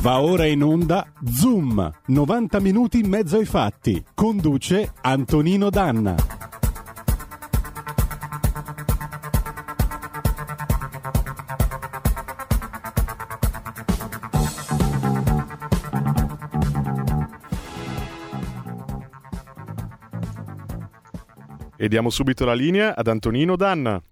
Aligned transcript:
Va 0.00 0.22
ora 0.22 0.46
in 0.46 0.62
onda 0.62 1.12
Zoom, 1.26 1.92
90 2.06 2.58
minuti 2.60 3.00
in 3.00 3.08
mezzo 3.10 3.36
ai 3.36 3.44
fatti. 3.44 4.02
Conduce 4.14 4.94
Antonino 5.02 5.68
Danna. 5.68 6.14
E 21.76 21.88
diamo 21.88 22.08
subito 22.08 22.46
la 22.46 22.54
linea 22.54 22.96
ad 22.96 23.06
Antonino 23.06 23.54
Danna. 23.54 24.02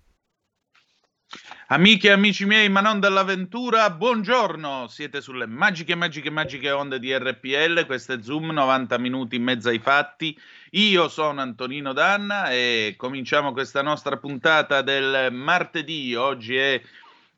Amiche 1.70 2.08
e 2.08 2.12
amici 2.12 2.46
miei, 2.46 2.70
ma 2.70 2.80
non 2.80 2.98
dell'avventura, 2.98 3.90
buongiorno! 3.90 4.86
Siete 4.88 5.20
sulle 5.20 5.44
magiche, 5.44 5.94
magiche, 5.94 6.30
magiche 6.30 6.70
onde 6.70 6.98
di 6.98 7.14
RPL, 7.14 7.84
questo 7.84 8.14
è 8.14 8.22
Zoom, 8.22 8.52
90 8.52 8.96
minuti 8.96 9.36
in 9.36 9.42
mezzo 9.42 9.68
ai 9.68 9.78
fatti. 9.78 10.34
Io 10.70 11.10
sono 11.10 11.42
Antonino 11.42 11.92
Danna 11.92 12.50
e 12.50 12.94
cominciamo 12.96 13.52
questa 13.52 13.82
nostra 13.82 14.16
puntata 14.16 14.80
del 14.80 15.30
martedì. 15.30 16.14
Oggi 16.14 16.56
è 16.56 16.80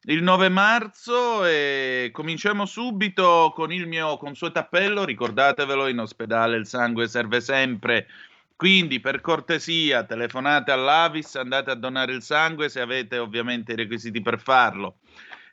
il 0.02 0.22
9 0.22 0.48
marzo 0.48 1.44
e 1.44 2.10
cominciamo 2.12 2.66
subito 2.66 3.50
con 3.52 3.72
il 3.72 3.88
mio 3.88 4.16
consueto 4.16 4.60
appello. 4.60 5.04
Ricordatevelo, 5.04 5.88
in 5.88 5.98
ospedale 5.98 6.56
il 6.56 6.68
sangue 6.68 7.08
serve 7.08 7.40
sempre 7.40 8.06
quindi 8.60 9.00
per 9.00 9.22
cortesia 9.22 10.04
telefonate 10.04 10.70
all'Avis, 10.70 11.34
andate 11.36 11.70
a 11.70 11.74
donare 11.74 12.12
il 12.12 12.20
sangue 12.20 12.68
se 12.68 12.82
avete 12.82 13.16
ovviamente 13.16 13.72
i 13.72 13.74
requisiti 13.74 14.20
per 14.20 14.38
farlo. 14.38 14.98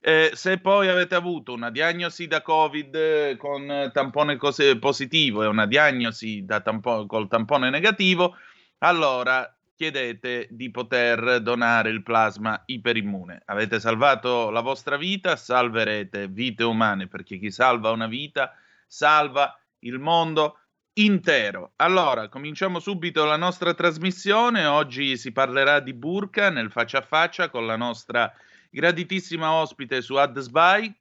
Eh, 0.02 0.31
se 0.33 0.58
poi 0.58 0.89
avete 0.89 1.16
avuto 1.16 1.53
una 1.53 1.72
diagnosi 1.72 2.27
da 2.27 2.41
Covid 2.41 2.94
eh, 2.95 3.38
con 3.38 3.89
tampone 3.94 4.36
cose 4.36 4.77
positivo 4.77 5.41
e 5.41 5.47
una 5.47 5.66
diagnosi 5.66 6.45
tampo- 6.61 7.05
col 7.05 7.30
tampone 7.30 7.69
negativo, 7.69 8.36
allora 8.80 9.55
chiedete 9.73 10.49
di 10.52 10.69
poter 10.69 11.39
donare 11.42 11.89
il 11.89 12.03
plasma 12.03 12.61
iperimmune. 12.65 13.42
Avete 13.45 13.80
salvato 13.80 14.49
la 14.49 14.60
vostra 14.60 14.98
vita, 14.98 15.37
salverete 15.37 16.27
vite 16.27 16.65
umane, 16.65 17.08
perché 17.08 17.37
chi 17.37 17.52
salva 17.52 17.89
una 17.92 18.08
vita 18.08 18.52
salva 18.86 19.58
il 19.80 19.98
mondo 19.98 20.60
intero. 20.97 21.73
Allora, 21.77 22.27
cominciamo 22.30 22.80
subito 22.80 23.25
la 23.25 23.37
nostra 23.37 23.73
trasmissione. 23.73 24.65
Oggi 24.65 25.17
si 25.17 25.31
parlerà 25.31 25.80
di 25.80 25.93
burka 25.93 26.49
nel 26.49 26.71
faccia 26.71 26.99
a 26.99 27.02
faccia 27.02 27.49
con 27.49 27.65
la 27.65 27.75
nostra 27.75 28.31
graditissima 28.69 29.52
ospite 29.52 30.02
su 30.02 30.15
AdSby. 30.15 30.93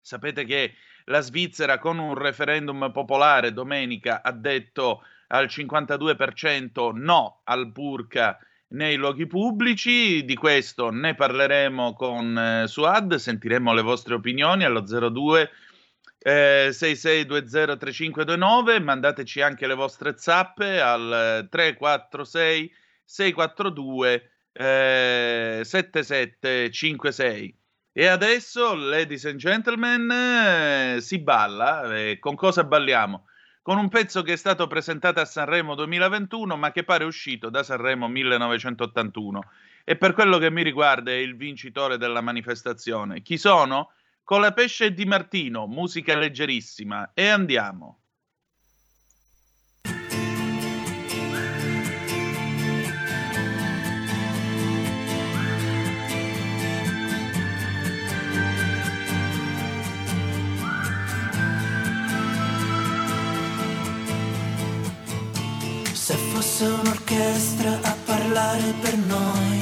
Sapete 0.00 0.44
che 0.44 0.74
la 1.06 1.20
Svizzera 1.20 1.78
con 1.78 1.98
un 1.98 2.14
referendum 2.14 2.90
popolare 2.92 3.52
domenica 3.52 4.22
ha 4.22 4.32
detto 4.32 5.02
al 5.28 5.46
52% 5.46 6.92
no 6.94 7.40
al 7.44 7.70
burka 7.70 8.38
nei 8.68 8.96
luoghi 8.96 9.26
pubblici, 9.26 10.24
di 10.24 10.34
questo 10.34 10.90
ne 10.90 11.14
parleremo 11.14 11.92
con 11.92 12.38
eh, 12.38 12.66
Suad, 12.66 13.14
sentiremo 13.14 13.74
le 13.74 13.82
vostre 13.82 14.14
opinioni 14.14 14.64
allo 14.64 14.80
02 14.80 15.50
eh, 16.22 16.68
66203529, 16.70 18.82
mandateci 18.82 19.40
anche 19.40 19.66
le 19.66 19.74
vostre 19.74 20.14
zappe 20.16 20.80
al 20.80 21.48
346 21.50 22.72
642 23.04 24.30
eh, 24.52 25.62
7756. 25.64 27.56
E 27.94 28.06
adesso, 28.06 28.74
ladies 28.74 29.26
and 29.26 29.36
gentlemen, 29.36 30.10
eh, 30.10 30.96
si 31.00 31.18
balla. 31.18 31.94
Eh, 31.94 32.18
con 32.18 32.34
cosa 32.36 32.64
balliamo? 32.64 33.26
Con 33.60 33.76
un 33.78 33.88
pezzo 33.88 34.22
che 34.22 34.32
è 34.32 34.36
stato 34.36 34.66
presentato 34.66 35.20
a 35.20 35.24
Sanremo 35.24 35.74
2021, 35.74 36.56
ma 36.56 36.72
che 36.72 36.84
pare 36.84 37.04
uscito 37.04 37.50
da 37.50 37.62
Sanremo 37.62 38.08
1981. 38.08 39.40
E 39.84 39.96
per 39.96 40.14
quello 40.14 40.38
che 40.38 40.50
mi 40.50 40.62
riguarda 40.62 41.10
è 41.10 41.14
il 41.14 41.36
vincitore 41.36 41.98
della 41.98 42.20
manifestazione. 42.20 43.22
Chi 43.22 43.36
sono? 43.36 43.92
Con 44.24 44.40
la 44.40 44.52
pesce 44.52 44.92
di 44.92 45.04
Martino, 45.04 45.66
musica 45.66 46.16
leggerissima, 46.16 47.12
e 47.14 47.28
andiamo. 47.28 47.98
Se 65.92 66.16
fosse 66.16 66.64
un'orchestra 66.64 67.80
a 67.80 67.96
parlare 68.04 68.74
per 68.80 68.96
noi 68.96 69.61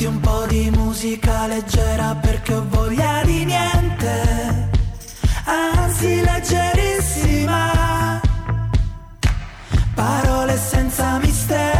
Metti 0.00 0.14
un 0.14 0.20
po' 0.20 0.46
di 0.46 0.70
musica 0.70 1.46
leggera 1.46 2.14
perché 2.14 2.54
ho 2.54 2.64
voglia 2.70 3.20
di 3.22 3.44
niente, 3.44 4.70
anzi 5.44 6.22
leggerissima. 6.22 8.18
Parole 9.94 10.56
senza 10.56 11.18
mistero, 11.18 11.79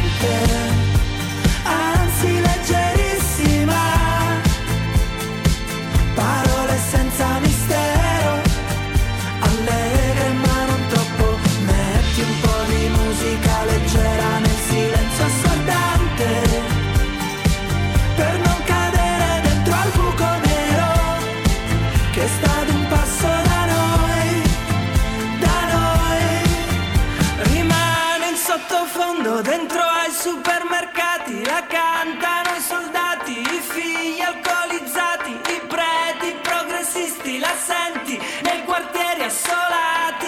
dentro 29.41 29.81
ai 29.81 30.11
supermercati, 30.11 31.43
la 31.45 31.65
cantano 31.67 32.55
i 32.55 32.61
soldati, 32.61 33.39
i 33.39 33.59
figli 33.59 34.21
alcolizzati, 34.21 35.31
i 35.31 35.61
preti, 35.67 36.35
progressisti, 36.41 37.39
la 37.39 37.53
senti 37.57 38.19
nei 38.43 38.63
quartieri 38.65 39.23
assolati 39.23 40.20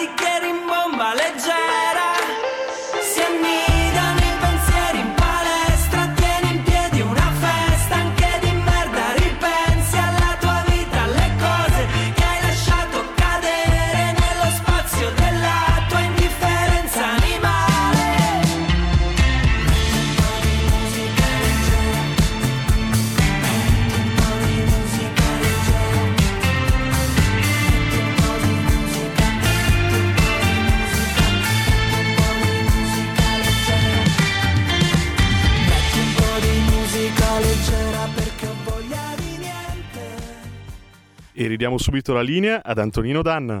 E 41.36 41.48
ridiamo 41.48 41.78
subito 41.78 42.12
la 42.12 42.20
linea 42.20 42.62
ad 42.62 42.78
Antonino 42.78 43.20
Danna. 43.20 43.60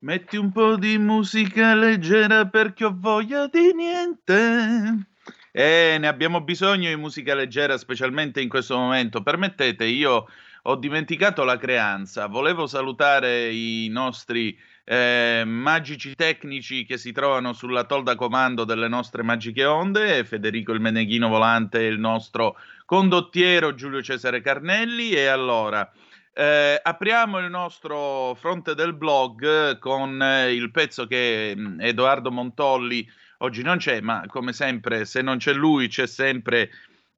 Metti 0.00 0.38
un 0.38 0.50
po' 0.50 0.76
di 0.76 0.96
musica 0.96 1.74
leggera 1.74 2.46
perché 2.46 2.86
ho 2.86 2.94
voglia 2.96 3.46
di 3.46 3.74
niente. 3.74 5.08
E 5.52 5.96
ne 6.00 6.08
abbiamo 6.08 6.40
bisogno 6.40 6.88
di 6.88 6.96
musica 6.96 7.34
leggera, 7.34 7.76
specialmente 7.76 8.40
in 8.40 8.48
questo 8.48 8.78
momento. 8.78 9.22
Permettete, 9.22 9.84
io 9.84 10.28
ho 10.62 10.76
dimenticato 10.76 11.44
la 11.44 11.58
creanza. 11.58 12.26
Volevo 12.26 12.66
salutare 12.66 13.50
i 13.52 13.88
nostri 13.90 14.58
eh, 14.84 15.42
magici 15.44 16.14
tecnici 16.14 16.86
che 16.86 16.96
si 16.96 17.12
trovano 17.12 17.52
sulla 17.52 17.84
tolda 17.84 18.14
comando 18.14 18.64
delle 18.64 18.88
nostre 18.88 19.22
magiche 19.22 19.66
onde, 19.66 20.24
Federico 20.24 20.72
il 20.72 20.80
Meneghino 20.80 21.28
Volante 21.28 21.80
e 21.80 21.88
il 21.88 21.98
nostro 21.98 22.56
condottiero 22.86 23.74
Giulio 23.74 24.00
Cesare 24.00 24.40
Carnelli. 24.40 25.10
E 25.10 25.26
allora. 25.26 25.86
Eh, 26.32 26.80
apriamo 26.82 27.38
il 27.38 27.50
nostro 27.50 28.34
fronte 28.36 28.74
del 28.74 28.94
blog 28.94 29.78
con 29.78 30.22
eh, 30.22 30.52
il 30.52 30.70
pezzo 30.70 31.06
che 31.06 31.54
mh, 31.56 31.80
Edoardo 31.80 32.30
Montolli 32.30 33.06
oggi 33.38 33.62
non 33.62 33.78
c'è, 33.78 34.00
ma 34.00 34.24
come 34.26 34.52
sempre, 34.52 35.04
se 35.04 35.22
non 35.22 35.38
c'è 35.38 35.52
lui, 35.52 35.88
c'è 35.88 36.06
sempre 36.06 36.70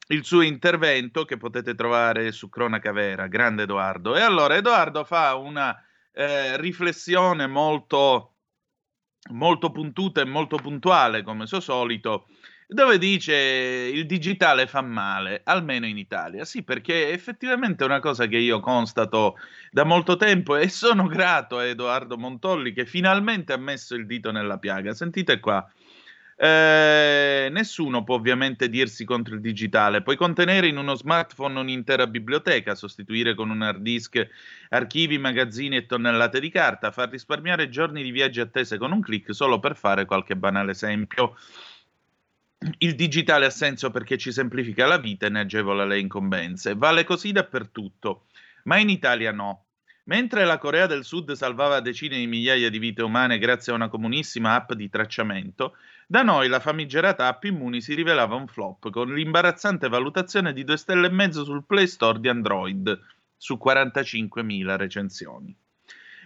il 0.08 0.24
suo 0.24 0.42
intervento 0.42 1.24
che 1.24 1.36
potete 1.36 1.74
trovare 1.74 2.32
su 2.32 2.48
Cronaca 2.48 2.92
Vera. 2.92 3.26
Grande 3.26 3.64
Edoardo. 3.64 4.16
E 4.16 4.20
allora 4.20 4.56
Edoardo 4.56 5.04
fa 5.04 5.34
una 5.36 5.76
eh, 6.12 6.56
riflessione 6.58 7.46
molto, 7.46 8.34
molto 9.30 9.70
puntuta 9.70 10.20
e 10.20 10.24
molto 10.24 10.56
puntuale, 10.56 11.22
come 11.22 11.46
suo 11.46 11.60
solito, 11.60 12.26
dove 12.72 12.98
dice 12.98 13.34
il 13.34 14.06
digitale 14.06 14.66
fa 14.66 14.80
male, 14.80 15.42
almeno 15.44 15.86
in 15.86 15.98
Italia. 15.98 16.44
Sì, 16.44 16.62
perché 16.62 17.10
effettivamente 17.10 17.84
è 17.84 17.86
una 17.86 18.00
cosa 18.00 18.26
che 18.26 18.38
io 18.38 18.60
constato 18.60 19.36
da 19.70 19.84
molto 19.84 20.16
tempo 20.16 20.56
e 20.56 20.68
sono 20.68 21.06
grato 21.06 21.58
a 21.58 21.64
Edoardo 21.64 22.16
Montolli 22.18 22.72
che 22.72 22.86
finalmente 22.86 23.52
ha 23.52 23.58
messo 23.58 23.94
il 23.94 24.06
dito 24.06 24.30
nella 24.30 24.58
piaga. 24.58 24.94
Sentite 24.94 25.40
qua. 25.40 25.70
Eh, 26.34 27.48
nessuno 27.52 28.02
può 28.02 28.16
ovviamente 28.16 28.68
dirsi 28.68 29.04
contro 29.04 29.34
il 29.34 29.40
digitale. 29.40 30.02
Puoi 30.02 30.16
contenere 30.16 30.66
in 30.66 30.76
uno 30.76 30.94
smartphone 30.94 31.58
un'intera 31.58 32.06
biblioteca, 32.06 32.74
sostituire 32.74 33.34
con 33.34 33.50
un 33.50 33.62
hard 33.62 33.80
disk 33.80 34.26
archivi, 34.70 35.18
magazzini 35.18 35.76
e 35.76 35.86
tonnellate 35.86 36.40
di 36.40 36.50
carta, 36.50 36.90
far 36.90 37.10
risparmiare 37.10 37.68
giorni 37.68 38.02
di 38.02 38.10
viaggi 38.10 38.40
attese 38.40 38.76
con 38.78 38.90
un 38.90 39.00
clic, 39.00 39.32
solo 39.34 39.60
per 39.60 39.76
fare 39.76 40.04
qualche 40.04 40.34
banale 40.34 40.72
esempio. 40.72 41.36
Il 42.78 42.94
digitale 42.94 43.46
ha 43.46 43.50
senso 43.50 43.90
perché 43.90 44.16
ci 44.18 44.30
semplifica 44.30 44.86
la 44.86 44.98
vita 44.98 45.26
e 45.26 45.30
ne 45.30 45.40
agevola 45.40 45.84
le 45.84 45.98
incombenze. 45.98 46.74
Vale 46.74 47.04
così 47.04 47.32
dappertutto, 47.32 48.26
ma 48.64 48.78
in 48.78 48.88
Italia 48.88 49.32
no. 49.32 49.64
Mentre 50.04 50.44
la 50.44 50.58
Corea 50.58 50.86
del 50.86 51.04
Sud 51.04 51.32
salvava 51.32 51.80
decine 51.80 52.18
di 52.18 52.26
migliaia 52.26 52.70
di 52.70 52.78
vite 52.78 53.02
umane 53.02 53.38
grazie 53.38 53.72
a 53.72 53.76
una 53.76 53.88
comunissima 53.88 54.54
app 54.54 54.72
di 54.72 54.90
tracciamento, 54.90 55.76
da 56.06 56.22
noi 56.22 56.48
la 56.48 56.60
famigerata 56.60 57.28
app 57.28 57.44
Immuni 57.44 57.80
si 57.80 57.94
rivelava 57.94 58.34
un 58.34 58.48
flop, 58.48 58.90
con 58.90 59.14
l'imbarazzante 59.14 59.88
valutazione 59.88 60.52
di 60.52 60.64
2 60.64 60.76
stelle 60.76 61.06
e 61.06 61.10
mezzo 61.10 61.44
sul 61.44 61.64
Play 61.64 61.86
Store 61.86 62.18
di 62.18 62.28
Android, 62.28 63.00
su 63.36 63.58
45.000 63.62 64.76
recensioni. 64.76 65.56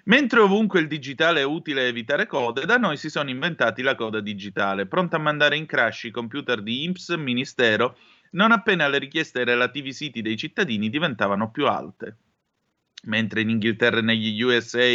Mentre 0.09 0.39
ovunque 0.39 0.79
il 0.79 0.87
digitale 0.87 1.41
è 1.41 1.45
utile 1.45 1.89
evitare 1.89 2.27
code, 2.27 2.65
da 2.65 2.77
noi 2.77 2.97
si 2.97 3.11
sono 3.11 3.29
inventati 3.29 3.83
la 3.83 3.97
coda 3.97 4.21
digitale, 4.21 4.87
pronta 4.87 5.17
a 5.17 5.21
mandare 5.21 5.57
in 5.57 5.67
crash 5.67 6.05
i 6.05 6.11
computer 6.13 6.63
di 6.63 6.85
INPS, 6.85 7.09
Ministero, 7.17 7.99
non 8.33 8.53
appena 8.53 8.87
le 8.87 8.99
richieste 8.99 9.41
ai 9.41 9.45
relativi 9.45 9.93
siti 9.93 10.23
dei 10.23 10.37
cittadini 10.37 10.91
diventavano 10.91 11.51
più 11.51 11.67
alte. 11.67 12.19
Mentre 13.07 13.41
in 13.41 13.51
Inghilterra 13.51 13.99
e 13.99 14.03
negli 14.03 14.41
USA 14.43 14.87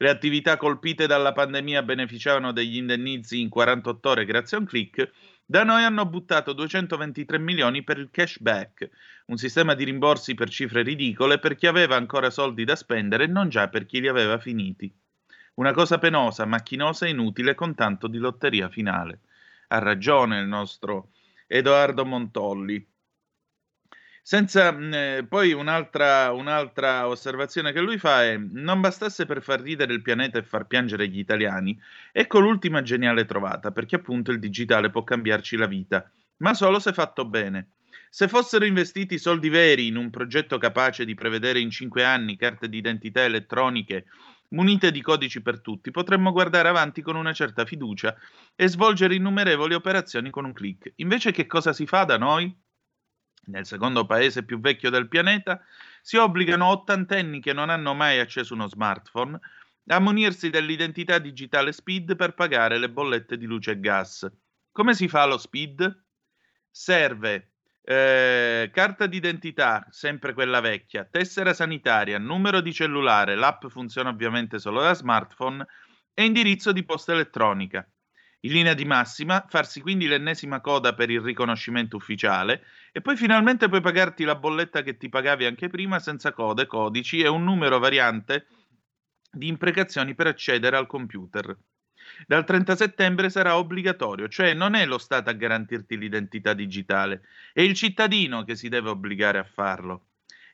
le 0.00 0.08
attività 0.08 0.56
colpite 0.56 1.06
dalla 1.06 1.32
pandemia 1.32 1.82
beneficiavano 1.82 2.52
degli 2.52 2.76
indennizi 2.76 3.40
in 3.40 3.50
48 3.50 4.08
ore 4.08 4.24
grazie 4.24 4.56
a 4.56 4.60
un 4.60 4.66
click, 4.66 5.10
da 5.50 5.64
noi 5.64 5.82
hanno 5.82 6.04
buttato 6.04 6.52
223 6.52 7.38
milioni 7.38 7.82
per 7.82 7.96
il 7.96 8.10
cashback, 8.10 8.90
un 9.28 9.38
sistema 9.38 9.72
di 9.72 9.84
rimborsi 9.84 10.34
per 10.34 10.50
cifre 10.50 10.82
ridicole 10.82 11.38
per 11.38 11.54
chi 11.54 11.66
aveva 11.66 11.96
ancora 11.96 12.28
soldi 12.28 12.64
da 12.64 12.76
spendere 12.76 13.24
e 13.24 13.28
non 13.28 13.48
già 13.48 13.70
per 13.70 13.86
chi 13.86 13.98
li 13.98 14.08
aveva 14.08 14.38
finiti. 14.38 14.94
Una 15.54 15.72
cosa 15.72 15.96
penosa, 15.96 16.44
macchinosa 16.44 17.06
e 17.06 17.10
inutile 17.10 17.54
con 17.54 17.74
tanto 17.74 18.08
di 18.08 18.18
lotteria 18.18 18.68
finale. 18.68 19.20
Ha 19.68 19.78
ragione 19.78 20.38
il 20.38 20.46
nostro 20.46 21.12
Edoardo 21.46 22.04
Montolli. 22.04 22.86
Senza, 24.30 24.76
eh, 24.78 25.24
poi 25.26 25.54
un'altra, 25.54 26.32
un'altra 26.32 27.08
osservazione 27.08 27.72
che 27.72 27.80
lui 27.80 27.96
fa 27.96 28.24
è: 28.24 28.36
non 28.36 28.82
bastasse 28.82 29.24
per 29.24 29.42
far 29.42 29.62
ridere 29.62 29.94
il 29.94 30.02
pianeta 30.02 30.38
e 30.38 30.42
far 30.42 30.66
piangere 30.66 31.08
gli 31.08 31.18
italiani, 31.18 31.80
ecco 32.12 32.38
l'ultima 32.38 32.82
geniale 32.82 33.24
trovata, 33.24 33.70
perché 33.70 33.96
appunto 33.96 34.30
il 34.30 34.38
digitale 34.38 34.90
può 34.90 35.02
cambiarci 35.02 35.56
la 35.56 35.64
vita, 35.64 36.12
ma 36.42 36.52
solo 36.52 36.78
se 36.78 36.92
fatto 36.92 37.24
bene. 37.24 37.70
Se 38.10 38.28
fossero 38.28 38.66
investiti 38.66 39.16
soldi 39.16 39.48
veri 39.48 39.86
in 39.86 39.96
un 39.96 40.10
progetto 40.10 40.58
capace 40.58 41.06
di 41.06 41.14
prevedere 41.14 41.60
in 41.60 41.70
cinque 41.70 42.04
anni 42.04 42.36
carte 42.36 42.68
d'identità 42.68 43.24
elettroniche 43.24 44.04
munite 44.48 44.90
di 44.90 45.00
codici 45.00 45.40
per 45.40 45.62
tutti, 45.62 45.90
potremmo 45.90 46.32
guardare 46.32 46.68
avanti 46.68 47.00
con 47.00 47.16
una 47.16 47.32
certa 47.32 47.64
fiducia 47.64 48.14
e 48.54 48.68
svolgere 48.68 49.14
innumerevoli 49.14 49.72
operazioni 49.72 50.28
con 50.28 50.44
un 50.44 50.52
clic. 50.52 50.92
Invece 50.96 51.32
che 51.32 51.46
cosa 51.46 51.72
si 51.72 51.86
fa 51.86 52.04
da 52.04 52.18
noi? 52.18 52.54
Nel 53.48 53.66
secondo 53.66 54.06
paese 54.06 54.44
più 54.44 54.60
vecchio 54.60 54.90
del 54.90 55.08
pianeta, 55.08 55.60
si 56.02 56.16
obbligano 56.16 56.66
ottantenni 56.66 57.40
che 57.40 57.52
non 57.52 57.70
hanno 57.70 57.94
mai 57.94 58.18
acceso 58.18 58.54
uno 58.54 58.68
smartphone 58.68 59.38
a 59.86 60.00
munirsi 60.00 60.50
dell'identità 60.50 61.18
digitale 61.18 61.72
SPID 61.72 62.14
per 62.14 62.34
pagare 62.34 62.78
le 62.78 62.90
bollette 62.90 63.38
di 63.38 63.46
luce 63.46 63.72
e 63.72 63.80
gas. 63.80 64.30
Come 64.70 64.94
si 64.94 65.08
fa 65.08 65.24
lo 65.24 65.38
SPID? 65.38 66.04
Serve 66.70 67.52
eh, 67.82 68.70
carta 68.70 69.06
d'identità, 69.06 69.86
sempre 69.88 70.34
quella 70.34 70.60
vecchia, 70.60 71.08
tessera 71.10 71.54
sanitaria, 71.54 72.18
numero 72.18 72.60
di 72.60 72.72
cellulare, 72.74 73.34
l'app 73.34 73.66
funziona 73.68 74.10
ovviamente 74.10 74.58
solo 74.58 74.82
da 74.82 74.92
smartphone, 74.92 75.66
e 76.12 76.24
indirizzo 76.24 76.70
di 76.72 76.84
posta 76.84 77.12
elettronica. 77.12 77.88
In 78.42 78.52
linea 78.52 78.74
di 78.74 78.84
massima, 78.84 79.46
farsi 79.48 79.80
quindi 79.80 80.06
l'ennesima 80.06 80.60
coda 80.60 80.94
per 80.94 81.10
il 81.10 81.20
riconoscimento 81.20 81.96
ufficiale 81.96 82.64
e 82.92 83.00
poi 83.00 83.16
finalmente 83.16 83.68
puoi 83.68 83.80
pagarti 83.80 84.24
la 84.24 84.36
bolletta 84.36 84.82
che 84.82 84.96
ti 84.96 85.08
pagavi 85.08 85.44
anche 85.44 85.68
prima 85.68 85.98
senza 85.98 86.32
code, 86.32 86.66
codici 86.66 87.20
e 87.20 87.28
un 87.28 87.42
numero 87.42 87.78
variante 87.78 88.46
di 89.30 89.48
imprecazioni 89.48 90.14
per 90.14 90.28
accedere 90.28 90.76
al 90.76 90.86
computer. 90.86 91.56
Dal 92.26 92.44
30 92.44 92.76
settembre 92.76 93.28
sarà 93.28 93.56
obbligatorio, 93.56 94.28
cioè 94.28 94.54
non 94.54 94.74
è 94.74 94.86
lo 94.86 94.98
Stato 94.98 95.30
a 95.30 95.34
garantirti 95.34 95.98
l'identità 95.98 96.54
digitale, 96.54 97.22
è 97.52 97.60
il 97.60 97.74
cittadino 97.74 98.44
che 98.44 98.54
si 98.54 98.68
deve 98.68 98.90
obbligare 98.90 99.38
a 99.38 99.44
farlo. 99.44 100.07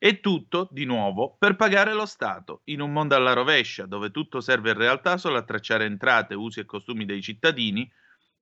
E 0.04 0.20
tutto, 0.20 0.68
di 0.70 0.84
nuovo, 0.84 1.34
per 1.38 1.56
pagare 1.56 1.94
lo 1.94 2.04
Stato, 2.04 2.60
in 2.64 2.82
un 2.82 2.92
mondo 2.92 3.14
alla 3.14 3.32
rovescia, 3.32 3.86
dove 3.86 4.10
tutto 4.10 4.42
serve 4.42 4.72
in 4.72 4.76
realtà 4.76 5.16
solo 5.16 5.38
a 5.38 5.44
tracciare 5.44 5.86
entrate, 5.86 6.34
usi 6.34 6.60
e 6.60 6.66
costumi 6.66 7.06
dei 7.06 7.22
cittadini, 7.22 7.90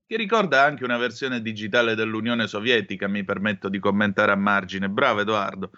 che 0.04 0.16
ricorda 0.16 0.64
anche 0.64 0.82
una 0.82 0.96
versione 0.96 1.40
digitale 1.40 1.94
dell'Unione 1.94 2.48
Sovietica, 2.48 3.06
mi 3.06 3.22
permetto 3.22 3.68
di 3.68 3.78
commentare 3.78 4.32
a 4.32 4.34
margine. 4.34 4.88
Bravo 4.88 5.20
Edoardo. 5.20 5.70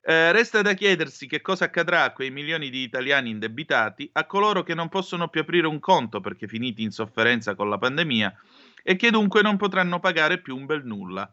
Eh, 0.00 0.30
resta 0.30 0.62
da 0.62 0.74
chiedersi 0.74 1.26
che 1.26 1.40
cosa 1.40 1.64
accadrà 1.64 2.04
a 2.04 2.12
quei 2.12 2.30
milioni 2.30 2.70
di 2.70 2.84
italiani 2.84 3.30
indebitati, 3.30 4.08
a 4.12 4.26
coloro 4.26 4.62
che 4.62 4.74
non 4.74 4.88
possono 4.88 5.28
più 5.28 5.40
aprire 5.40 5.66
un 5.66 5.80
conto 5.80 6.20
perché 6.20 6.46
finiti 6.46 6.84
in 6.84 6.92
sofferenza 6.92 7.56
con 7.56 7.68
la 7.68 7.78
pandemia 7.78 8.32
e 8.80 8.94
che 8.94 9.10
dunque 9.10 9.42
non 9.42 9.56
potranno 9.56 9.98
pagare 9.98 10.40
più 10.40 10.56
un 10.56 10.66
bel 10.66 10.84
nulla. 10.84 11.28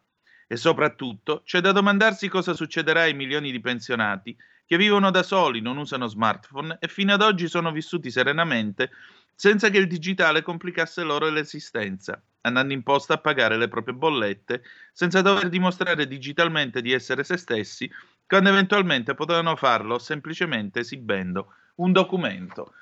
E 0.54 0.56
soprattutto 0.56 1.42
c'è 1.44 1.62
da 1.62 1.72
domandarsi 1.72 2.28
cosa 2.28 2.54
succederà 2.54 3.02
ai 3.02 3.16
milioni 3.16 3.52
di 3.52 3.60
pensionati 3.60 4.38
che 4.68 4.78
vivono 4.78 5.10
da 5.10 5.24
soli, 5.24 5.62
non 5.62 5.78
usano 5.78 6.06
smartphone 6.06 6.78
e 6.80 6.88
fino 6.88 7.12
ad 7.12 7.24
oggi 7.24 7.48
sono 7.48 7.72
vissuti 7.72 8.12
serenamente 8.12 8.92
senza 9.34 9.72
che 9.72 9.80
il 9.80 9.88
digitale 9.88 10.44
complicasse 10.44 11.02
loro 11.02 11.28
l'esistenza, 11.30 12.22
andando 12.42 12.72
in 12.72 12.84
posta 12.84 13.16
a 13.16 13.18
pagare 13.18 13.58
le 13.58 13.68
proprie 13.68 13.96
bollette 13.96 14.62
senza 14.92 15.24
dover 15.24 15.50
dimostrare 15.50 16.06
digitalmente 16.06 16.84
di 16.84 16.92
essere 16.92 17.24
se 17.24 17.38
stessi, 17.38 17.90
quando 18.28 18.50
eventualmente 18.50 19.16
potevano 19.16 19.56
farlo 19.56 19.98
semplicemente 19.98 20.82
esibendo 20.82 21.48
un 21.78 21.92
documento. 21.92 22.76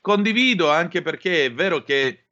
Condivido 0.00 0.70
anche 0.70 1.02
perché 1.02 1.46
è 1.46 1.52
vero 1.52 1.82
che 1.82 2.25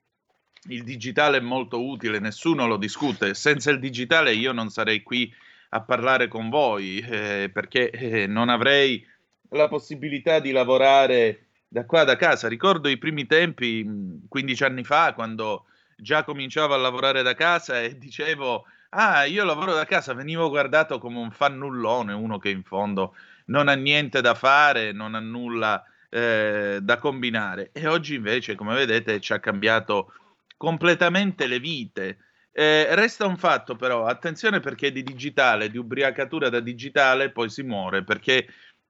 il 0.68 0.82
digitale 0.82 1.38
è 1.38 1.40
molto 1.40 1.84
utile, 1.84 2.18
nessuno 2.18 2.66
lo 2.66 2.76
discute. 2.76 3.34
Senza 3.34 3.70
il 3.70 3.78
digitale 3.78 4.32
io 4.34 4.52
non 4.52 4.70
sarei 4.70 5.02
qui 5.02 5.32
a 5.70 5.80
parlare 5.80 6.28
con 6.28 6.48
voi 6.50 6.98
eh, 6.98 7.50
perché 7.52 7.90
eh, 7.90 8.26
non 8.26 8.48
avrei 8.48 9.04
la 9.50 9.68
possibilità 9.68 10.38
di 10.38 10.52
lavorare 10.52 11.46
da 11.68 11.84
qua 11.84 12.04
da 12.04 12.16
casa. 12.16 12.48
Ricordo 12.48 12.88
i 12.88 12.98
primi 12.98 13.26
tempi, 13.26 13.84
15 14.28 14.64
anni 14.64 14.84
fa, 14.84 15.12
quando 15.14 15.66
già 15.96 16.24
cominciavo 16.24 16.74
a 16.74 16.78
lavorare 16.78 17.22
da 17.22 17.34
casa 17.34 17.80
e 17.80 17.98
dicevo 17.98 18.64
ah, 18.90 19.24
io 19.24 19.44
lavoro 19.44 19.74
da 19.74 19.84
casa, 19.84 20.14
venivo 20.14 20.48
guardato 20.48 20.98
come 20.98 21.18
un 21.18 21.30
fannullone, 21.30 22.12
uno 22.12 22.38
che 22.38 22.50
in 22.50 22.62
fondo 22.62 23.14
non 23.46 23.68
ha 23.68 23.74
niente 23.74 24.20
da 24.20 24.34
fare, 24.34 24.92
non 24.92 25.14
ha 25.14 25.20
nulla 25.20 25.84
eh, 26.08 26.78
da 26.80 26.98
combinare. 26.98 27.70
E 27.72 27.86
oggi 27.86 28.14
invece, 28.14 28.54
come 28.54 28.74
vedete, 28.74 29.20
ci 29.20 29.32
ha 29.32 29.40
cambiato 29.40 30.12
completamente 30.56 31.46
le 31.46 31.58
vite. 31.58 32.18
Eh, 32.52 32.94
resta 32.94 33.26
un 33.26 33.36
fatto 33.36 33.74
però, 33.76 34.06
attenzione 34.06 34.60
perché 34.60 34.92
di 34.92 35.02
digitale, 35.02 35.70
di 35.70 35.78
ubriacatura 35.78 36.48
da 36.48 36.60
digitale, 36.60 37.30
poi 37.30 37.50
si 37.50 37.62
muore, 37.62 38.04
perché 38.04 38.46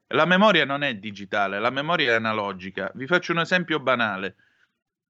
la 0.09 0.27
memoria 0.27 0.65
non 0.65 0.83
è 0.83 0.95
digitale, 0.97 1.59
la 1.59 1.71
memoria 1.71 2.13
è 2.13 2.17
analogica. 2.17 2.91
Vi 2.95 3.07
faccio 3.07 3.33
un 3.33 3.41
esempio 3.41 3.81
banale. 3.81 4.37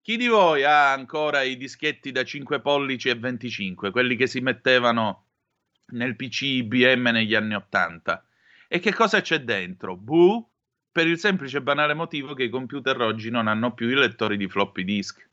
Chi 0.01 0.17
di 0.17 0.29
voi 0.29 0.65
ha 0.65 0.93
ancora 0.93 1.43
i 1.43 1.57
dischetti 1.57 2.13
da 2.13 2.25
5 2.25 2.61
pollici 2.61 3.09
e 3.09 3.15
25, 3.15 3.91
quelli 3.91 4.17
che 4.17 4.27
si 4.27 4.41
mettevano 4.41 5.29
nel 5.93 6.15
PC 6.15 6.43
IBM 6.43 7.09
negli 7.11 7.35
anni 7.35 7.55
80? 7.55 8.25
E 8.69 8.79
che 8.81 8.93
cosa 8.93 9.21
c'è 9.21 9.41
dentro? 9.41 9.97
Buh, 9.97 10.47
per 10.93 11.07
il 11.07 11.19
semplice 11.19 11.57
e 11.57 11.63
banale 11.63 11.95
motivo 11.95 12.35
che 12.35 12.45
i 12.45 12.51
computer 12.51 13.01
oggi 13.01 13.31
non 13.31 13.49
hanno 13.49 13.75
più 13.75 13.89
i 13.89 13.95
lettori 13.95 14.37
di 14.37 14.49
floppy 14.49 14.85
disk. 14.85 15.29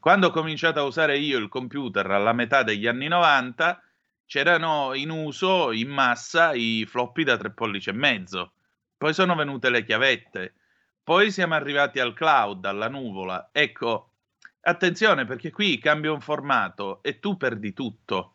Quando 0.00 0.28
ho 0.28 0.30
cominciato 0.30 0.78
a 0.78 0.84
usare 0.84 1.18
io 1.18 1.38
il 1.38 1.48
computer 1.48 2.08
alla 2.08 2.32
metà 2.32 2.62
degli 2.62 2.86
anni 2.86 3.08
90, 3.08 3.82
c'erano 4.26 4.94
in 4.94 5.10
uso 5.10 5.72
in 5.72 5.88
massa 5.88 6.52
i 6.52 6.86
floppy 6.86 7.24
da 7.24 7.36
3 7.36 7.50
pollici 7.50 7.90
e 7.90 7.94
mezzo. 7.94 8.52
Poi 8.96 9.12
sono 9.12 9.34
venute 9.34 9.70
le 9.70 9.84
chiavette. 9.84 10.54
Poi 11.02 11.32
siamo 11.32 11.54
arrivati 11.54 11.98
al 11.98 12.14
cloud, 12.14 12.64
alla 12.64 12.88
nuvola. 12.88 13.48
Ecco, 13.50 14.12
attenzione 14.60 15.24
perché 15.24 15.50
qui 15.50 15.78
cambia 15.78 16.12
un 16.12 16.20
formato 16.20 17.02
e 17.02 17.18
tu 17.18 17.36
perdi 17.36 17.72
tutto. 17.72 18.34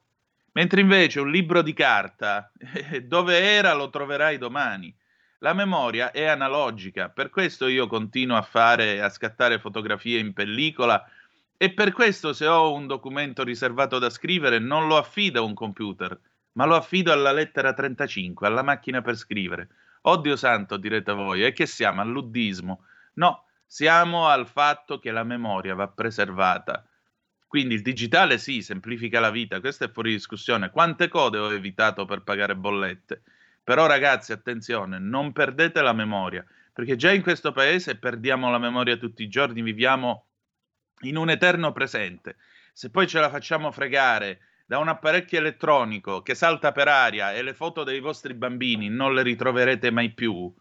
Mentre 0.53 0.81
invece 0.81 1.21
un 1.21 1.31
libro 1.31 1.61
di 1.61 1.73
carta, 1.73 2.51
dove 3.03 3.39
era 3.39 3.73
lo 3.73 3.89
troverai 3.89 4.37
domani. 4.37 4.93
La 5.39 5.53
memoria 5.53 6.11
è 6.11 6.25
analogica, 6.25 7.09
per 7.09 7.29
questo 7.29 7.67
io 7.67 7.87
continuo 7.87 8.37
a 8.37 8.41
fare, 8.41 9.01
a 9.01 9.09
scattare 9.09 9.59
fotografie 9.59 10.19
in 10.19 10.33
pellicola 10.33 11.05
e 11.63 11.71
per 11.71 11.93
questo 11.93 12.33
se 12.33 12.45
ho 12.45 12.73
un 12.73 12.87
documento 12.87 13.41
riservato 13.41 13.97
da 13.97 14.09
scrivere 14.09 14.59
non 14.59 14.85
lo 14.85 14.97
affido 14.97 15.39
a 15.39 15.45
un 15.45 15.53
computer, 15.53 16.19
ma 16.55 16.65
lo 16.65 16.75
affido 16.75 17.13
alla 17.13 17.31
lettera 17.31 17.71
35, 17.71 18.45
alla 18.45 18.63
macchina 18.63 19.01
per 19.01 19.15
scrivere. 19.15 19.69
Oddio 20.01 20.35
santo, 20.35 20.75
direte 20.75 21.13
voi, 21.13 21.45
e 21.45 21.53
che 21.53 21.65
siamo 21.65 22.01
al 22.01 22.09
luddismo? 22.09 22.83
No, 23.13 23.45
siamo 23.65 24.27
al 24.27 24.45
fatto 24.45 24.99
che 24.99 25.11
la 25.11 25.23
memoria 25.23 25.73
va 25.73 25.87
preservata. 25.87 26.85
Quindi 27.47 27.75
il 27.75 27.81
digitale 27.81 28.39
sì, 28.39 28.61
semplifica 28.61 29.21
la 29.21 29.31
vita, 29.31 29.61
questo 29.61 29.85
è 29.85 29.89
fuori 29.89 30.11
discussione. 30.11 30.69
Quante 30.69 31.07
code 31.07 31.37
ho 31.37 31.49
evitato 31.53 32.03
per 32.03 32.23
pagare 32.23 32.57
bollette? 32.57 33.21
Però 33.63 33.85
ragazzi, 33.85 34.33
attenzione, 34.33 34.99
non 34.99 35.31
perdete 35.31 35.81
la 35.81 35.93
memoria, 35.93 36.45
perché 36.73 36.97
già 36.97 37.13
in 37.13 37.21
questo 37.21 37.53
paese 37.53 37.95
perdiamo 37.95 38.51
la 38.51 38.59
memoria 38.59 38.97
tutti 38.97 39.23
i 39.23 39.29
giorni, 39.29 39.61
viviamo 39.61 40.25
in 41.03 41.17
un 41.17 41.29
eterno 41.29 41.71
presente. 41.71 42.37
Se 42.73 42.89
poi 42.89 43.07
ce 43.07 43.19
la 43.19 43.29
facciamo 43.29 43.71
fregare 43.71 44.39
da 44.65 44.79
un 44.79 44.87
apparecchio 44.87 45.37
elettronico 45.37 46.21
che 46.21 46.35
salta 46.35 46.71
per 46.71 46.87
aria 46.87 47.33
e 47.33 47.43
le 47.43 47.53
foto 47.53 47.83
dei 47.83 47.99
vostri 47.99 48.33
bambini 48.33 48.89
non 48.89 49.13
le 49.13 49.21
ritroverete 49.21 49.91
mai 49.91 50.11
più, 50.11 50.51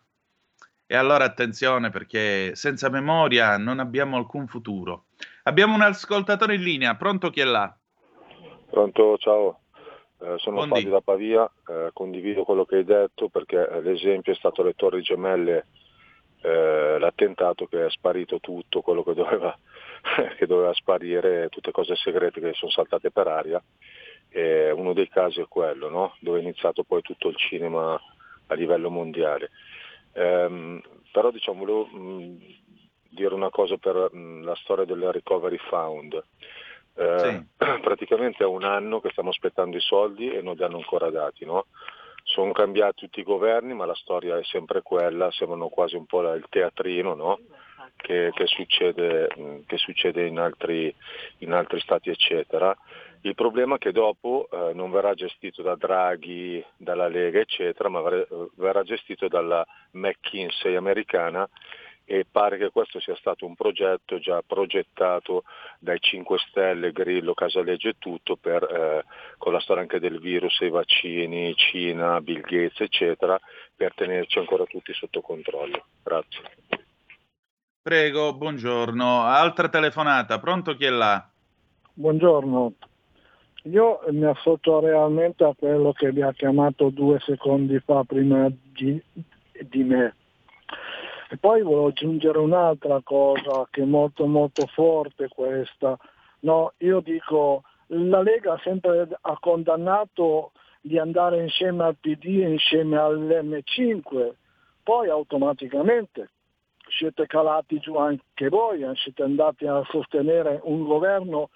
e 0.92 0.96
allora 0.96 1.24
attenzione 1.24 1.88
perché 1.88 2.54
senza 2.54 2.90
memoria 2.90 3.56
non 3.56 3.78
abbiamo 3.78 4.18
alcun 4.18 4.46
futuro. 4.46 5.06
Abbiamo 5.44 5.74
un 5.74 5.80
ascoltatore 5.80 6.56
in 6.56 6.62
linea, 6.62 6.96
pronto 6.96 7.30
chi 7.30 7.40
è 7.40 7.44
là? 7.44 7.74
Pronto, 8.68 9.16
ciao. 9.16 9.60
Eh, 10.20 10.34
sono 10.36 10.56
Buondì. 10.56 10.74
Fabio 10.74 10.90
da 10.90 11.00
Pavia, 11.00 11.50
eh, 11.66 11.90
condivido 11.94 12.44
quello 12.44 12.66
che 12.66 12.76
hai 12.76 12.84
detto 12.84 13.30
perché 13.30 13.80
l'esempio 13.82 14.32
è 14.32 14.36
stato 14.36 14.62
le 14.62 14.74
torri 14.74 15.00
gemelle, 15.00 15.66
eh, 16.42 16.98
l'attentato 16.98 17.66
che 17.66 17.86
è 17.86 17.90
sparito 17.90 18.38
tutto 18.38 18.82
quello 18.82 19.02
che 19.02 19.14
doveva 19.14 19.56
che 20.36 20.46
doveva 20.46 20.72
sparire, 20.74 21.48
tutte 21.48 21.70
cose 21.70 21.94
segrete 21.96 22.40
che 22.40 22.52
sono 22.54 22.70
saltate 22.70 23.10
per 23.10 23.26
aria. 23.28 23.62
E 24.28 24.70
uno 24.70 24.92
dei 24.92 25.08
casi 25.08 25.40
è 25.40 25.46
quello, 25.46 25.88
no? 25.90 26.16
dove 26.20 26.38
è 26.38 26.42
iniziato 26.42 26.84
poi 26.84 27.02
tutto 27.02 27.28
il 27.28 27.36
cinema 27.36 28.00
a 28.46 28.54
livello 28.54 28.90
mondiale. 28.90 29.50
Ehm, 30.14 30.80
però 31.10 31.30
diciamo, 31.30 31.64
volevo 31.64 31.86
mh, 31.86 32.38
dire 33.10 33.34
una 33.34 33.50
cosa 33.50 33.76
per 33.76 34.10
mh, 34.12 34.44
la 34.44 34.54
storia 34.56 34.84
del 34.84 35.12
Recovery 35.12 35.58
Fund. 35.58 36.22
Eh, 36.94 37.18
sì. 37.18 37.46
Praticamente 37.80 38.42
è 38.42 38.46
un 38.46 38.64
anno 38.64 39.00
che 39.00 39.10
stiamo 39.10 39.30
aspettando 39.30 39.76
i 39.76 39.80
soldi 39.80 40.30
e 40.30 40.42
non 40.42 40.54
li 40.54 40.64
hanno 40.64 40.76
ancora 40.76 41.10
dati. 41.10 41.44
No? 41.44 41.66
Sono 42.24 42.52
cambiati 42.52 43.04
tutti 43.04 43.20
i 43.20 43.24
governi, 43.24 43.74
ma 43.74 43.84
la 43.84 43.94
storia 43.94 44.38
è 44.38 44.44
sempre 44.44 44.82
quella, 44.82 45.30
sembrano 45.30 45.68
quasi 45.68 45.96
un 45.96 46.06
po' 46.06 46.22
il 46.32 46.46
teatrino, 46.48 47.14
no? 47.14 47.38
Che, 47.96 48.30
che, 48.34 48.46
succede, 48.46 49.62
che 49.66 49.76
succede 49.76 50.26
in, 50.26 50.38
altri, 50.38 50.94
in, 51.38 51.52
altri, 51.52 51.80
stati 51.80 52.10
eccetera. 52.10 52.76
Il 53.22 53.34
problema 53.34 53.76
è 53.76 53.78
che 53.78 53.92
dopo 53.92 54.48
eh, 54.50 54.72
non 54.74 54.90
verrà 54.90 55.14
gestito 55.14 55.62
da 55.62 55.76
Draghi, 55.76 56.64
dalla 56.76 57.08
Lega 57.08 57.40
eccetera, 57.40 57.88
ma 57.88 58.02
verrà 58.56 58.82
gestito 58.82 59.28
dalla 59.28 59.64
McKinsey 59.92 60.74
americana 60.74 61.48
e 62.04 62.26
pare 62.30 62.58
che 62.58 62.70
questo 62.70 63.00
sia 63.00 63.14
stato 63.16 63.46
un 63.46 63.54
progetto 63.54 64.18
già 64.18 64.42
progettato 64.46 65.44
dai 65.78 65.98
5 66.00 66.38
Stelle, 66.48 66.92
Grillo, 66.92 67.34
Casaleggio 67.34 67.88
e 67.88 67.94
tutto 67.98 68.36
per, 68.36 68.62
eh, 68.62 69.04
con 69.38 69.52
la 69.52 69.60
storia 69.60 69.82
anche 69.82 70.00
del 70.00 70.18
virus, 70.18 70.60
i 70.60 70.68
vaccini, 70.68 71.54
Cina, 71.54 72.20
Bill 72.20 72.40
Gates 72.40 72.80
eccetera, 72.80 73.40
per 73.74 73.94
tenerci 73.94 74.38
ancora 74.38 74.64
tutti 74.64 74.92
sotto 74.92 75.20
controllo. 75.20 75.86
Grazie. 76.02 76.81
Prego, 77.82 78.32
buongiorno. 78.34 79.22
Altra 79.22 79.68
telefonata, 79.68 80.38
pronto 80.38 80.76
chi 80.76 80.84
è 80.84 80.90
là? 80.90 81.28
Buongiorno. 81.92 82.74
Io 83.64 84.00
mi 84.10 84.24
associo 84.24 84.78
realmente 84.78 85.42
a 85.42 85.52
quello 85.58 85.92
che 85.92 86.12
vi 86.12 86.22
ha 86.22 86.32
chiamato 86.32 86.90
due 86.90 87.18
secondi 87.18 87.80
fa 87.80 88.04
prima 88.04 88.48
di, 88.48 89.02
di 89.68 89.82
me. 89.82 90.14
E 91.28 91.36
poi 91.38 91.62
volevo 91.62 91.88
aggiungere 91.88 92.38
un'altra 92.38 93.00
cosa 93.02 93.66
che 93.68 93.82
è 93.82 93.84
molto 93.84 94.26
molto 94.26 94.64
forte 94.66 95.26
questa, 95.26 95.98
No, 96.42 96.72
io 96.78 97.00
dico, 97.00 97.64
la 97.86 98.22
Lega 98.22 98.60
sempre 98.62 99.08
ha 99.20 99.38
condannato 99.40 100.52
di 100.80 100.98
andare 100.98 101.42
insieme 101.42 101.84
al 101.84 101.96
PD 101.96 102.42
e 102.42 102.50
insieme 102.50 102.96
all'M5, 102.96 104.32
poi 104.84 105.08
automaticamente 105.08 106.30
siete 106.96 107.26
calati 107.26 107.78
giù 107.78 107.96
anche 107.96 108.48
voi, 108.48 108.82
eh, 108.82 108.94
siete 108.96 109.22
andati 109.22 109.66
a 109.66 109.82
sostenere 109.90 110.60
un 110.62 110.84
governo 110.84 111.50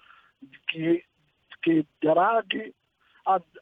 che, 0.65 1.05
che 1.59 1.85
Draghi 1.97 2.73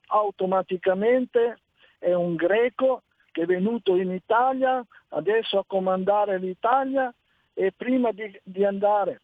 automaticamente 0.07 1.59
è 1.97 2.13
un 2.13 2.35
greco 2.35 3.03
che 3.31 3.41
è 3.41 3.45
venuto 3.45 3.95
in 3.95 4.11
Italia 4.11 4.85
adesso 5.09 5.57
a 5.57 5.65
comandare 5.65 6.37
l'Italia 6.37 7.13
e 7.53 7.73
prima 7.75 8.11
di, 8.11 8.39
di 8.43 8.63
andare 8.63 9.21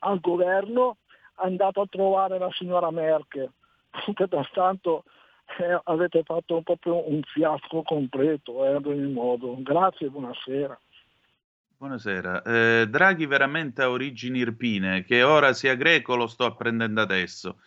al 0.00 0.20
governo 0.20 0.98
è 1.36 1.46
andato 1.46 1.80
a 1.82 1.86
trovare 1.88 2.38
la 2.38 2.50
signora 2.52 2.90
Merkel. 2.90 3.50
Pertanto 4.28 5.04
eh, 5.58 5.80
avete 5.84 6.22
fatto 6.24 6.60
proprio 6.62 7.08
un 7.08 7.22
fiasco 7.22 7.82
completo, 7.82 8.64
eh, 8.64 8.74
ad 8.74 8.86
ogni 8.86 9.12
modo. 9.12 9.54
Grazie 9.58 10.06
e 10.06 10.10
buonasera. 10.10 10.78
Buonasera. 11.76 12.42
Eh, 12.42 12.86
Draghi 12.88 13.26
veramente 13.26 13.82
ha 13.82 13.90
origini 13.90 14.38
irpine, 14.38 15.04
che 15.04 15.22
ora 15.22 15.52
sia 15.52 15.74
greco 15.74 16.14
lo 16.14 16.28
sto 16.28 16.44
apprendendo 16.44 17.00
adesso. 17.00 17.58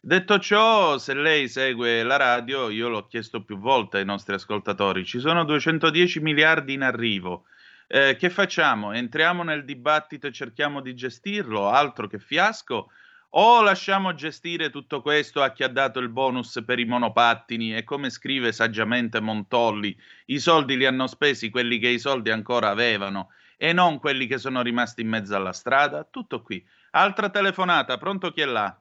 Detto 0.00 0.38
ciò, 0.40 0.98
se 0.98 1.14
lei 1.14 1.48
segue 1.48 2.02
la 2.02 2.16
radio, 2.16 2.68
io 2.70 2.88
l'ho 2.88 3.06
chiesto 3.06 3.44
più 3.44 3.58
volte 3.58 3.98
ai 3.98 4.04
nostri 4.04 4.34
ascoltatori, 4.34 5.04
ci 5.04 5.20
sono 5.20 5.44
210 5.44 6.20
miliardi 6.20 6.72
in 6.72 6.82
arrivo. 6.82 7.44
Eh, 7.86 8.16
che 8.18 8.30
facciamo? 8.30 8.92
Entriamo 8.92 9.44
nel 9.44 9.64
dibattito 9.64 10.26
e 10.26 10.32
cerchiamo 10.32 10.80
di 10.80 10.94
gestirlo? 10.94 11.68
Altro 11.68 12.08
che 12.08 12.18
fiasco? 12.18 12.90
O 13.34 13.62
lasciamo 13.62 14.12
gestire 14.12 14.70
tutto 14.70 15.00
questo 15.00 15.40
a 15.40 15.52
chi 15.52 15.62
ha 15.62 15.68
dato 15.68 16.00
il 16.00 16.08
bonus 16.08 16.62
per 16.66 16.80
i 16.80 16.84
monopattini 16.84 17.76
e 17.76 17.84
come 17.84 18.10
scrive 18.10 18.50
saggiamente 18.50 19.20
Montolli, 19.20 19.96
i 20.26 20.38
soldi 20.40 20.76
li 20.76 20.84
hanno 20.84 21.06
spesi 21.06 21.48
quelli 21.48 21.78
che 21.78 21.88
i 21.88 21.98
soldi 21.98 22.30
ancora 22.30 22.68
avevano 22.68 23.30
e 23.62 23.72
non 23.72 24.00
quelli 24.00 24.26
che 24.26 24.38
sono 24.38 24.60
rimasti 24.60 25.02
in 25.02 25.08
mezzo 25.08 25.36
alla 25.36 25.52
strada? 25.52 26.04
Tutto 26.10 26.42
qui. 26.42 26.60
Altra 26.90 27.28
telefonata, 27.28 27.96
pronto 27.96 28.32
chi 28.32 28.40
è 28.40 28.44
là? 28.44 28.76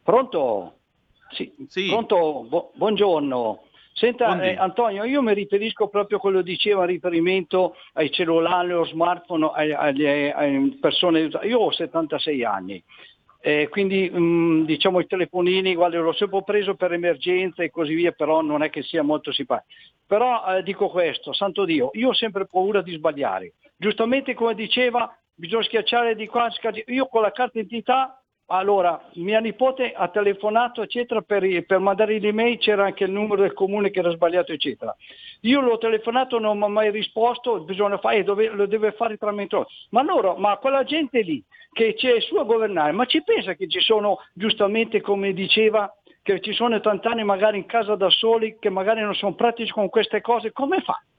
Pronto? 0.00 0.76
Sì. 1.30 1.52
sì. 1.66 1.88
Pronto? 1.88 2.46
Bu- 2.48 2.70
buongiorno. 2.72 3.64
Senta 3.92 4.40
eh, 4.40 4.54
Antonio, 4.54 5.02
io 5.02 5.22
mi 5.22 5.34
riferisco 5.34 5.88
proprio 5.88 6.18
a 6.18 6.20
quello 6.20 6.38
che 6.38 6.44
diceva 6.44 6.84
riferimento 6.84 7.74
ai 7.94 8.12
cellulari, 8.12 8.70
allo 8.70 8.84
smartphone, 8.84 9.50
alle 9.52 10.78
persone. 10.80 11.28
Io 11.42 11.58
ho 11.58 11.72
76 11.72 12.44
anni 12.44 12.82
eh, 13.44 13.66
quindi 13.68 14.08
mh, 14.08 14.18
mm, 14.18 14.64
diciamo 14.64 15.00
i 15.00 15.06
telefonini, 15.06 15.74
guarda, 15.74 15.98
l'ho 15.98 16.12
sempre 16.12 16.44
preso 16.44 16.76
per 16.76 16.92
emergenza 16.92 17.64
e 17.64 17.70
così 17.70 17.92
via, 17.92 18.12
però 18.12 18.40
non 18.40 18.62
è 18.62 18.70
che 18.70 18.84
sia 18.84 19.02
molto 19.02 19.32
simpatico. 19.32 19.68
Però 20.06 20.44
eh, 20.46 20.62
dico 20.62 20.88
questo, 20.88 21.32
santo 21.32 21.64
Dio, 21.64 21.90
io 21.94 22.10
ho 22.10 22.14
sempre 22.14 22.46
paura 22.46 22.82
di 22.82 22.94
sbagliare. 22.94 23.54
Giustamente 23.82 24.34
come 24.34 24.54
diceva, 24.54 25.12
bisogna 25.34 25.64
schiacciare 25.64 26.14
di 26.14 26.28
qua, 26.28 26.48
io 26.86 27.06
con 27.08 27.20
la 27.20 27.32
carta 27.32 27.58
d'identità 27.60 28.16
allora, 28.46 29.08
mia 29.14 29.40
nipote 29.40 29.92
ha 29.92 30.06
telefonato, 30.06 30.82
eccetera, 30.82 31.20
per, 31.22 31.64
per, 31.64 31.80
mandare 31.80 32.20
l'email, 32.20 32.58
c'era 32.58 32.84
anche 32.84 33.04
il 33.04 33.10
numero 33.10 33.42
del 33.42 33.54
comune 33.54 33.90
che 33.90 33.98
era 33.98 34.10
sbagliato, 34.10 34.52
eccetera. 34.52 34.94
Io 35.40 35.60
l'ho 35.60 35.78
telefonato, 35.78 36.38
non 36.38 36.58
mi 36.58 36.64
ha 36.64 36.68
mai 36.68 36.90
risposto, 36.92 37.64
bisogna 37.64 37.98
fare, 37.98 38.22
dove, 38.22 38.50
lo 38.50 38.66
deve 38.66 38.92
fare 38.92 39.16
tramite 39.16 39.64
Ma 39.90 40.02
loro, 40.02 40.36
ma 40.36 40.56
quella 40.58 40.84
gente 40.84 41.20
lì 41.22 41.42
che 41.72 41.94
c'è 41.94 42.20
su 42.20 42.36
a 42.36 42.44
governare, 42.44 42.92
ma 42.92 43.06
ci 43.06 43.24
pensa 43.24 43.54
che 43.54 43.66
ci 43.66 43.80
sono, 43.80 44.18
giustamente 44.32 45.00
come 45.00 45.32
diceva, 45.32 45.92
che 46.22 46.40
ci 46.40 46.52
sono 46.52 46.78
tant'anni 46.78 47.24
magari 47.24 47.56
in 47.56 47.66
casa 47.66 47.96
da 47.96 48.10
soli, 48.10 48.58
che 48.60 48.70
magari 48.70 49.00
non 49.00 49.14
sono 49.14 49.34
pratici 49.34 49.72
con 49.72 49.88
queste 49.88 50.20
cose, 50.20 50.52
come 50.52 50.80
fanno? 50.82 51.11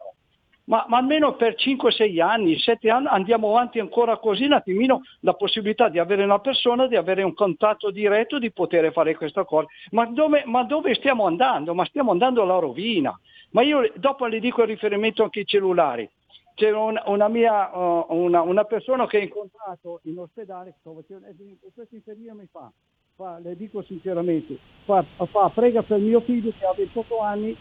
Ma, 0.66 0.86
ma, 0.88 0.98
almeno 0.98 1.36
per 1.36 1.56
5-6 1.58 2.22
anni, 2.22 2.58
7 2.58 2.90
anni 2.90 3.08
andiamo 3.08 3.50
avanti 3.50 3.80
ancora 3.80 4.18
così, 4.18 4.46
un 4.46 4.54
attimino 4.54 5.02
la 5.22 5.34
possibilità 5.34 5.90
di 5.90 6.00
avere 6.00 6.24
una 6.24 6.40
persona, 6.40 6.88
di 6.88 6.96
avere 6.96 7.24
un 7.24 7.34
contatto 7.34 7.92
diretto, 7.92 8.40
di 8.40 8.52
poter 8.52 8.92
fare 8.94 9.16
questa 9.16 9.44
cosa. 9.44 9.68
Ma 9.92 10.06
dove, 10.06 10.44
ma 10.46 10.64
dove 10.64 10.94
stiamo 10.96 11.26
andando? 11.26 11.74
Ma 11.74 11.86
stiamo 11.86 12.12
andando 12.12 12.42
alla 12.44 12.60
rovina. 12.60 13.18
Ma 13.52 13.62
io 13.62 13.92
dopo 13.96 14.26
le 14.26 14.40
dico 14.40 14.62
il 14.62 14.70
riferimento 14.70 15.24
anche 15.24 15.40
ai 15.40 15.46
cellulari. 15.46 16.10
C'è 16.56 16.72
una, 16.72 17.02
una, 17.08 17.28
mia, 17.28 17.76
uh, 17.76 18.06
una, 18.10 18.42
una, 18.42 18.64
persona 18.64 19.08
che 19.08 19.18
ho 19.18 19.22
incontrato 19.22 20.02
in 20.04 20.20
ospedale, 20.20 20.76
questo 20.84 21.96
infermiere 21.96 22.36
mi 22.36 22.48
fa, 22.52 22.72
fa, 23.16 23.40
le 23.40 23.56
dico 23.56 23.82
sinceramente, 23.82 24.60
fa, 24.86 25.04
fa, 25.18 25.50
prega 25.50 25.82
per 25.82 25.98
mio 25.98 26.22
figlio 26.22 26.54
che 26.56 26.64
ha 26.64 26.74
28 26.78 27.20
anni 27.20 27.58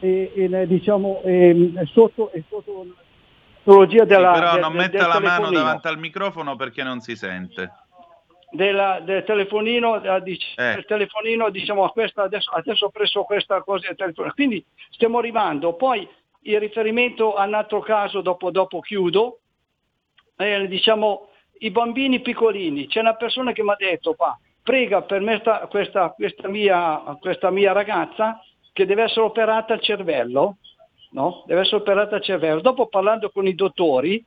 e, 0.00 0.32
e 0.34 0.66
diciamo 0.66 1.22
e, 1.22 1.72
sotto, 1.92 2.30
e 2.32 2.44
sotto 2.48 2.86
tecnologia 3.66 4.04
della 4.04 4.32
sì, 4.34 4.40
però 4.40 4.54
de, 4.54 4.60
non 4.60 4.72
de, 4.72 4.78
metta 4.78 5.06
la 5.08 5.20
mano 5.20 5.50
davanti 5.50 5.86
al 5.88 5.98
microfono 5.98 6.54
perché 6.54 6.84
non 6.84 7.00
si 7.00 7.16
sente. 7.16 7.72
Della, 8.48 9.00
del 9.00 9.24
telefonino, 9.24 10.00
eh, 10.00 10.22
eh. 10.22 10.74
del 10.74 10.84
telefonino 10.86 11.50
diciamo 11.50 11.88
questa, 11.90 12.22
adesso, 12.22 12.50
adesso 12.52 12.86
ho 12.86 12.90
preso 12.90 13.24
questa 13.24 13.60
cosa 13.62 13.92
del 13.94 14.32
quindi 14.34 14.64
stiamo 14.90 15.18
arrivando. 15.18 15.74
Poi 15.74 16.08
il 16.42 16.60
riferimento 16.60 17.34
a 17.34 17.44
un 17.44 17.54
altro 17.54 17.80
caso 17.80 18.20
dopo, 18.20 18.50
dopo 18.50 18.80
chiudo. 18.80 19.40
Eh, 20.36 20.68
diciamo 20.68 21.30
i 21.60 21.70
bambini 21.70 22.20
piccolini 22.20 22.86
c'è 22.86 23.00
una 23.00 23.14
persona 23.14 23.52
che 23.52 23.62
mi 23.62 23.70
ha 23.70 23.76
detto 23.78 24.12
pa, 24.12 24.38
prega 24.62 25.00
per 25.00 25.22
me 25.22 25.38
sta, 25.38 25.66
questa, 25.66 26.10
questa, 26.10 26.48
mia, 26.48 27.16
questa 27.18 27.50
mia 27.50 27.72
ragazza 27.72 28.38
che 28.76 28.84
deve 28.84 29.04
essere 29.04 29.22
operata 29.22 29.72
al 29.72 29.80
cervello, 29.80 30.58
no? 31.12 31.44
Deve 31.46 31.62
essere 31.62 31.76
operata 31.76 32.16
al 32.16 32.22
cervello. 32.22 32.60
Dopo 32.60 32.88
parlando 32.88 33.30
con 33.30 33.46
i 33.46 33.54
dottori, 33.54 34.22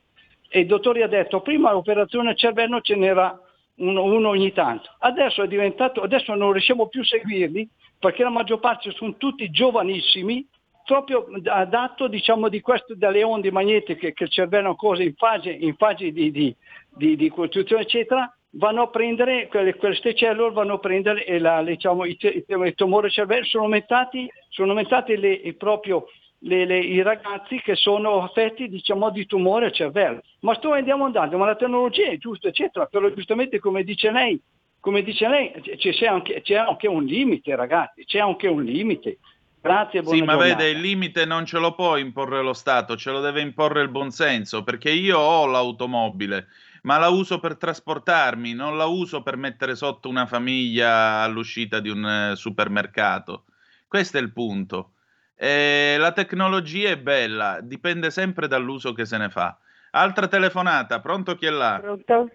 e 0.48 0.58
i 0.58 0.66
dottori 0.66 1.02
ha 1.02 1.06
detto 1.06 1.40
prima 1.40 1.70
l'operazione 1.70 2.30
al 2.30 2.36
cervello 2.36 2.80
ce 2.80 2.96
n'era 2.96 3.40
uno, 3.76 4.02
uno, 4.02 4.28
ogni 4.30 4.52
tanto. 4.52 4.90
Adesso 4.98 5.44
è 5.44 5.46
diventato, 5.46 6.00
adesso 6.00 6.34
non 6.34 6.50
riusciamo 6.50 6.88
più 6.88 7.02
a 7.02 7.04
seguirli 7.04 7.68
perché 7.96 8.24
la 8.24 8.30
maggior 8.30 8.58
parte 8.58 8.90
sono 8.90 9.14
tutti 9.16 9.48
giovanissimi, 9.50 10.44
proprio 10.84 11.28
adatto 11.44 12.08
diciamo 12.08 12.48
di 12.48 12.60
queste 12.60 12.96
delle 12.96 13.22
onde 13.22 13.52
magnetiche 13.52 14.12
che 14.12 14.24
il 14.24 14.30
cervello 14.30 14.70
ancora 14.70 15.00
in 15.00 15.14
fase, 15.14 15.52
in 15.52 15.76
fase 15.76 16.10
di, 16.10 16.32
di, 16.32 16.56
di, 16.88 17.14
di 17.14 17.28
costruzione 17.28 17.82
eccetera, 17.82 18.28
vanno 18.50 18.82
a 18.82 18.88
prendere, 18.88 19.46
quelle, 19.46 19.74
queste 19.74 20.14
cellule 20.14 20.52
vanno 20.52 20.74
a 20.74 20.78
prendere 20.78 21.38
la, 21.38 21.62
diciamo, 21.62 22.04
i, 22.04 22.16
i, 22.20 22.44
i 22.46 22.74
tumori 22.74 23.10
cervelli, 23.10 23.46
sono 23.46 23.64
aumentati, 23.64 24.30
sono 24.48 24.70
aumentati 24.70 25.16
le, 25.16 25.54
proprio 25.56 26.06
le, 26.40 26.64
le, 26.64 26.78
i 26.78 27.02
ragazzi 27.02 27.60
che 27.60 27.76
sono 27.76 28.22
affetti 28.22 28.68
diciamo, 28.68 29.10
di 29.10 29.26
tumore 29.26 29.66
al 29.66 29.72
cervello. 29.72 30.20
Ma 30.40 30.54
sto 30.54 30.72
andiamo 30.72 31.04
andando, 31.04 31.36
ma 31.36 31.46
la 31.46 31.56
tecnologia 31.56 32.10
è 32.10 32.16
giusta, 32.16 32.48
eccetera, 32.48 32.86
però 32.86 33.08
giustamente 33.10 33.58
come 33.58 33.84
dice 33.84 34.10
lei, 34.10 34.40
come 34.80 35.02
dice 35.02 35.28
lei 35.28 35.52
c'è, 35.76 36.06
anche, 36.06 36.40
c'è 36.40 36.54
anche 36.54 36.88
un 36.88 37.04
limite 37.04 37.54
ragazzi, 37.54 38.04
c'è 38.04 38.18
anche 38.18 38.48
un 38.48 38.64
limite. 38.64 39.18
Grazie, 39.62 40.00
buona 40.00 40.16
Sì, 40.16 40.24
ma 40.24 40.32
giornata. 40.32 40.56
vede, 40.56 40.70
il 40.70 40.80
limite 40.80 41.26
non 41.26 41.44
ce 41.44 41.58
lo 41.58 41.74
può 41.74 41.98
imporre 41.98 42.42
lo 42.42 42.54
Stato, 42.54 42.96
ce 42.96 43.10
lo 43.10 43.20
deve 43.20 43.42
imporre 43.42 43.82
il 43.82 43.90
buonsenso, 43.90 44.64
perché 44.64 44.90
io 44.90 45.18
ho 45.18 45.44
l'automobile 45.44 46.46
ma 46.82 46.98
la 46.98 47.08
uso 47.08 47.40
per 47.40 47.56
trasportarmi, 47.56 48.52
non 48.54 48.76
la 48.76 48.86
uso 48.86 49.22
per 49.22 49.36
mettere 49.36 49.74
sotto 49.74 50.08
una 50.08 50.26
famiglia 50.26 51.22
all'uscita 51.22 51.80
di 51.80 51.90
un 51.90 52.04
eh, 52.04 52.36
supermercato. 52.36 53.44
Questo 53.86 54.18
è 54.18 54.20
il 54.20 54.32
punto. 54.32 54.92
E 55.34 55.96
la 55.98 56.12
tecnologia 56.12 56.90
è 56.90 56.98
bella, 56.98 57.60
dipende 57.62 58.10
sempre 58.10 58.46
dall'uso 58.46 58.92
che 58.92 59.04
se 59.04 59.16
ne 59.16 59.30
fa. 59.30 59.56
Altra 59.92 60.28
telefonata, 60.28 61.00
pronto 61.00 61.34
chi 61.34 61.46
è 61.46 61.50
là? 61.50 61.78
Pronto? 61.80 62.30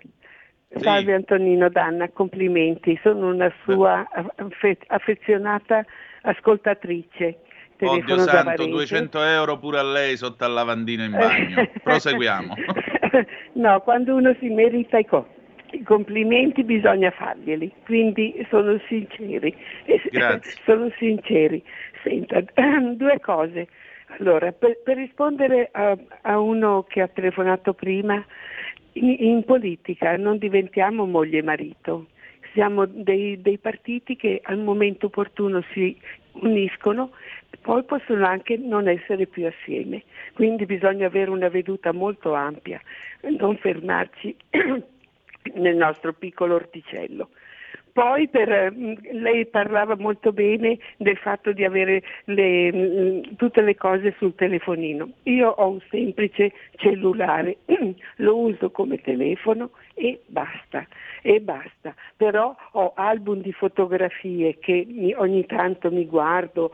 Salve 0.77 1.13
Antonino 1.13 1.69
Danna, 1.69 2.09
complimenti, 2.09 2.99
sono 3.01 3.29
una 3.29 3.53
sua 3.63 4.05
affezionata 4.87 5.85
ascoltatrice. 6.23 7.39
Oddio 7.77 8.19
santo, 8.19 8.65
200 8.65 9.21
euro 9.23 9.57
pure 9.57 9.79
a 9.79 9.83
lei 9.83 10.15
sotto 10.15 10.45
al 10.45 10.53
lavandino 10.53 11.03
in 11.03 11.11
bagno. 11.11 11.67
Proseguiamo. 11.83 12.53
no, 13.53 13.81
quando 13.81 14.15
uno 14.15 14.33
si 14.39 14.47
merita 14.47 14.97
i, 14.97 15.05
co- 15.05 15.27
i 15.71 15.83
complimenti 15.83 16.63
bisogna 16.63 17.11
farglieli, 17.11 17.71
quindi 17.83 18.45
sono 18.49 18.79
sinceri. 18.87 19.53
Grazie. 20.09 20.53
sono 20.63 20.89
sinceri. 20.97 21.61
Senta, 22.01 22.41
due 22.95 23.19
cose. 23.19 23.67
Allora, 24.19 24.53
per, 24.53 24.81
per 24.83 24.95
rispondere 24.95 25.69
a, 25.73 25.97
a, 26.21 26.39
uno 26.39 26.85
che 26.87 27.01
ha 27.01 27.07
telefonato 27.07 27.73
prima, 27.73 28.23
in, 28.93 29.15
in, 29.19 29.43
politica 29.43 30.15
non 30.15 30.37
diventiamo 30.37 31.05
moglie 31.05 31.39
e 31.39 31.43
marito, 31.43 32.07
siamo 32.53 32.85
dei, 32.85 33.41
dei 33.41 33.57
partiti 33.57 34.15
che 34.15 34.39
al 34.43 34.59
momento 34.59 35.07
opportuno 35.07 35.61
si 35.73 35.97
uniscono 36.41 37.11
poi 37.61 37.83
possono 37.83 38.25
anche 38.25 38.57
non 38.57 38.87
essere 38.87 39.25
più 39.25 39.47
assieme, 39.47 40.03
quindi 40.33 40.65
bisogna 40.65 41.07
avere 41.07 41.31
una 41.31 41.49
veduta 41.49 41.91
molto 41.91 42.33
ampia, 42.33 42.79
non 43.39 43.57
fermarci 43.57 44.35
nel 45.55 45.75
nostro 45.75 46.13
piccolo 46.13 46.55
orticello. 46.55 47.29
Poi 47.95 48.27
per, 48.27 48.73
mm, 48.73 48.93
lei 49.13 49.45
parlava 49.45 49.95
molto 49.95 50.33
bene 50.33 50.77
del 50.97 51.15
fatto 51.15 51.53
di 51.53 51.63
avere 51.63 52.03
le, 52.25 52.73
mm, 52.73 53.21
tutte 53.37 53.61
le 53.61 53.75
cose 53.75 54.13
sul 54.17 54.35
telefonino. 54.35 55.11
Io 55.23 55.47
ho 55.47 55.69
un 55.69 55.79
semplice 55.89 56.51
cellulare, 56.75 57.59
lo 58.17 58.37
uso 58.37 58.69
come 58.71 58.99
telefono 58.99 59.69
e 59.93 60.19
basta, 60.25 60.85
e 61.21 61.39
basta. 61.39 61.95
Però 62.17 62.53
ho 62.73 62.91
album 62.97 63.39
di 63.39 63.53
fotografie 63.53 64.59
che 64.59 65.13
ogni 65.15 65.45
tanto 65.45 65.89
mi 65.89 66.05
guardo, 66.05 66.73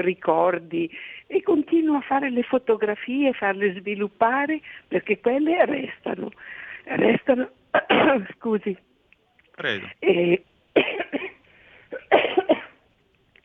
ricordi 0.00 0.90
e 1.26 1.42
continuo 1.42 1.96
a 1.96 2.00
fare 2.00 2.30
le 2.30 2.44
fotografie, 2.44 3.34
farle 3.34 3.74
sviluppare 3.74 4.62
perché 4.88 5.20
quelle 5.20 5.66
restano, 5.66 6.30
restano, 6.84 7.50
scusi. 8.38 8.74
Prego. 9.56 9.86
E, 10.02 10.38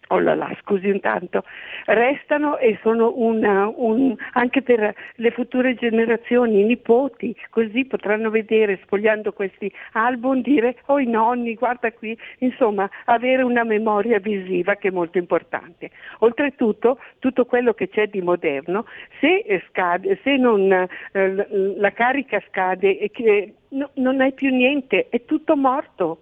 oh 0.09 0.19
là 0.19 0.35
là, 0.35 0.55
scusi 0.61 0.89
un 0.89 0.99
tanto, 0.99 1.43
restano 1.85 2.57
e 2.57 2.77
sono 2.81 3.13
una, 3.15 3.71
un, 3.73 4.15
anche 4.33 4.61
per 4.61 4.93
le 5.15 5.31
future 5.31 5.75
generazioni, 5.75 6.61
i 6.61 6.65
nipoti, 6.65 7.35
così 7.49 7.85
potranno 7.85 8.29
vedere 8.29 8.79
sfogliando 8.83 9.33
questi 9.33 9.71
album, 9.93 10.41
dire 10.41 10.77
oh 10.87 10.99
i 10.99 11.05
nonni, 11.05 11.53
guarda 11.53 11.91
qui, 11.91 12.17
insomma 12.39 12.89
avere 13.05 13.43
una 13.43 13.63
memoria 13.63 14.19
visiva 14.19 14.75
che 14.75 14.87
è 14.87 14.91
molto 14.91 15.17
importante. 15.17 15.91
Oltretutto 16.19 16.99
tutto 17.19 17.45
quello 17.45 17.73
che 17.73 17.89
c'è 17.89 18.07
di 18.07 18.21
moderno, 18.21 18.85
se, 19.19 19.63
scade, 19.67 20.19
se 20.23 20.37
non, 20.37 20.71
eh, 20.71 21.47
la 21.77 21.91
carica 21.91 22.41
scade 22.47 22.97
e 22.97 23.11
che, 23.11 23.53
no, 23.69 23.89
non 23.95 24.21
hai 24.21 24.33
più 24.33 24.49
niente, 24.49 25.07
è 25.09 25.23
tutto 25.25 25.55
morto 25.55 26.21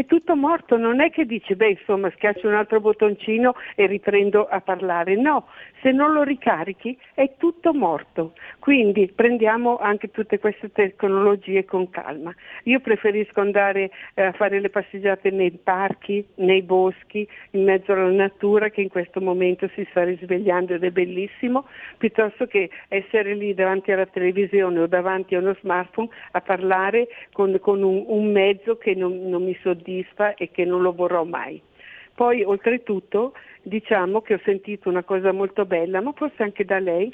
è 0.00 0.06
tutto 0.06 0.34
morto, 0.34 0.78
non 0.78 1.00
è 1.00 1.10
che 1.10 1.26
dici, 1.26 1.54
beh 1.54 1.70
insomma 1.70 2.10
schiaccio 2.16 2.48
un 2.48 2.54
altro 2.54 2.80
bottoncino 2.80 3.54
e 3.74 3.86
riprendo 3.86 4.46
a 4.46 4.60
parlare, 4.62 5.14
no, 5.14 5.46
se 5.82 5.92
non 5.92 6.12
lo 6.12 6.22
ricarichi 6.22 6.96
è 7.12 7.34
tutto 7.36 7.74
morto, 7.74 8.32
quindi 8.60 9.12
prendiamo 9.14 9.76
anche 9.76 10.10
tutte 10.10 10.38
queste 10.38 10.72
tecnologie 10.72 11.66
con 11.66 11.90
calma. 11.90 12.34
Io 12.64 12.80
preferisco 12.80 13.40
andare 13.40 13.90
eh, 14.14 14.22
a 14.22 14.32
fare 14.32 14.60
le 14.60 14.70
passeggiate 14.70 15.30
nei 15.30 15.50
parchi, 15.50 16.26
nei 16.36 16.62
boschi, 16.62 17.28
in 17.50 17.64
mezzo 17.64 17.92
alla 17.92 18.10
natura 18.10 18.70
che 18.70 18.80
in 18.80 18.88
questo 18.88 19.20
momento 19.20 19.68
si 19.74 19.86
sta 19.90 20.02
risvegliando 20.02 20.74
ed 20.74 20.84
è 20.84 20.90
bellissimo, 20.90 21.66
piuttosto 21.98 22.46
che 22.46 22.70
essere 22.88 23.34
lì 23.34 23.52
davanti 23.52 23.92
alla 23.92 24.06
televisione 24.06 24.80
o 24.80 24.86
davanti 24.86 25.34
a 25.34 25.40
uno 25.40 25.54
smartphone 25.60 26.08
a 26.30 26.40
parlare 26.40 27.08
con, 27.32 27.58
con 27.60 27.82
un, 27.82 28.04
un, 28.06 28.30
mezzo 28.30 28.76
che 28.76 28.94
non, 28.94 29.28
non 29.28 29.44
mi 29.44 29.56
soddisfa 29.60 29.88
soddisfa 29.90 30.34
e 30.34 30.50
che 30.50 30.64
non 30.64 30.82
lo 30.82 30.92
vorrò 30.92 31.24
mai. 31.24 31.60
Poi 32.14 32.44
oltretutto 32.44 33.32
diciamo 33.62 34.20
che 34.20 34.34
ho 34.34 34.40
sentito 34.44 34.88
una 34.88 35.02
cosa 35.02 35.32
molto 35.32 35.64
bella, 35.66 36.00
ma 36.00 36.12
forse 36.12 36.42
anche 36.42 36.64
da 36.64 36.78
lei, 36.78 37.12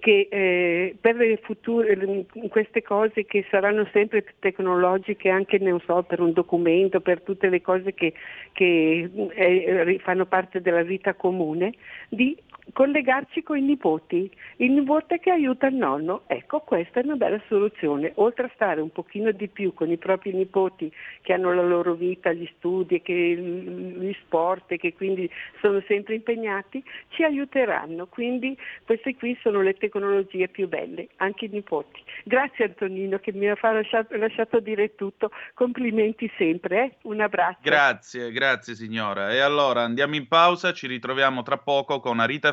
che 0.00 0.28
eh, 0.30 0.96
per 1.00 1.14
le 1.14 1.38
future, 1.42 2.26
queste 2.48 2.82
cose 2.82 3.24
che 3.24 3.44
saranno 3.50 3.88
sempre 3.92 4.24
tecnologiche, 4.40 5.28
anche 5.28 5.60
so, 5.84 6.02
per 6.02 6.20
un 6.20 6.32
documento, 6.32 7.00
per 7.00 7.20
tutte 7.22 7.48
le 7.48 7.60
cose 7.60 7.94
che, 7.94 8.12
che 8.52 9.10
eh, 9.34 10.00
fanno 10.02 10.26
parte 10.26 10.60
della 10.60 10.82
vita 10.82 11.14
comune, 11.14 11.72
di 12.08 12.36
collegarci 12.72 13.42
con 13.42 13.58
i 13.58 13.62
nipoti, 13.62 14.30
il 14.56 14.72
nipote 14.72 15.18
che 15.20 15.30
aiuta 15.30 15.66
il 15.68 15.76
nonno, 15.76 16.22
ecco 16.26 16.60
questa 16.60 17.00
è 17.00 17.04
una 17.04 17.16
bella 17.16 17.40
soluzione, 17.48 18.12
oltre 18.16 18.46
a 18.46 18.50
stare 18.54 18.80
un 18.80 18.90
pochino 18.90 19.30
di 19.30 19.48
più 19.48 19.72
con 19.74 19.90
i 19.90 19.96
propri 19.96 20.32
nipoti 20.32 20.92
che 21.22 21.32
hanno 21.32 21.54
la 21.54 21.62
loro 21.62 21.94
vita, 21.94 22.32
gli 22.32 22.48
studi, 22.56 23.00
che, 23.02 23.12
gli 23.12 24.14
sport 24.24 24.72
e 24.72 24.78
che 24.78 24.94
quindi 24.94 25.30
sono 25.60 25.82
sempre 25.86 26.14
impegnati, 26.14 26.82
ci 27.08 27.22
aiuteranno, 27.22 28.06
quindi 28.06 28.56
queste 28.84 29.14
qui 29.14 29.38
sono 29.42 29.62
le 29.62 29.74
tecnologie 29.74 30.48
più 30.48 30.68
belle, 30.68 31.08
anche 31.16 31.46
i 31.46 31.48
nipoti. 31.48 32.02
Grazie 32.24 32.64
Antonino 32.64 33.18
che 33.18 33.32
mi 33.32 33.48
ha 33.48 33.56
lasciato, 33.60 34.16
lasciato 34.16 34.60
dire 34.60 34.94
tutto, 34.94 35.30
complimenti 35.54 36.30
sempre, 36.36 36.84
eh? 36.84 36.96
un 37.02 37.20
abbraccio. 37.20 37.60
Grazie, 37.62 38.32
grazie 38.32 38.74
signora. 38.74 39.32
E 39.32 39.38
allora 39.38 39.82
andiamo 39.82 40.16
in 40.16 40.26
pausa, 40.26 40.72
ci 40.72 40.86
ritroviamo 40.86 41.42
tra 41.42 41.58
poco 41.58 42.00
con 42.00 42.20
Arita 42.20 42.52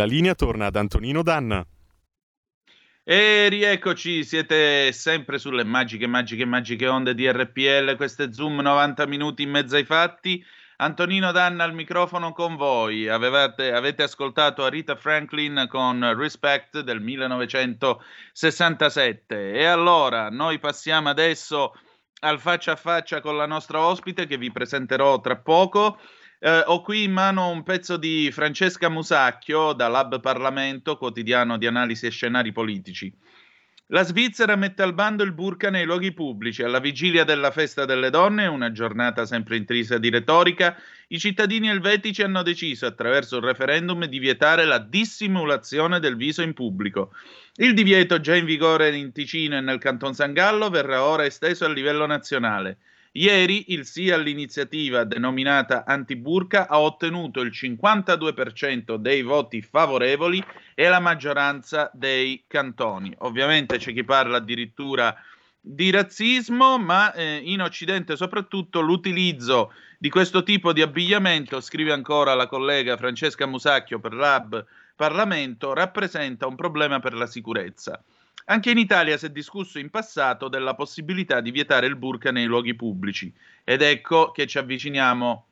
La 0.00 0.06
linea 0.06 0.34
torna 0.34 0.66
ad 0.66 0.74
Antonino 0.76 1.22
Danna. 1.22 1.66
E 3.04 3.48
rieccoci, 3.50 4.24
siete 4.24 4.92
sempre 4.92 5.38
sulle 5.38 5.62
magiche, 5.62 6.06
magiche, 6.06 6.46
magiche 6.46 6.88
onde 6.88 7.14
di 7.14 7.30
RPL, 7.30 7.96
questo 7.96 8.22
è 8.22 8.32
Zoom 8.32 8.60
90 8.60 9.06
minuti 9.06 9.42
in 9.42 9.50
mezzo 9.50 9.76
ai 9.76 9.84
fatti. 9.84 10.42
Antonino 10.76 11.32
Danna 11.32 11.64
al 11.64 11.74
microfono 11.74 12.32
con 12.32 12.56
voi. 12.56 13.08
Avevate, 13.08 13.72
avete 13.72 14.02
ascoltato 14.02 14.66
Rita 14.68 14.96
Franklin 14.96 15.66
con 15.68 16.14
Respect 16.16 16.80
del 16.80 17.02
1967. 17.02 19.52
E 19.52 19.66
allora 19.66 20.30
noi 20.30 20.58
passiamo 20.58 21.10
adesso 21.10 21.74
al 22.20 22.40
faccia 22.40 22.72
a 22.72 22.76
faccia 22.76 23.20
con 23.20 23.36
la 23.36 23.44
nostra 23.44 23.80
ospite 23.80 24.26
che 24.26 24.38
vi 24.38 24.50
presenterò 24.50 25.20
tra 25.20 25.36
poco. 25.36 25.98
Eh, 26.42 26.62
ho 26.66 26.80
qui 26.80 27.02
in 27.02 27.12
mano 27.12 27.50
un 27.50 27.62
pezzo 27.62 27.98
di 27.98 28.30
Francesca 28.32 28.88
Musacchio 28.88 29.74
da 29.74 29.88
Lab 29.88 30.20
Parlamento, 30.20 30.96
quotidiano 30.96 31.58
di 31.58 31.66
analisi 31.66 32.06
e 32.06 32.10
scenari 32.10 32.50
politici. 32.50 33.12
La 33.88 34.04
Svizzera 34.04 34.56
mette 34.56 34.82
al 34.82 34.94
bando 34.94 35.22
il 35.22 35.32
burka 35.32 35.68
nei 35.68 35.84
luoghi 35.84 36.12
pubblici. 36.12 36.62
Alla 36.62 36.78
vigilia 36.78 37.24
della 37.24 37.50
festa 37.50 37.84
delle 37.84 38.08
donne, 38.08 38.46
una 38.46 38.72
giornata 38.72 39.26
sempre 39.26 39.56
intrisa 39.56 39.98
di 39.98 40.08
retorica, 40.08 40.80
i 41.08 41.18
cittadini 41.18 41.68
elvetici 41.68 42.22
hanno 42.22 42.42
deciso, 42.42 42.86
attraverso 42.86 43.36
il 43.36 43.42
referendum, 43.42 44.06
di 44.06 44.18
vietare 44.18 44.64
la 44.64 44.78
dissimulazione 44.78 46.00
del 46.00 46.16
viso 46.16 46.40
in 46.40 46.54
pubblico. 46.54 47.12
Il 47.56 47.74
divieto, 47.74 48.18
già 48.18 48.34
in 48.34 48.46
vigore 48.46 48.96
in 48.96 49.12
Ticino 49.12 49.58
e 49.58 49.60
nel 49.60 49.78
Canton 49.78 50.14
San 50.14 50.32
Gallo, 50.32 50.70
verrà 50.70 51.04
ora 51.04 51.26
esteso 51.26 51.66
a 51.66 51.68
livello 51.68 52.06
nazionale. 52.06 52.78
Ieri 53.12 53.72
il 53.72 53.86
sì 53.86 54.10
all'iniziativa 54.12 55.02
denominata 55.02 55.84
Antiburca 55.84 56.68
ha 56.68 56.78
ottenuto 56.78 57.40
il 57.40 57.50
52% 57.52 58.94
dei 58.94 59.22
voti 59.22 59.62
favorevoli 59.62 60.40
e 60.76 60.88
la 60.88 61.00
maggioranza 61.00 61.90
dei 61.92 62.44
cantoni. 62.46 63.12
Ovviamente 63.18 63.78
c'è 63.78 63.92
chi 63.92 64.04
parla 64.04 64.36
addirittura 64.36 65.12
di 65.60 65.90
razzismo, 65.90 66.78
ma 66.78 67.12
eh, 67.12 67.40
in 67.42 67.60
Occidente 67.60 68.14
soprattutto 68.14 68.80
l'utilizzo 68.80 69.72
di 69.98 70.08
questo 70.08 70.44
tipo 70.44 70.72
di 70.72 70.80
abbigliamento, 70.80 71.60
scrive 71.60 71.92
ancora 71.92 72.34
la 72.34 72.46
collega 72.46 72.96
Francesca 72.96 73.44
Musacchio 73.44 73.98
per 73.98 74.14
l'Hub 74.14 74.64
Parlamento, 74.94 75.72
rappresenta 75.72 76.46
un 76.46 76.54
problema 76.54 77.00
per 77.00 77.14
la 77.14 77.26
sicurezza. 77.26 78.00
Anche 78.46 78.70
in 78.70 78.78
Italia 78.78 79.16
si 79.16 79.26
è 79.26 79.30
discusso 79.30 79.78
in 79.78 79.90
passato 79.90 80.48
della 80.48 80.74
possibilità 80.74 81.40
di 81.40 81.50
vietare 81.50 81.86
il 81.86 81.96
burka 81.96 82.30
nei 82.30 82.46
luoghi 82.46 82.74
pubblici 82.74 83.32
ed 83.64 83.82
ecco 83.82 84.30
che 84.32 84.46
ci 84.46 84.58
avviciniamo 84.58 85.46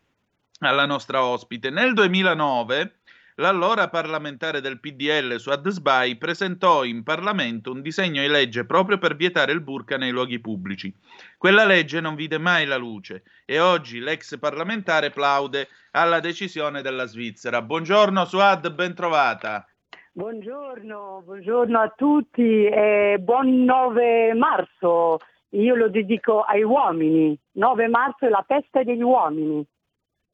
alla 0.61 0.87
nostra 0.87 1.23
ospite. 1.23 1.71
Nel 1.71 1.93
2009 1.93 2.95
l'allora 3.37 3.89
parlamentare 3.89 4.61
del 4.61 4.81
PDL 4.81 5.39
Suad 5.39 5.69
Sbai 5.69 6.17
presentò 6.17 6.83
in 6.83 7.05
Parlamento 7.05 7.71
un 7.71 7.83
disegno 7.83 8.21
di 8.21 8.27
legge 8.27 8.65
proprio 8.65 8.99
per 8.99 9.15
vietare 9.15 9.53
il 9.53 9.61
burka 9.61 9.97
nei 9.97 10.11
luoghi 10.11 10.41
pubblici. 10.41 10.93
Quella 11.37 11.65
legge 11.65 12.01
non 12.01 12.17
vide 12.17 12.39
mai 12.39 12.67
la 12.67 12.77
luce 12.77 13.23
e 13.45 13.61
oggi 13.61 14.01
l'ex 14.01 14.39
parlamentare 14.39 15.11
plaude 15.11 15.69
alla 15.93 16.19
decisione 16.21 16.83
della 16.83 17.07
Svizzera. 17.07 17.63
Buongiorno 17.63 18.25
Suad, 18.25 18.73
ben 18.73 18.95
trovata. 18.95 19.65
Buongiorno, 20.19 21.23
buongiorno 21.25 21.79
a 21.79 21.95
tutti 21.97 22.65
e 22.65 23.19
buon 23.21 23.63
9 23.63 24.35
marzo. 24.35 25.19
Io 25.51 25.77
lo 25.77 25.89
dedico 25.89 26.41
ai 26.41 26.65
uomini. 26.65 27.39
9 27.53 27.87
marzo 27.87 28.27
è 28.27 28.29
la 28.29 28.45
festa 28.45 28.83
degli 28.83 29.01
uomini. 29.01 29.65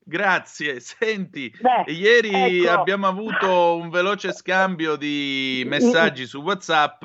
Grazie, 0.03 0.81
senti, 0.81 1.53
Beh, 1.61 1.93
ieri 1.93 2.65
ecco. 2.65 2.71
abbiamo 2.73 3.09
avuto 3.09 3.77
un 3.77 3.91
veloce 3.91 4.33
scambio 4.33 4.97
di 4.97 5.65
messaggi 5.67 6.25
su 6.25 6.41
WhatsApp 6.41 7.05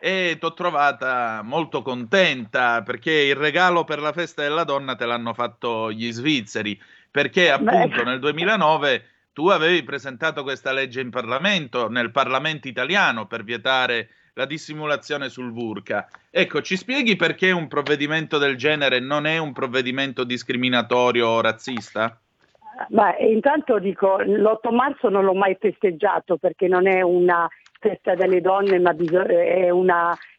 e 0.00 0.36
ti 0.36 0.44
ho 0.44 0.52
trovata 0.52 1.42
molto 1.44 1.80
contenta 1.82 2.82
perché 2.82 3.12
il 3.12 3.36
regalo 3.36 3.84
per 3.84 4.00
la 4.00 4.12
festa 4.12 4.42
della 4.42 4.64
donna 4.64 4.96
te 4.96 5.06
l'hanno 5.06 5.32
fatto 5.32 5.92
gli 5.92 6.10
svizzeri, 6.10 6.76
perché 7.08 7.52
appunto 7.52 8.02
Beh. 8.02 8.10
nel 8.10 8.18
2009 8.18 9.10
tu 9.36 9.48
avevi 9.48 9.82
presentato 9.82 10.42
questa 10.42 10.72
legge 10.72 11.02
in 11.02 11.10
Parlamento, 11.10 11.90
nel 11.90 12.10
Parlamento 12.10 12.68
italiano, 12.68 13.26
per 13.26 13.44
vietare 13.44 14.08
la 14.32 14.46
dissimulazione 14.46 15.28
sul 15.28 15.52
Burka. 15.52 16.08
Ecco, 16.30 16.62
ci 16.62 16.74
spieghi 16.74 17.16
perché 17.16 17.50
un 17.50 17.68
provvedimento 17.68 18.38
del 18.38 18.56
genere 18.56 18.98
non 18.98 19.26
è 19.26 19.36
un 19.36 19.52
provvedimento 19.52 20.24
discriminatorio 20.24 21.28
o 21.28 21.42
razzista? 21.42 22.18
Beh, 22.88 23.26
intanto 23.30 23.78
dico, 23.78 24.16
l'8 24.20 24.74
marzo 24.74 25.10
non 25.10 25.24
l'ho 25.24 25.34
mai 25.34 25.54
festeggiato 25.60 26.38
perché 26.38 26.66
non 26.66 26.86
è 26.86 27.02
una 27.02 27.46
festa 27.78 28.14
delle 28.14 28.40
donne, 28.40 28.78
ma 28.78 28.94
è 28.94 29.70
un 29.70 29.92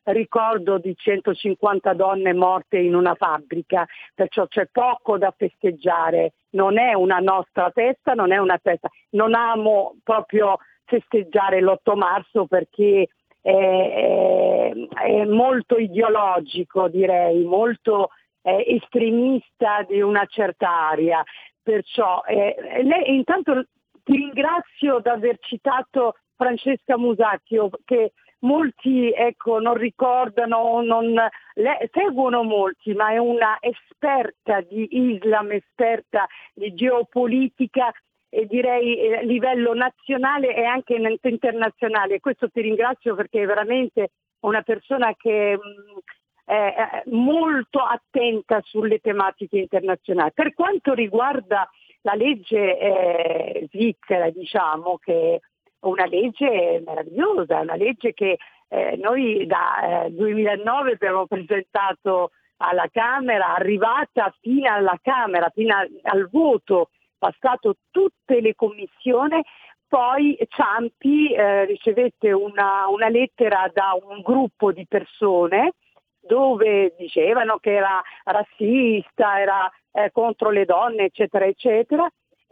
ricordo 0.04 0.78
di 0.78 0.96
150 0.96 1.94
donne 1.94 2.34
morte 2.34 2.78
in 2.78 2.96
una 2.96 3.16
fabbrica, 3.16 3.86
perciò 4.14 4.48
c'è 4.48 4.68
poco 4.72 5.18
da 5.18 5.34
festeggiare 5.36 6.34
non 6.58 6.78
è 6.78 6.94
una 6.94 7.20
nostra 7.20 7.70
festa, 7.72 8.14
non 8.14 8.32
è 8.32 8.38
una 8.38 8.60
festa. 8.62 8.90
Non 9.12 9.36
amo 9.36 9.96
proprio 10.04 10.58
festeggiare 10.86 11.62
l'8 11.62 11.96
marzo 11.96 12.46
perché 12.48 13.08
è, 13.42 13.52
è, 13.52 14.72
è 14.74 15.26
molto 15.26 15.78
ideologico, 15.78 16.88
direi, 16.88 17.44
molto 17.44 18.10
eh, 18.42 18.64
estremista 18.68 19.86
di 19.88 20.02
una 20.02 20.26
certa 20.26 20.90
area. 20.90 21.24
Perciò 21.62 22.24
eh, 22.26 22.56
lei, 22.84 23.16
intanto 23.16 23.66
ti 24.04 24.16
ringrazio 24.16 25.00
di 25.00 25.10
aver 25.10 25.38
citato 25.40 26.16
Francesca 26.38 26.98
Musacchio 26.98 27.70
che 27.84 28.14
molti 28.40 29.12
ecco, 29.12 29.60
non 29.60 29.74
ricordano, 29.74 30.82
non, 30.82 31.14
le, 31.14 31.90
seguono 31.92 32.44
molti, 32.44 32.94
ma 32.94 33.12
è 33.12 33.18
una 33.18 33.58
esperta 33.60 34.62
di 34.62 34.88
Islam, 34.92 35.52
esperta 35.52 36.28
di 36.54 36.74
geopolitica 36.74 37.92
e 38.30 38.46
direi 38.46 38.98
eh, 38.98 39.16
a 39.18 39.22
livello 39.22 39.74
nazionale 39.74 40.56
e 40.56 40.64
anche 40.64 40.96
internazionale. 41.24 42.20
Questo 42.20 42.50
ti 42.50 42.62
ringrazio 42.62 43.16
perché 43.16 43.42
è 43.42 43.46
veramente 43.46 44.12
una 44.42 44.62
persona 44.62 45.14
che 45.16 45.58
mm, 45.58 45.98
è 46.46 47.04
molto 47.08 47.80
attenta 47.80 48.62
sulle 48.64 49.00
tematiche 49.00 49.58
internazionali. 49.58 50.32
Per 50.34 50.54
quanto 50.54 50.94
riguarda 50.94 51.70
la 52.02 52.14
legge 52.14 52.78
eh, 52.78 53.68
svizzera, 53.70 54.30
diciamo 54.30 54.98
che 54.98 55.42
una 55.90 56.06
legge 56.06 56.82
meravigliosa, 56.86 57.60
una 57.60 57.76
legge 57.76 58.14
che 58.14 58.38
eh, 58.70 58.98
noi 58.98 59.46
da 59.46 60.06
eh, 60.06 60.12
2009 60.12 60.94
abbiamo 60.94 61.26
presentato 61.26 62.32
alla 62.58 62.88
Camera, 62.92 63.56
arrivata 63.56 64.34
fino 64.42 64.72
alla 64.72 65.00
Camera, 65.02 65.50
fino 65.54 65.76
a, 65.76 65.88
al 66.04 66.28
voto, 66.30 66.90
passato 67.18 67.76
tutte 67.92 68.42
le 68.42 68.56
commissioni, 68.56 69.42
poi 69.88 70.38
Ciampi 70.50 71.32
eh, 71.32 71.66
ricevette 71.66 72.32
una, 72.32 72.88
una, 72.90 73.08
lettera 73.08 73.72
da 73.74 73.98
un 74.02 74.22
gruppo 74.22 74.74
di 74.74 74.86
persone 74.86 75.74
dove 76.20 76.94
dicevano 76.98 77.58
che 77.58 77.74
era 77.74 78.02
razzista, 78.26 79.40
era 79.40 79.72
eh, 79.94 80.12
contro 80.12 80.50
le 80.50 80.66
donne, 80.66 81.06
eccetera, 81.06 81.46
eccetera, 81.46 82.06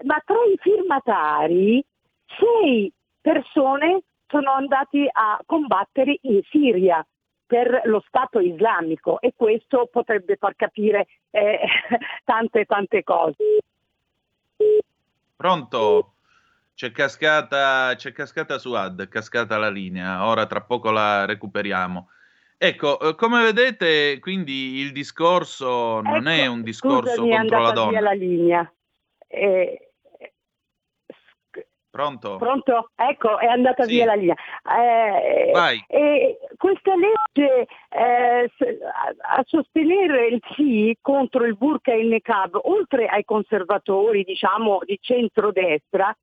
ma 0.03 0.21
tra 0.25 0.37
i 0.45 0.57
firmatari 0.57 1.83
sei 2.37 2.91
persone 3.25 4.03
sono 4.27 4.51
andati 4.51 5.07
a 5.11 5.41
combattere 5.47 6.19
in 6.21 6.41
Siria 6.51 7.03
per 7.47 7.81
lo 7.85 8.03
Stato 8.07 8.39
islamico 8.39 9.19
e 9.19 9.33
questo 9.35 9.87
potrebbe 9.91 10.35
far 10.35 10.55
capire 10.55 11.07
eh, 11.31 11.59
tante 12.23 12.65
tante 12.65 13.03
cose. 13.03 13.43
Pronto? 15.35 16.11
C'è 16.75 16.91
cascata, 16.91 17.93
c'è 17.95 18.11
cascata 18.11 18.59
su 18.59 18.73
ad, 18.73 19.01
è 19.01 19.07
cascata 19.07 19.57
la 19.57 19.69
linea, 19.69 20.27
ora 20.27 20.45
tra 20.45 20.61
poco 20.61 20.91
la 20.91 21.25
recuperiamo. 21.25 22.09
Ecco, 22.57 22.99
eh, 22.99 23.15
come 23.15 23.41
vedete, 23.41 24.19
quindi 24.19 24.79
il 24.79 24.91
discorso 24.91 26.01
non 26.01 26.27
ecco, 26.27 26.43
è 26.43 26.45
un 26.45 26.61
discorso 26.61 27.15
scusami, 27.15 27.37
contro 27.37 27.61
la 27.61 27.71
donna. 27.71 27.89
Via 27.89 28.01
la 28.01 28.11
linea. 28.11 28.73
Eh, 29.27 29.93
Pronto? 31.95 32.35
Pronto? 32.35 32.89
Ecco, 32.93 33.39
è 33.39 33.45
andata 33.45 33.83
sì. 33.83 33.91
via 33.91 34.05
la 34.05 34.15
linea. 34.15 34.35
Eh, 34.35 35.51
Vai. 35.53 35.81
Eh, 35.87 36.39
questa 36.57 36.91
legge 36.93 37.67
eh, 37.89 38.51
a, 39.21 39.43
sostenere 39.45 40.27
il 40.27 40.41
sì 40.57 40.97
contro 41.01 41.45
il 41.45 41.55
burka 41.55 41.93
e 41.93 42.01
il 42.01 42.07
niqab, 42.07 42.59
oltre 42.63 43.05
ai 43.05 43.23
conservatori, 43.23 44.25
diciamo, 44.25 44.79
di 44.83 44.99
centrodestra, 45.01 46.13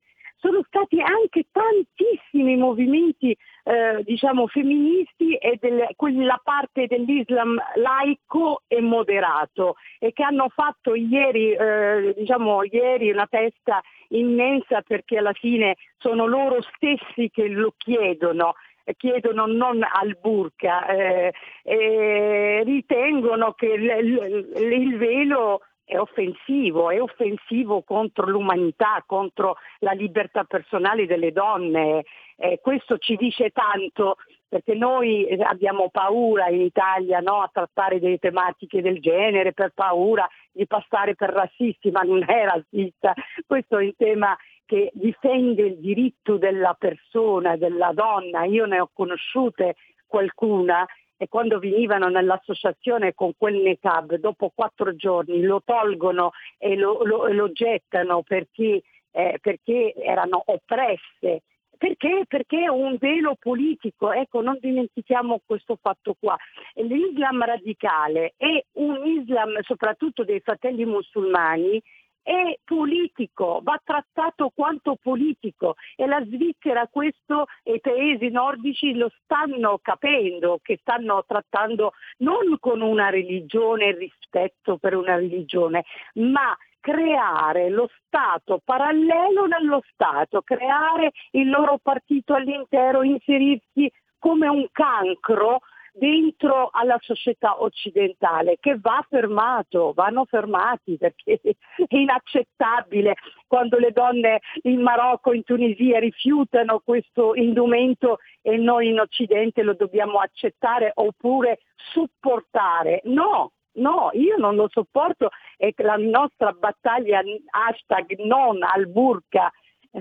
sono 0.43 0.65
stati 0.67 1.01
anche 1.01 1.47
tantissimi 1.53 2.57
movimenti 2.57 3.31
eh, 3.63 4.03
diciamo 4.03 4.49
femministi 4.49 5.37
e 5.37 5.57
del, 5.61 5.87
quella 5.95 6.39
parte 6.43 6.89
dell'Islam 6.89 7.57
laico 7.77 8.63
e 8.67 8.81
moderato 8.81 9.77
e 10.01 10.13
che 10.13 10.25
hanno 10.25 10.49
fatto 10.49 10.97
ieri, 10.97 11.53
eh, 11.53 12.13
diciamo, 12.17 12.65
ieri 12.65 13.13
una 13.13 13.27
festa 13.31 13.81
immensa 14.09 14.83
perché 14.83 15.19
alla 15.19 15.33
fine 15.33 15.77
sono 15.99 16.27
loro 16.27 16.61
stessi 16.75 17.31
che 17.31 17.47
lo 17.47 17.73
chiedono 17.77 18.55
chiedono 18.97 19.47
non 19.47 19.81
al 19.85 20.19
burka, 20.21 20.85
eh, 20.87 21.33
eh, 21.63 22.63
ritengono 22.65 23.53
che 23.53 23.67
il, 23.67 23.85
il, 23.85 24.73
il 24.73 24.97
velo 24.99 25.61
è 25.93 25.99
offensivo, 25.99 26.89
è 26.89 27.01
offensivo 27.03 27.83
contro 27.83 28.27
l'umanità, 28.27 29.05
contro 29.07 29.57
la 29.81 29.93
libertà 29.93 30.45
personale 30.45 31.07
delle 31.07 31.33
donne. 31.33 32.05
Eh, 32.37 32.61
questo 32.63 32.97
ci 32.97 33.17
dice 33.17 33.51
tanto 33.51 34.17
perché 34.49 34.75
noi 34.75 35.29
abbiamo 35.43 35.91
paura 35.91 36.49
in 36.49 36.63
Italia 36.63 37.21
no, 37.21 37.43
a 37.43 37.51
trattare 37.53 38.01
delle 38.01 38.19
tematiche 38.19 38.81
del 38.81 39.01
genere 39.01 39.53
per 39.53 39.73
paura 39.75 40.27
di 40.51 40.67
passare 40.67 41.15
per 41.15 41.31
rassisti, 41.31 41.91
ma 41.91 42.01
non 42.01 42.23
è 42.27 42.45
razzista, 42.45 43.13
questo 43.47 43.79
è 43.79 43.85
un 43.85 43.97
tema 43.97 44.37
che 44.65 44.91
difende 44.95 45.63
il 45.63 45.79
diritto 45.79 46.39
della 46.39 46.75
persona, 46.79 47.57
della 47.57 47.93
donna. 47.93 48.45
Io 48.45 48.65
ne 48.65 48.81
ho 48.81 48.89
conosciute 48.93 49.77
qualcuna 50.07 50.87
e 51.23 51.29
quando 51.29 51.61
venivano 51.61 52.09
nell'associazione 52.09 53.15
con 53.15 53.31
quel 53.39 53.55
NECAB, 53.55 54.17
dopo 54.17 54.51
quattro 54.53 54.97
giorni 54.97 55.41
lo 55.43 55.63
tolgono 55.65 56.33
e 56.59 56.75
lo, 56.75 57.05
lo, 57.05 57.29
lo 57.29 57.53
gettano 57.53 58.23
perché, 58.23 58.83
eh, 59.13 59.39
perché 59.41 59.95
erano 59.95 60.43
oppresse. 60.47 61.43
Perché? 61.79 62.25
Perché 62.27 62.65
è 62.65 62.69
un 62.69 62.97
velo 62.99 63.37
politico, 63.39 64.11
ecco 64.11 64.41
non 64.41 64.59
dimentichiamo 64.61 65.43
questo 65.47 65.79
fatto 65.81 66.17
qua. 66.19 66.37
L'Islam 66.75 67.45
radicale 67.45 68.35
è 68.37 68.61
un 68.73 69.07
Islam 69.07 69.61
soprattutto 69.63 70.25
dei 70.25 70.41
fratelli 70.41 70.85
musulmani 70.85 71.81
è 72.23 72.59
politico, 72.65 73.61
va 73.63 73.81
trattato 73.83 74.51
quanto 74.55 74.97
politico. 75.01 75.75
E 75.97 76.07
la 76.07 76.23
Svizzera 76.25 76.87
questo 76.89 77.47
e 77.63 77.75
i 77.75 77.81
paesi 77.81 78.31
nordici 78.31 78.95
lo 78.95 79.11
stanno 79.23 79.79
capendo, 79.83 80.59
che 80.63 80.79
stanno 80.81 81.25
trattando 81.27 81.93
non 82.19 82.57
con 82.59 82.81
una 82.81 83.11
religione 83.11 83.93
rispetto 83.93 84.77
per 84.79 84.97
una 84.97 85.17
religione, 85.17 85.85
ma 86.15 86.57
creare 86.81 87.71
lo 87.71 87.89
Stato 88.07 88.61
parallelo 88.63 89.47
nello 89.47 89.83
Stato, 89.93 90.43
creare 90.43 91.13
il 91.31 91.49
loro 91.49 91.79
partito 91.81 92.35
all'intero, 92.35 93.03
inserirsi 93.03 93.91
come 94.19 94.49
un 94.49 94.67
cancro 94.71 95.61
dentro 95.93 96.71
alla 96.73 96.97
società 97.01 97.63
occidentale 97.63 98.57
che 98.59 98.79
va 98.81 99.05
fermato, 99.09 99.93
vanno 99.95 100.25
fermati 100.25 100.97
perché 100.97 101.41
è 101.43 101.55
inaccettabile 101.89 103.15
quando 103.47 103.79
le 103.79 103.93
donne 103.93 104.41
in 104.63 104.81
Marocco, 104.81 105.33
in 105.33 105.45
Tunisia 105.45 105.99
rifiutano 105.99 106.81
questo 106.81 107.35
indumento 107.35 108.19
e 108.41 108.57
noi 108.57 108.89
in 108.89 109.01
Occidente 109.01 109.63
lo 109.63 109.75
dobbiamo 109.75 110.19
accettare 110.19 110.93
oppure 110.95 111.59
supportare. 111.75 113.03
No, 113.05 113.53
No, 113.75 114.11
io 114.13 114.37
non 114.37 114.55
lo 114.55 114.69
sopporto 114.71 115.31
e 115.57 115.73
la 115.79 115.97
nostra 115.97 116.53
battaglia 116.53 117.23
hashtag 117.49 118.19
non 118.19 118.63
al 118.63 118.87
burka, 118.87 119.51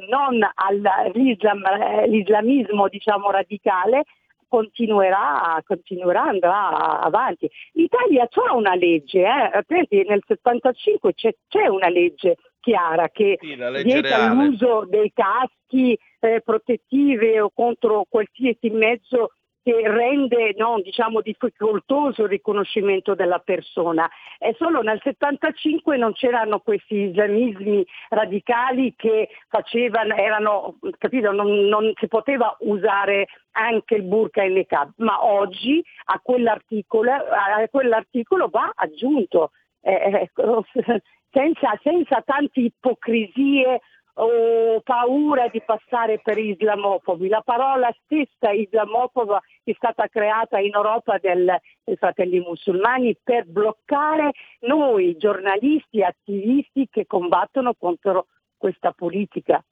non 0.09 0.41
all'islamismo 0.55 2.89
diciamo 2.89 3.31
radicale 3.31 4.03
continuerà, 4.51 5.63
continuerà, 5.65 6.23
andrà 6.23 6.99
avanti. 6.99 7.49
L'Italia 7.71 8.27
ha 8.29 8.53
una 8.53 8.75
legge, 8.75 9.21
eh? 9.21 10.05
nel 10.05 10.21
75 10.27 11.13
c'è, 11.13 11.33
c'è, 11.47 11.67
una 11.67 11.87
legge 11.87 12.35
chiara 12.59 13.07
che 13.07 13.37
sì, 13.39 13.55
vieta 13.55 14.33
l'uso 14.33 14.85
dei 14.89 15.09
caschi 15.13 15.97
eh, 16.19 16.41
protettivi 16.43 17.39
o 17.39 17.49
contro 17.55 18.05
qualsiasi 18.09 18.69
mezzo 18.71 19.29
che 19.63 19.81
rende 19.85 20.53
no, 20.57 20.79
diciamo, 20.81 21.21
difficoltoso 21.21 22.23
il 22.23 22.29
riconoscimento 22.29 23.13
della 23.15 23.39
persona. 23.39 24.09
E 24.39 24.55
solo 24.57 24.81
nel 24.81 24.99
75 25.03 25.97
non 25.97 26.13
c'erano 26.13 26.59
questi 26.59 26.95
islamismi 26.95 27.85
radicali 28.09 28.93
che 28.95 29.29
facevano, 29.47 30.15
erano, 30.15 30.77
capito, 30.97 31.31
non, 31.31 31.67
non 31.67 31.91
si 31.99 32.07
poteva 32.07 32.55
usare 32.61 33.27
anche 33.51 33.95
il 33.95 34.03
burka 34.03 34.41
e 34.41 34.47
il 34.47 34.53
niqab, 34.53 34.93
ma 34.97 35.23
oggi 35.23 35.83
a 36.05 36.19
quell'articolo, 36.19 37.11
a 37.11 37.67
quell'articolo 37.69 38.47
va 38.49 38.71
aggiunto. 38.75 39.51
Eh, 39.81 40.29
eh 40.35 41.01
senza, 41.31 41.79
senza 41.81 42.21
tante 42.25 42.59
ipocrisie 42.59 43.81
o 44.15 44.81
paura 44.81 45.47
di 45.47 45.61
passare 45.61 46.19
per 46.21 46.37
islamofobi. 46.37 47.27
La 47.27 47.41
parola 47.41 47.89
stessa 48.03 48.51
islamofoba 48.51 49.41
è 49.63 49.73
stata 49.75 50.07
creata 50.07 50.59
in 50.59 50.71
Europa 50.73 51.17
del, 51.17 51.45
dai 51.83 51.95
fratelli 51.95 52.39
musulmani 52.39 53.17
per 53.21 53.45
bloccare 53.45 54.31
noi 54.61 55.15
giornalisti 55.17 55.99
e 55.99 56.03
attivisti 56.03 56.87
che 56.89 57.05
combattono 57.05 57.73
contro 57.73 58.27
questa 58.57 58.91
politica. 58.91 59.63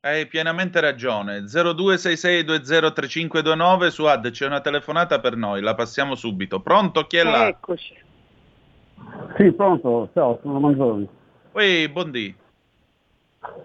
Hai 0.00 0.26
pienamente 0.26 0.80
ragione. 0.80 1.44
0266203529 1.44 3.86
su 3.88 4.04
Ad 4.04 4.30
c'è 4.30 4.46
una 4.46 4.60
telefonata 4.60 5.18
per 5.18 5.34
noi, 5.34 5.62
la 5.62 5.74
passiamo 5.74 6.14
subito. 6.14 6.60
Pronto? 6.60 7.06
Chi 7.06 7.16
è 7.16 7.22
là? 7.22 7.48
Eccoci. 7.48 8.02
Sì, 9.36 9.50
pronto. 9.52 10.10
Ciao, 10.12 10.38
sono 10.42 10.60
Manzoni. 10.60 11.08
Ui, 11.52 11.88
buondì. 11.88 12.42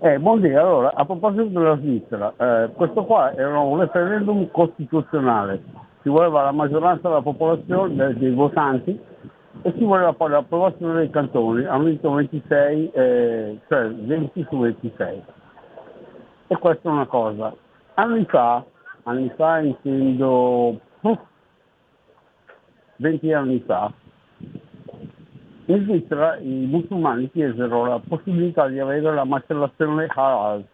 Eh, 0.02 0.20
buondì, 0.20 0.54
allora, 0.54 0.94
a 0.94 1.06
proposito 1.06 1.46
della 1.46 1.78
Svizzera, 1.78 2.34
eh, 2.38 2.70
questo 2.74 3.04
qua 3.04 3.34
era 3.34 3.60
un 3.60 3.80
referendum 3.80 4.50
costituzionale, 4.52 5.62
ci 6.02 6.10
voleva 6.10 6.44
la 6.44 6.52
maggioranza 6.52 7.08
della 7.10 7.22
popolazione, 7.22 8.14
dei, 8.18 8.32
votanti, 8.32 8.98
e 9.62 9.74
ci 9.78 9.84
voleva 9.84 10.14
poi 10.14 10.30
l'approvazione 10.30 11.00
dei 11.00 11.10
cantoni, 11.10 11.66
hanno 11.66 11.84
vinto 11.84 12.12
26, 12.12 12.92
eh, 12.92 13.60
cioè 13.68 13.90
20 13.90 14.48
su 14.50 14.58
26. 14.58 15.24
E 16.48 16.58
questa 16.58 16.90
è 16.90 16.92
una 16.92 17.08
cosa. 17.08 17.54
Anni 17.96 18.26
fa, 18.26 18.64
anni 19.04 19.32
fa 19.36 19.60
intendo 19.60 20.80
20 22.98 23.34
anni 23.34 23.64
fa, 23.66 23.92
in 25.74 25.84
Svizzera 25.84 26.38
i 26.38 26.66
musulmani 26.68 27.30
chiesero 27.30 27.86
la 27.86 28.02
possibilità 28.06 28.68
di 28.68 28.80
avere 28.80 29.14
la 29.14 29.24
macellazione 29.24 30.08
halal. 30.10 30.66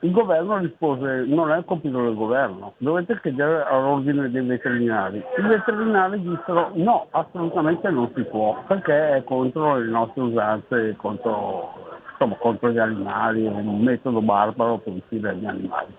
Il 0.00 0.10
governo 0.10 0.58
rispose 0.58 1.24
non 1.26 1.50
è 1.50 1.56
il 1.56 1.64
compito 1.64 2.02
del 2.02 2.14
governo, 2.14 2.74
dovete 2.76 3.18
chiedere 3.22 3.64
all'ordine 3.64 4.30
dei 4.30 4.44
veterinari. 4.44 5.24
I 5.38 5.42
veterinari 5.42 6.20
dissero 6.20 6.72
no, 6.74 7.06
assolutamente 7.12 7.88
non 7.88 8.12
si 8.14 8.22
può, 8.24 8.62
perché 8.66 9.16
è 9.16 9.24
contro 9.24 9.76
le 9.76 9.88
nostre 9.88 10.20
usanze, 10.20 10.94
contro, 10.98 11.72
insomma, 12.10 12.34
contro 12.34 12.70
gli 12.70 12.78
animali, 12.78 13.46
è 13.46 13.48
un 13.48 13.80
metodo 13.80 14.20
barbaro 14.20 14.76
per 14.76 14.92
uccidere 14.92 15.36
gli 15.36 15.46
animali. 15.46 15.96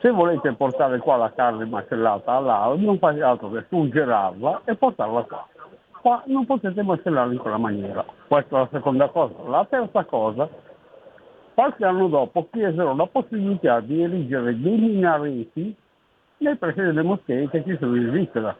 Se 0.00 0.10
volete 0.10 0.54
portare 0.54 0.98
qua 0.98 1.16
la 1.16 1.32
carne 1.34 1.66
macellata 1.66 2.32
all'ala, 2.32 2.74
non 2.76 2.96
fate 2.96 3.22
altro 3.22 3.50
che 3.50 3.66
surgelarla 3.68 4.62
e 4.64 4.74
portarla 4.76 5.22
qua 5.24 5.46
qua 6.04 6.22
non 6.26 6.44
potete 6.44 6.82
macellare 6.82 7.32
in 7.32 7.38
quella 7.38 7.56
maniera. 7.56 8.04
Questa 8.28 8.56
è 8.56 8.58
la 8.60 8.68
seconda 8.70 9.08
cosa. 9.08 9.34
La 9.48 9.66
terza 9.70 10.04
cosa, 10.04 10.46
qualche 11.54 11.82
anno 11.82 12.08
dopo 12.08 12.46
chiesero 12.52 12.94
la 12.94 13.06
possibilità 13.06 13.80
di 13.80 14.02
erigere 14.02 14.60
dei 14.60 14.76
minareti 14.76 15.74
nei 16.36 16.56
pressi 16.56 16.82
delle 16.82 17.02
moschee 17.02 17.48
che 17.48 17.64
ci 17.64 17.74
sono 17.80 17.96
in 17.96 18.08
Svizzera. 18.08 18.54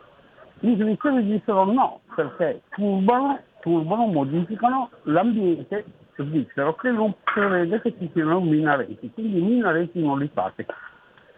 Gli 0.61 0.75
svizzeri 0.75 1.23
dissero 1.27 1.65
no, 1.65 2.01
perché 2.15 2.63
turbano, 2.71 3.39
turbano, 3.61 4.07
modificano 4.07 4.89
l'ambiente 5.03 5.85
svizzero 6.17 6.75
che 6.77 6.91
non 6.93 7.13
prevede 7.25 7.83
che 7.83 7.95
ci 7.99 8.09
siano 8.15 8.41
minareti, 8.41 9.11
quindi 9.13 9.43
minareti 9.43 10.01
non 10.01 10.19
li 10.19 10.31
fate. 10.33 10.65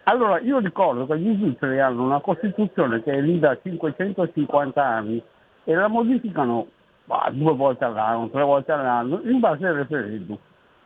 Allora 0.03 0.39
io 0.39 0.59
ricordo 0.59 1.05
che 1.05 1.19
gli 1.19 1.35
svizzeri 1.35 1.81
hanno 1.81 2.03
una 2.03 2.21
Costituzione 2.21 3.03
che 3.03 3.11
è 3.11 3.19
lì 3.19 3.39
da 3.39 3.57
550 3.61 4.81
anni 4.81 5.21
e 5.67 5.75
la 5.75 5.89
modificano 5.89 6.65
bah, 7.03 7.29
due 7.33 7.53
volte 7.53 7.83
all'anno, 7.83 8.29
tre 8.29 8.41
volte 8.41 8.71
all'anno, 8.71 9.19
in 9.23 9.41
base 9.41 9.67
al 9.67 9.75
referendum. 9.75 10.37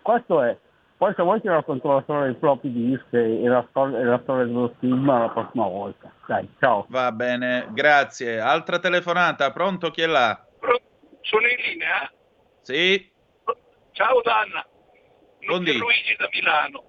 Questo 0.01 0.41
è. 0.41 0.57
Poi 0.97 1.13
se 1.15 1.21
vuoi 1.21 1.39
ti 1.39 1.47
racconto 1.47 1.93
la 1.93 2.01
storia 2.01 2.25
dei 2.25 2.35
floppy 2.39 2.71
disk 2.71 3.13
e 3.13 3.47
la, 3.47 3.63
storia, 3.69 3.99
e 3.99 4.03
la 4.03 4.19
storia 4.23 4.45
dello 4.45 4.73
stigma 4.77 5.19
la 5.19 5.29
prossima 5.29 5.67
volta. 5.67 6.11
Dai, 6.25 6.49
ciao. 6.59 6.87
Va 6.89 7.11
bene, 7.11 7.67
grazie. 7.73 8.39
Altra 8.39 8.79
telefonata, 8.79 9.51
pronto 9.51 9.91
chi 9.91 10.01
è 10.01 10.07
là? 10.07 10.47
Sono 11.21 11.47
in 11.47 11.57
linea? 11.57 12.11
Sì. 12.61 13.11
Ciao 13.91 14.21
Danna. 14.23 14.65
Buondì. 15.45 15.77
Luigi 15.77 16.15
da 16.17 16.27
Milano. 16.31 16.83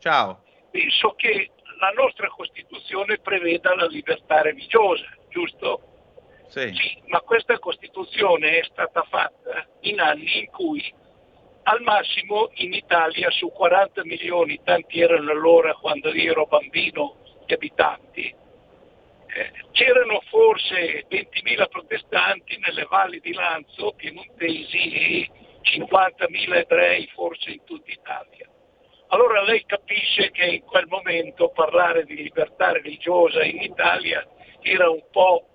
Ciao. 0.00 0.42
Penso 0.72 1.14
che 1.16 1.50
la 1.78 1.90
nostra 1.90 2.26
Costituzione 2.28 3.18
preveda 3.18 3.74
la 3.76 3.86
libertà 3.86 4.42
religiosa, 4.42 5.06
giusto? 5.28 5.89
Sì. 6.50 7.02
ma 7.06 7.20
questa 7.20 7.58
Costituzione 7.58 8.58
è 8.58 8.64
stata 8.64 9.02
fatta 9.08 9.66
in 9.82 10.00
anni 10.00 10.40
in 10.40 10.46
cui 10.50 10.92
al 11.64 11.82
massimo 11.82 12.50
in 12.54 12.72
Italia 12.72 13.30
su 13.30 13.50
40 13.52 14.04
milioni, 14.04 14.60
tanti 14.64 15.00
erano 15.00 15.30
allora 15.30 15.74
quando 15.74 16.12
io 16.12 16.32
ero 16.32 16.46
bambino, 16.46 17.16
di 17.46 17.54
abitanti, 17.54 18.34
eh, 19.32 19.52
c'erano 19.72 20.20
forse 20.28 21.06
20.000 21.08 21.68
protestanti 21.68 22.58
nelle 22.58 22.86
valli 22.88 23.20
di 23.20 23.32
Lanzo, 23.32 23.92
piemontesi 23.92 24.92
e 24.92 25.30
50.000 25.62 26.56
ebrei 26.56 27.06
forse 27.14 27.50
in 27.50 27.64
tutta 27.64 27.90
Italia. 27.90 28.48
Allora 29.08 29.42
lei 29.42 29.64
capisce 29.66 30.30
che 30.30 30.44
in 30.44 30.62
quel 30.62 30.86
momento 30.88 31.50
parlare 31.50 32.04
di 32.04 32.16
libertà 32.16 32.72
religiosa 32.72 33.44
in 33.44 33.60
Italia 33.60 34.26
era 34.60 34.88
un 34.88 35.02
po' 35.10 35.49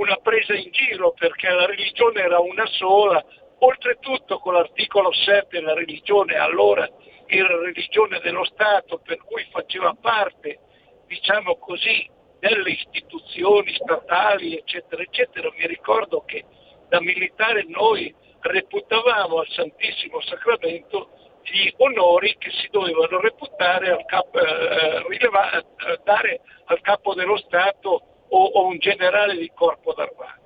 una 0.00 0.16
presa 0.16 0.54
in 0.54 0.70
giro 0.70 1.12
perché 1.12 1.48
la 1.50 1.66
religione 1.66 2.22
era 2.22 2.40
una 2.40 2.66
sola, 2.66 3.22
oltretutto 3.58 4.38
con 4.38 4.54
l'articolo 4.54 5.12
7 5.12 5.60
la 5.60 5.74
religione 5.74 6.36
allora 6.36 6.88
era 7.26 7.60
religione 7.60 8.18
dello 8.20 8.44
Stato 8.44 8.98
per 9.04 9.18
cui 9.18 9.46
faceva 9.50 9.94
parte, 10.00 10.58
diciamo 11.06 11.56
così, 11.58 12.08
delle 12.38 12.70
istituzioni 12.70 13.74
statali, 13.74 14.56
eccetera, 14.56 15.02
eccetera. 15.02 15.52
Mi 15.54 15.66
ricordo 15.66 16.24
che 16.24 16.44
da 16.88 17.00
militare 17.00 17.64
noi 17.68 18.12
reputavamo 18.40 19.38
al 19.38 19.48
Santissimo 19.48 20.20
Sacramento 20.22 21.10
gli 21.42 21.70
onori 21.76 22.34
che 22.38 22.50
si 22.50 22.68
dovevano 22.70 23.20
reputare 23.20 23.90
al 23.90 24.04
capo, 24.06 24.38
eh, 24.38 25.02
rileva, 25.08 25.52
eh, 25.52 25.64
dare 26.04 26.40
al 26.64 26.80
capo 26.80 27.14
dello 27.14 27.36
Stato 27.36 28.10
o, 28.30 28.44
o 28.44 28.66
un 28.66 28.78
generale 28.78 29.36
di 29.36 29.50
corpo 29.54 29.92
d'armata. 29.92 30.38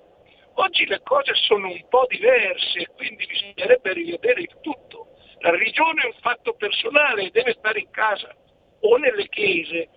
Oggi 0.55 0.87
le 0.87 1.01
cose 1.03 1.35
sono 1.35 1.69
un 1.69 1.89
po' 1.89 2.07
diverse, 2.09 2.89
quindi 2.95 3.27
bisognerebbe 3.27 3.93
rivedere 3.93 4.41
il 4.43 4.57
tutto. 4.61 5.09
La 5.39 5.51
religione 5.51 6.03
è 6.03 6.07
un 6.07 6.17
fatto 6.21 6.55
personale, 6.55 7.31
deve 7.31 7.55
stare 7.59 7.81
in 7.81 7.91
casa 7.91 8.35
o 8.81 8.97
nelle 8.97 9.29
chiese, 9.29 9.89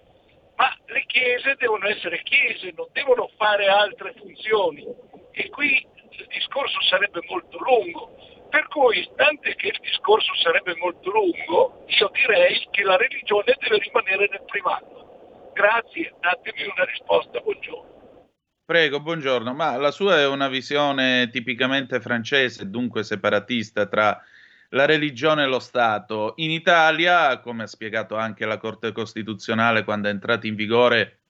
ma 0.55 0.75
le 0.87 1.03
chiese 1.05 1.55
devono 1.57 1.87
essere 1.87 2.21
chiese, 2.23 2.73
non 2.75 2.87
devono 2.91 3.29
fare 3.37 3.67
altre 3.67 4.13
funzioni. 4.17 4.85
E 5.31 5.49
qui 5.49 5.85
il 6.09 6.27
discorso 6.27 6.81
sarebbe 6.81 7.21
molto 7.29 7.59
lungo. 7.59 8.15
Per 8.49 8.67
cui, 8.69 9.07
stante 9.11 9.55
che 9.55 9.67
il 9.67 9.79
discorso 9.81 10.33
sarebbe 10.35 10.75
molto 10.77 11.11
lungo, 11.11 11.83
io 11.85 12.09
direi 12.11 12.65
che 12.71 12.83
la 12.83 12.95
religione 12.95 13.55
deve 13.59 13.77
rimanere 13.77 14.27
nel 14.31 14.43
privato. 14.45 14.96
Grazie, 15.57 16.13
datemi 16.21 16.65
una 16.65 16.85
risposta, 16.85 17.39
buongiorno. 17.39 18.29
Prego, 18.63 19.01
buongiorno. 19.01 19.55
Ma 19.55 19.75
la 19.77 19.89
sua 19.89 20.19
è 20.19 20.27
una 20.27 20.49
visione 20.49 21.29
tipicamente 21.31 21.99
francese, 21.99 22.69
dunque 22.69 23.01
separatista 23.03 23.87
tra 23.87 24.21
la 24.69 24.85
religione 24.85 25.45
e 25.45 25.47
lo 25.47 25.57
Stato. 25.57 26.33
In 26.35 26.51
Italia, 26.51 27.39
come 27.39 27.63
ha 27.63 27.67
spiegato 27.67 28.15
anche 28.15 28.45
la 28.45 28.59
Corte 28.59 28.91
Costituzionale 28.91 29.83
quando 29.83 30.09
è 30.09 30.11
entrato 30.11 30.45
in 30.45 30.53
vigore 30.53 31.21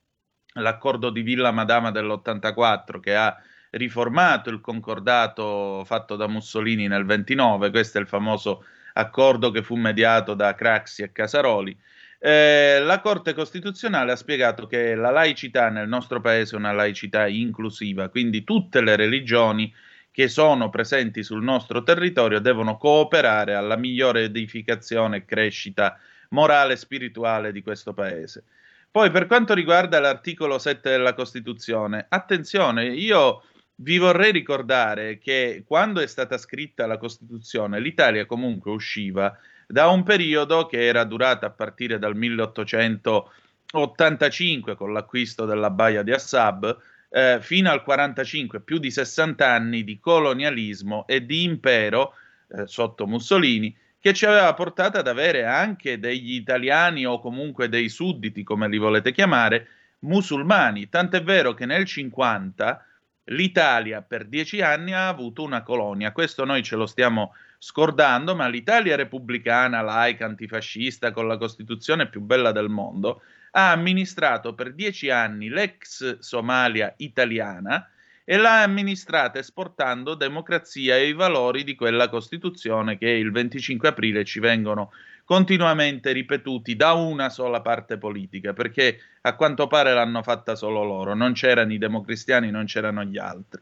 l'accordo 0.56 1.10
di 1.10 1.22
Villa 1.22 1.52
Madama 1.52 1.92
dell'84 1.92 3.00
che 3.00 3.16
ha 3.16 3.34
riformato 3.70 4.50
il 4.50 4.60
concordato 4.60 5.86
fatto 5.86 6.18
da 6.18 6.28
Mussolini 6.28 6.88
nel 6.88 7.06
29, 7.06 7.70
questo 7.70 7.98
è 7.98 8.02
il 8.02 8.08
famoso 8.08 8.66
accordo 8.94 9.52
che 9.52 9.64
fu 9.64 9.76
mediato 9.76 10.34
da 10.34 10.54
Craxi 10.54 11.04
e 11.04 11.14
Casaroli. 11.14 11.80
Eh, 12.20 12.80
la 12.82 13.00
Corte 13.00 13.34
Costituzionale 13.34 14.12
ha 14.12 14.16
spiegato 14.16 14.66
che 14.66 14.96
la 14.96 15.12
laicità 15.12 15.70
nel 15.70 15.88
nostro 15.88 16.20
paese 16.20 16.56
è 16.56 16.60
una 16.60 16.72
laicità 16.72 17.28
inclusiva, 17.28 18.10
quindi 18.10 18.44
tutte 18.44 18.82
le 18.82 18.96
religioni 18.96 19.72
che 20.12 20.28
sono 20.28 20.70
presenti 20.70 21.22
sul 21.22 21.44
nostro 21.44 21.84
territorio 21.84 22.40
devono 22.40 22.78
cooperare 22.78 23.54
alla 23.54 23.76
migliore 23.76 24.24
edificazione 24.24 25.18
e 25.18 25.26
crescita 25.26 26.00
morale 26.30 26.74
e 26.74 26.78
spirituale 26.78 27.52
di 27.52 27.62
questo 27.62 27.94
paese. 27.94 28.44
Poi 28.90 29.12
per 29.12 29.28
quanto 29.28 29.54
riguarda 29.54 30.00
l'articolo 30.00 30.58
7 30.58 30.90
della 30.90 31.14
Costituzione, 31.14 32.08
attenzione, 32.10 32.88
io 32.88 33.44
vi 33.76 34.00
vorrei 34.00 34.32
ricordare 34.32 35.20
che 35.20 35.64
quando 35.68 36.02
è 36.02 36.08
stata 36.08 36.40
scritta 36.40 36.88
la 36.88 36.98
Costituzione, 36.98 37.80
l'Italia 37.80 38.26
comunque 38.26 38.72
usciva 38.72 39.38
da 39.68 39.90
un 39.90 40.04
periodo 40.04 40.66
che 40.66 40.86
era 40.86 41.04
durato 41.04 41.46
a 41.46 41.50
partire 41.50 42.00
dal 42.00 42.16
1885 42.16 44.76
con 44.76 44.94
l'acquisto 44.94 45.44
della 45.46 45.70
baia 45.70 46.04
di 46.04 46.14
Assab, 46.14 46.78
eh, 47.10 47.40
fino 47.42 47.70
al 47.70 47.84
45, 47.84 48.62
più 48.62 48.78
di 48.78 48.90
60 48.90 49.46
anni 49.46 49.84
di 49.84 50.00
colonialismo 50.00 51.06
e 51.06 51.26
di 51.26 51.44
impero 51.44 52.14
eh, 52.50 52.66
sotto 52.66 53.06
Mussolini, 53.06 53.76
che 54.00 54.14
ci 54.14 54.26
aveva 54.26 54.54
portato 54.54 55.00
ad 55.00 55.08
avere 55.08 55.46
anche 55.46 56.00
degli 56.00 56.36
italiani 56.36 57.06
o 57.06 57.20
comunque 57.20 57.68
dei 57.68 57.90
sudditi, 57.90 58.44
come 58.44 58.70
li 58.70 58.78
volete 58.78 59.12
chiamare, 59.12 59.68
musulmani. 60.00 60.88
Tant'è 60.88 61.22
vero 61.22 61.54
che 61.54 61.66
nel 61.66 61.84
50 61.84 62.86
l'Italia 63.26 64.02
per 64.02 64.24
dieci 64.26 64.62
anni 64.62 64.94
ha 64.94 65.10
avuto 65.10 65.44
una 65.44 65.64
colonia. 65.64 66.14
Questo 66.14 66.46
noi 66.46 66.64
ce 66.64 66.78
lo 66.78 66.86
stiamo 66.86 67.34
scordando, 67.58 68.36
ma 68.36 68.48
l'Italia 68.48 68.96
repubblicana, 68.96 69.82
laica, 69.82 70.26
antifascista, 70.26 71.12
con 71.12 71.28
la 71.28 71.38
Costituzione 71.38 72.08
più 72.08 72.22
bella 72.22 72.52
del 72.52 72.70
mondo, 72.70 73.22
ha 73.52 73.72
amministrato 73.72 74.54
per 74.54 74.74
dieci 74.74 75.10
anni 75.10 75.50
l'ex 75.50 76.20
Somalia 76.20 76.94
italiana 76.98 77.90
e 78.24 78.38
l'ha 78.38 78.62
amministrata 78.62 79.40
esportando 79.40 80.14
democrazia 80.14 80.98
e 80.98 81.08
i 81.08 81.14
valori 81.14 81.64
di 81.64 81.76
quella 81.76 82.10
Costituzione 82.10 82.98
che 82.98 83.10
il 83.10 83.32
25 83.32 83.88
aprile 83.88 84.26
ci 84.26 84.40
vengono 84.40 84.92
continuamente 85.24 86.12
ripetuti 86.12 86.76
da 86.76 86.94
una 86.94 87.30
sola 87.30 87.62
parte 87.62 87.98
politica, 87.98 88.54
perché 88.54 89.00
a 89.22 89.36
quanto 89.36 89.68
pare 89.68 89.94
l'hanno 89.94 90.24
fatta 90.24 90.56
solo 90.56 90.84
loro, 90.84 91.14
non 91.16 91.34
c'erano 91.34 91.74
i 91.74 91.78
democristiani, 91.78 92.52
non 92.52 92.66
c'erano 92.66 93.04
gli 93.04 93.18
altri. 93.18 93.62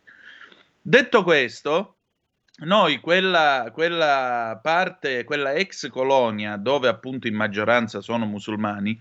Detto 0.81 1.23
questo, 1.23 1.95
noi 2.59 2.99
quella, 2.99 3.69
quella 3.73 4.59
parte, 4.61 5.23
quella 5.25 5.53
ex 5.53 5.89
colonia 5.89 6.55
dove 6.55 6.87
appunto 6.87 7.27
in 7.27 7.35
maggioranza 7.35 8.01
sono 8.01 8.25
musulmani, 8.25 8.99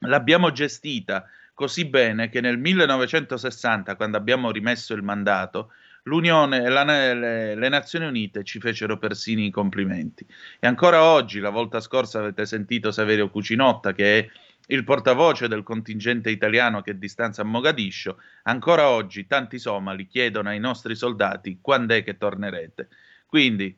l'abbiamo 0.00 0.52
gestita 0.52 1.24
così 1.54 1.86
bene 1.86 2.28
che 2.28 2.40
nel 2.40 2.58
1960, 2.58 3.96
quando 3.96 4.16
abbiamo 4.16 4.50
rimesso 4.50 4.94
il 4.94 5.02
mandato, 5.02 5.72
l'Unione, 6.04 6.68
la, 6.68 6.84
le, 6.84 7.54
le, 7.54 7.68
Nazioni 7.68 8.06
Unite 8.06 8.44
ci 8.44 8.60
fecero 8.60 8.96
persino 8.98 9.42
i 9.42 9.50
complimenti. 9.50 10.26
E 10.60 10.66
ancora 10.66 11.02
oggi, 11.02 11.40
la 11.40 11.50
volta 11.50 11.80
scorsa 11.80 12.20
avete 12.20 12.46
sentito 12.46 12.90
Saverio 12.90 13.28
Cucinotta, 13.30 13.92
che 13.92 14.18
è 14.18 14.28
il 14.70 14.84
portavoce 14.84 15.48
del 15.48 15.62
contingente 15.62 16.30
italiano 16.30 16.82
che 16.82 16.92
è 16.92 16.94
di 16.94 17.08
stanza 17.08 17.42
a 17.42 17.44
Mogadiscio, 17.44 18.20
ancora 18.44 18.88
oggi 18.88 19.26
tanti 19.26 19.58
somali 19.58 20.06
chiedono 20.06 20.48
ai 20.48 20.58
nostri 20.58 20.94
soldati 20.94 21.58
quando 21.60 21.94
è 21.94 22.02
che 22.02 22.16
tornerete. 22.16 22.88
Quindi 23.26 23.76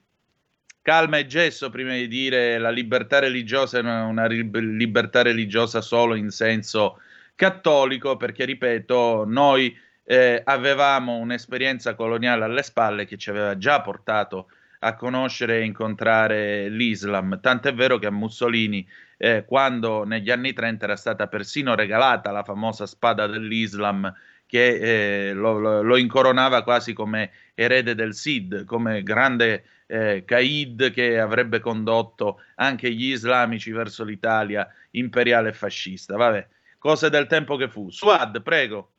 calma 0.83 1.19
e 1.19 1.27
gesso 1.27 1.71
prima 1.71 1.93
di 1.93 2.09
dire 2.09 2.59
la 2.59 2.71
libertà 2.71 3.19
religiosa 3.19 3.79
è 3.79 3.81
una, 3.81 4.05
una 4.05 4.27
libertà 4.27 5.23
religiosa 5.23 5.81
solo 5.81 6.15
in 6.15 6.31
senso 6.31 7.01
cattolico, 7.35 8.17
perché 8.17 8.45
ripeto, 8.45 9.25
noi 9.27 9.77
eh, 10.05 10.43
avevamo 10.45 11.17
un'esperienza 11.17 11.95
coloniale 11.95 12.45
alle 12.45 12.63
spalle 12.63 13.07
che 13.07 13.17
ci 13.17 13.31
aveva 13.31 13.57
già 13.57 13.81
portato 13.81 14.49
a 14.49 14.60
conoscere 14.97 15.59
e 15.59 15.65
incontrare 15.65 16.69
l'Islam. 16.69 17.39
Tant'è 17.41 17.75
vero 17.75 17.99
che 17.99 18.07
a 18.07 18.11
Mussolini, 18.11 18.87
eh, 19.19 19.45
quando 19.45 20.05
negli 20.05 20.31
anni 20.31 20.53
30 20.53 20.85
era 20.85 20.97
stata 20.97 21.29
persino 21.29 21.75
regalata 21.75 22.31
la 22.31 22.43
famosa 22.43 22.87
spada 22.87 23.27
dell'Islam, 23.27 24.13
che 24.47 25.29
eh, 25.29 25.33
lo, 25.33 25.83
lo, 25.83 25.97
incoronava 25.97 26.65
quasi 26.65 26.93
come 26.93 27.31
erede 27.55 27.95
del 27.95 28.15
Sid, 28.15 28.65
come 28.65 29.03
grande 29.03 29.65
eh, 29.87 30.25
Caid 30.25 30.91
che 30.91 31.21
avrebbe 31.21 31.61
condotto 31.61 32.41
anche 32.57 32.91
gli 32.93 33.13
islamici 33.13 33.71
verso 33.71 34.03
l'Italia 34.03 34.69
imperiale 34.93 35.51
e 35.51 35.53
fascista. 35.53 36.17
Vabbè, 36.17 36.49
cose 36.79 37.11
del 37.11 37.27
tempo 37.27 37.57
che 37.57 37.69
fu. 37.69 37.91
Suad, 37.91 38.43
prego. 38.43 38.91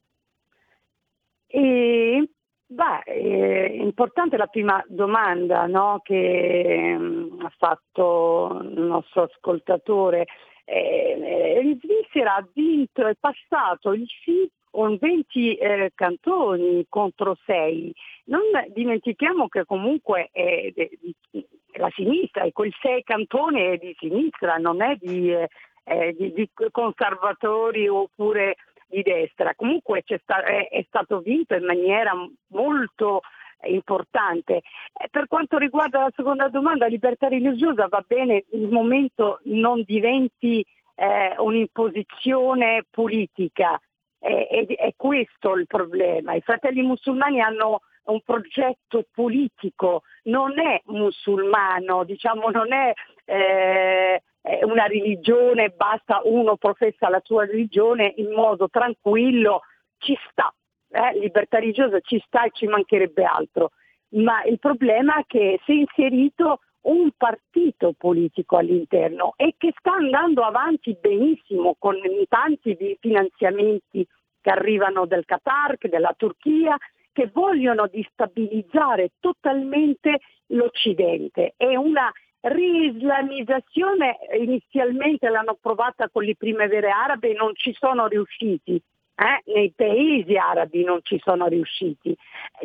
E, 1.47 2.29
beh, 2.72 3.03
è 3.03 3.69
importante 3.74 4.38
la 4.38 4.47
prima 4.47 4.84
domanda 4.88 5.65
no, 5.67 5.99
che 6.03 6.95
um, 6.97 7.38
ha 7.43 7.51
fatto 7.57 8.59
il 8.63 8.82
nostro 8.82 9.24
ascoltatore. 9.24 10.26
Eh, 10.63 11.59
in 11.61 11.78
Svizzera 11.82 12.36
ha 12.36 12.47
vinto, 12.53 13.05
è 13.05 13.15
passato 13.19 13.91
il 13.91 14.07
sì 14.24 14.49
con 14.69 14.97
20 14.97 15.55
eh, 15.55 15.91
cantoni 15.93 16.86
contro 16.88 17.38
6. 17.45 17.93
Non 18.26 18.41
dimentichiamo 18.69 19.49
che 19.49 19.65
comunque 19.65 20.30
è, 20.32 20.72
la 21.74 21.89
sinistra 21.93 22.43
e 22.43 22.53
quel 22.53 22.74
sei 22.82 23.03
cantone 23.03 23.74
è 23.74 23.78
di 23.78 23.93
sinistra, 23.99 24.55
non 24.55 24.82
è 24.82 24.95
di, 24.97 25.34
eh, 25.34 25.49
eh 25.84 26.15
di, 26.17 26.32
di 26.32 26.49
conservatori 26.72 27.89
oppure 27.89 28.55
di 28.92 29.02
destra. 29.02 29.56
Comunque 29.56 30.04
sta, 30.06 30.44
è, 30.44 30.68
è, 30.68 30.84
stato 30.88 31.20
vinto 31.20 31.56
in 31.56 31.66
maniera 31.66 32.14
molto 32.48 33.22
importante. 33.64 34.58
Eh, 34.58 35.08
per 35.10 35.28
quanto 35.28 35.58
riguarda 35.58 36.02
la 36.02 36.12
seconda 36.16 36.50
domanda, 36.50 36.88
libertà 36.88 37.28
religiosa 37.28 37.88
va 37.88 38.04
bene, 38.06 38.46
il 38.52 38.70
momento 38.70 39.39
non 39.46 39.84
diventi 39.86 40.66
eh, 40.96 41.36
un'imposizione 41.38 42.86
politica, 42.89 43.80
eh, 44.20 44.48
è, 44.48 44.66
è 44.66 44.94
questo 44.96 45.56
il 45.56 45.68
problema. 45.68 46.34
I 46.34 46.42
fratelli 46.42 46.82
musulmani 46.82 47.42
hanno 47.42 47.82
un 48.04 48.22
progetto 48.22 49.06
politico, 49.14 50.04
non 50.24 50.60
è 50.60 50.82
musulmano, 50.86 52.04
diciamo 52.04 52.50
non 52.50 52.74
è 52.74 52.94
eh, 53.26 54.22
una 54.64 54.86
religione, 54.86 55.70
basta 55.70 56.22
uno 56.24 56.58
professa 56.58 57.10
la 57.10 57.22
sua 57.24 57.46
religione 57.46 58.14
in 58.18 58.32
modo 58.32 58.70
tranquillo, 58.70 59.62
ci 59.98 60.18
sta, 60.30 60.54
eh, 60.89 61.20
libertà 61.20 61.60
religiosa 61.60 62.00
ci 62.00 62.22
sta 62.26 62.44
e 62.44 62.52
ci 62.52 62.66
mancherebbe 62.66 63.24
altro, 63.24 63.72
ma 64.14 64.44
il 64.44 64.60
problema 64.60 65.20
è 65.20 65.24
che 65.28 65.60
si 65.66 65.72
è 65.72 65.76
inserito 65.76 66.62
un 66.82 67.12
partito 67.16 67.94
politico 67.96 68.58
all'interno 68.58 69.34
e 69.38 69.54
che 69.58 69.74
sta 69.78 69.94
andando 69.94 70.42
avanti 70.42 70.98
benissimo 71.00 71.76
con 71.78 71.96
tanti 72.28 72.98
finanziamenti 73.00 74.06
che 74.42 74.50
arrivano 74.50 75.06
dal 75.06 75.26
Qatar, 75.26 75.78
della 75.80 76.16
Turchia, 76.18 76.76
che 77.14 77.30
vogliono 77.32 77.88
destabilizzare 77.88 79.12
totalmente 79.20 80.22
l'Occidente. 80.48 81.54
È 81.56 81.76
una 81.76 82.12
riislamizzazione, 82.42 84.18
inizialmente 84.39 85.30
l'hanno 85.30 85.58
provata 85.60 86.10
con 86.10 86.24
le 86.24 86.36
primavere 86.36 86.89
arabe 86.89 87.30
e 87.30 87.34
non 87.34 87.54
ci 87.56 87.74
sono 87.78 88.08
riusciti. 88.08 88.82
Eh? 89.22 89.54
nei 89.54 89.72
paesi 89.76 90.36
arabi 90.36 90.84
non 90.84 91.00
ci 91.04 91.20
sono 91.24 91.46
riusciti. 91.46 92.16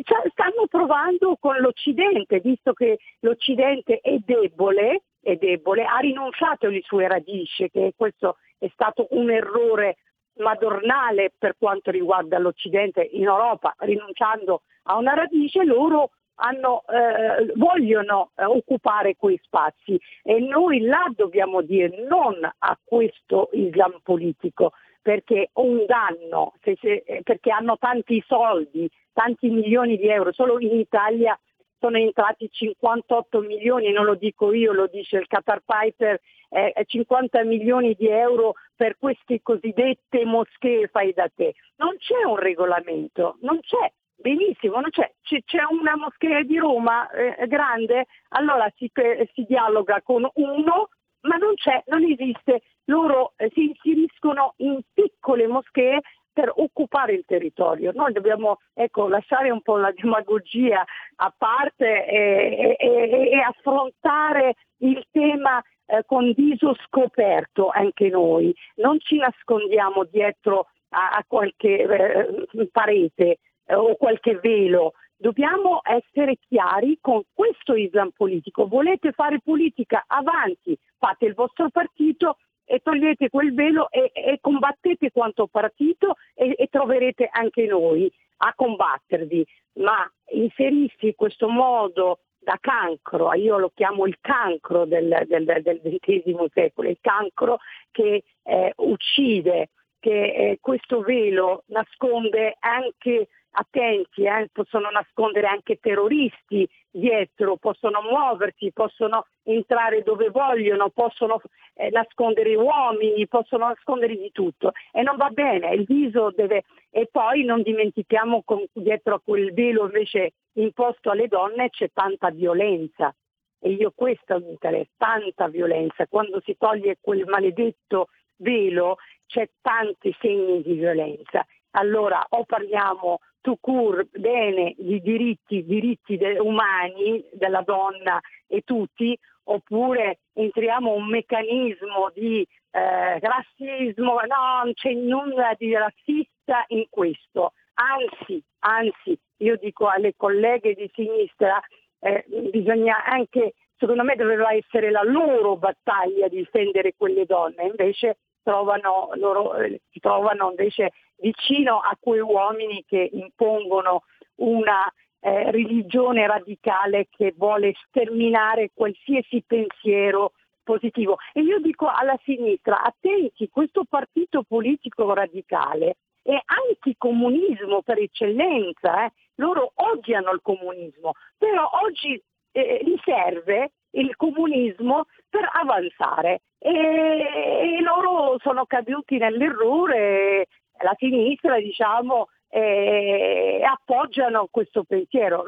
Cioè, 0.01 0.27
stanno 0.31 0.65
provando 0.67 1.37
con 1.39 1.57
l'Occidente, 1.57 2.39
visto 2.39 2.73
che 2.73 2.97
l'Occidente 3.19 3.99
è 4.01 4.17
debole, 4.25 5.03
è 5.21 5.35
debole, 5.35 5.85
ha 5.85 5.99
rinunciato 5.99 6.65
alle 6.65 6.81
sue 6.81 7.07
radici, 7.07 7.69
che 7.69 7.93
questo 7.95 8.37
è 8.57 8.67
stato 8.73 9.05
un 9.11 9.29
errore 9.29 9.97
madornale 10.37 11.31
per 11.37 11.55
quanto 11.59 11.91
riguarda 11.91 12.39
l'Occidente 12.39 13.07
in 13.11 13.25
Europa, 13.25 13.75
rinunciando 13.79 14.63
a 14.83 14.97
una 14.97 15.13
radice, 15.13 15.63
loro 15.63 16.11
hanno, 16.37 16.83
eh, 16.87 17.51
vogliono 17.55 18.31
eh, 18.35 18.45
occupare 18.45 19.15
quei 19.15 19.39
spazi 19.43 19.99
e 20.23 20.39
noi 20.39 20.81
là 20.81 21.05
dobbiamo 21.15 21.61
dire 21.61 22.05
non 22.07 22.37
a 22.43 22.79
questo 22.83 23.49
Islam 23.53 23.99
politico 24.03 24.73
perché 25.01 25.51
un 25.53 25.85
danno, 25.85 26.53
se, 26.61 26.77
se, 26.81 27.03
eh, 27.05 27.21
perché 27.23 27.49
hanno 27.49 27.77
tanti 27.77 28.21
soldi, 28.27 28.89
tanti 29.13 29.49
milioni 29.49 29.97
di 29.97 30.09
euro, 30.09 30.33
solo 30.33 30.59
in 30.59 30.77
Italia 30.77 31.37
sono 31.79 31.97
entrati 31.97 32.49
58 32.51 33.39
milioni, 33.39 33.91
non 33.91 34.05
lo 34.05 34.15
dico 34.15 34.51
io, 34.51 34.73
lo 34.73 34.87
dice 34.87 35.17
il 35.17 35.27
Qatar 35.27 35.61
Piper, 35.65 36.19
eh, 36.49 36.73
50 36.85 37.43
milioni 37.43 37.93
di 37.93 38.07
euro 38.07 38.55
per 38.75 38.97
queste 38.97 39.41
cosiddette 39.41 40.25
moschee 40.25 40.87
fai 40.87 41.13
da 41.13 41.29
te. 41.33 41.53
Non 41.77 41.95
c'è 41.97 42.25
un 42.25 42.37
regolamento, 42.37 43.37
non 43.41 43.59
c'è. 43.61 43.91
Benissimo, 44.19 44.81
c'è. 44.89 45.11
C'è 45.21 45.63
una 45.69 45.95
moschea 45.95 46.41
di 46.41 46.57
Roma 46.57 47.07
eh, 47.11 47.45
grande, 47.47 48.07
allora 48.29 48.71
si, 48.75 48.91
si 49.33 49.45
dialoga 49.47 50.01
con 50.01 50.27
uno, 50.33 50.89
ma 51.21 51.35
non 51.35 51.53
c'è, 51.53 51.83
non 51.85 52.03
esiste. 52.03 52.61
Loro 52.85 53.33
eh, 53.35 53.51
si 53.53 53.65
inseriscono 53.65 54.53
in 54.57 54.79
piccole 54.91 55.45
moschee 55.47 56.01
per 56.33 56.51
occupare 56.55 57.13
il 57.13 57.25
territorio. 57.25 57.91
Noi 57.93 58.11
dobbiamo 58.11 58.57
ecco, 58.73 59.07
lasciare 59.07 59.51
un 59.51 59.61
po' 59.61 59.77
la 59.77 59.91
demagogia 59.91 60.83
a 61.17 61.33
parte 61.35 62.05
e, 62.05 62.75
e, 62.79 63.29
e 63.31 63.39
affrontare 63.39 64.55
il 64.77 65.05
tema 65.11 65.61
eh, 65.85 66.03
con 66.05 66.31
viso 66.33 66.75
scoperto 66.85 67.69
anche 67.69 68.09
noi. 68.09 68.53
Non 68.75 68.99
ci 68.99 69.17
nascondiamo 69.17 70.05
dietro 70.05 70.67
a, 70.89 71.09
a 71.09 71.23
qualche 71.27 71.81
eh, 71.81 72.69
parete 72.71 73.39
eh, 73.67 73.75
o 73.75 73.95
qualche 73.95 74.39
velo. 74.39 74.93
Dobbiamo 75.15 75.81
essere 75.83 76.37
chiari 76.47 76.97
con 77.01 77.21
questo 77.33 77.75
Islam 77.75 78.09
politico. 78.15 78.67
Volete 78.67 79.11
fare 79.11 79.39
politica? 79.43 80.03
Avanti, 80.07 80.77
fate 80.97 81.25
il 81.25 81.33
vostro 81.33 81.69
partito, 81.69 82.37
e 82.69 82.79
togliete 82.79 83.29
quel 83.29 83.53
velo 83.53 83.89
e, 83.89 84.11
e 84.13 84.39
combattete 84.41 85.09
quanto 85.11 85.47
partito 85.47 86.15
e, 86.33 86.53
e, 86.57 86.67
troverete 86.67 87.29
anche 87.31 87.65
noi 87.65 88.11
a 88.39 88.53
combattervi, 88.53 89.45
ma 89.75 90.05
inserirsi 90.31 91.07
in 91.07 91.15
questo 91.15 91.47
modo 91.47 92.19
da 92.37 92.57
cancro, 92.59 93.33
io 93.33 93.57
lo 93.57 93.71
chiamo 93.73 94.05
il 94.05 94.17
cancro 94.21 94.85
del, 94.85 95.23
del, 95.27 95.45
del 95.45 95.81
XX 95.81 96.45
secolo, 96.53 96.89
il 96.89 96.97
cancro 97.01 97.59
che 97.91 98.23
eh, 98.43 98.73
uccide, 98.77 99.69
che 99.99 100.33
eh, 100.33 100.57
questo 100.61 101.01
velo 101.01 101.63
nasconde 101.67 102.55
anche 102.59 103.29
attenti, 103.51 104.23
eh, 104.23 104.49
possono 104.51 104.89
nascondere 104.89 105.47
anche 105.47 105.79
terroristi 105.79 106.67
dietro, 106.89 107.57
possono 107.57 108.01
muoversi, 108.01 108.71
possono 108.71 109.25
entrare 109.43 110.03
dove 110.03 110.29
vogliono, 110.29 110.89
possono 110.89 111.41
eh, 111.73 111.89
nascondere 111.89 112.55
uomini, 112.55 113.27
possono 113.27 113.67
nascondere 113.67 114.15
di 114.15 114.31
tutto. 114.31 114.71
E 114.91 115.01
non 115.03 115.15
va 115.15 115.29
bene, 115.29 115.73
il 115.73 115.85
viso 115.85 116.31
deve... 116.35 116.63
E 116.89 117.07
poi 117.11 117.43
non 117.43 117.61
dimentichiamo 117.61 118.41
con, 118.43 118.65
dietro 118.73 119.15
a 119.15 119.21
quel 119.23 119.53
velo 119.53 119.85
invece 119.85 120.33
imposto 120.53 121.11
alle 121.11 121.27
donne 121.27 121.69
c'è 121.69 121.91
tanta 121.93 122.29
violenza. 122.31 123.13
E 123.59 123.71
io 123.71 123.91
questo 123.95 124.39
mi 124.39 124.49
interessa, 124.49 124.89
tanta 124.97 125.47
violenza, 125.47 126.07
quando 126.07 126.41
si 126.43 126.55
toglie 126.57 126.97
quel 126.99 127.25
maledetto 127.25 128.09
velo 128.37 128.97
c'è 129.25 129.49
tanti 129.61 130.15
segni 130.19 130.61
di 130.61 130.73
violenza. 130.73 131.45
Allora 131.71 132.25
o 132.29 132.45
parliamo 132.45 133.19
to 133.47 133.55
cure 133.61 134.09
bene 134.11 134.75
di 134.77 134.99
diritti, 134.99 135.63
diritti 135.63 136.17
de- 136.17 136.37
umani 136.37 137.23
della 137.31 137.61
donna 137.61 138.19
e 138.45 138.61
tutti, 138.65 139.17
oppure 139.45 140.19
entriamo 140.33 140.93
in 140.93 141.01
un 141.01 141.07
meccanismo 141.07 142.11
di 142.13 142.45
eh, 142.71 143.19
razzismo, 143.19 144.19
no, 144.19 144.63
non 144.63 144.73
c'è 144.73 144.91
nulla 144.91 145.53
di 145.57 145.73
razzista 145.73 146.65
in 146.67 146.87
questo, 146.89 147.53
anzi, 147.75 148.43
anzi, 148.59 149.17
io 149.37 149.55
dico 149.55 149.87
alle 149.87 150.13
colleghe 150.17 150.73
di 150.73 150.91
sinistra, 150.93 151.57
eh, 151.99 152.25
bisogna 152.51 153.05
anche, 153.05 153.53
secondo 153.77 154.03
me 154.03 154.15
doveva 154.15 154.51
essere 154.51 154.91
la 154.91 155.03
loro 155.03 155.55
battaglia 155.55 156.27
difendere 156.27 156.95
quelle 156.97 157.25
donne, 157.25 157.63
invece 157.63 158.17
trovano, 158.47 159.09
loro, 159.15 159.55
eh, 159.55 159.81
si 159.91 159.99
trovano 159.99 160.49
invece 160.51 160.91
vicino 161.17 161.79
a 161.79 161.97
quei 161.99 162.21
uomini 162.21 162.85
che 162.87 163.09
impongono 163.11 164.03
una 164.35 164.89
eh, 165.19 165.51
religione 165.51 166.25
radicale 166.25 167.07
che 167.09 167.33
vuole 167.35 167.73
sterminare 167.87 168.71
qualsiasi 168.73 169.43
pensiero 169.45 170.31
positivo. 170.63 171.17
E 171.33 171.41
io 171.41 171.59
dico 171.59 171.87
alla 171.87 172.17
sinistra, 172.23 172.81
attenti, 172.81 173.49
questo 173.49 173.83
partito 173.83 174.43
politico 174.47 175.13
radicale 175.13 175.97
è 176.21 176.39
anticomunismo 176.45 177.81
per 177.81 177.99
eccellenza, 177.99 179.05
eh? 179.05 179.11
loro 179.35 179.73
odiano 179.75 180.31
il 180.31 180.39
comunismo, 180.41 181.11
però 181.37 181.69
oggi 181.83 182.21
eh, 182.51 182.79
gli 182.81 182.95
serve 183.03 183.71
il 183.99 184.15
comunismo 184.15 185.05
per 185.29 185.49
avanzare 185.51 186.41
e, 186.59 186.71
e 186.71 187.81
loro 187.81 188.37
sono 188.41 188.65
caduti 188.65 189.17
nell'errore, 189.17 190.47
la 190.79 190.95
sinistra 190.97 191.59
diciamo, 191.59 192.29
eh, 192.49 193.61
appoggiano 193.63 194.47
questo 194.49 194.83
pensiero 194.83 195.43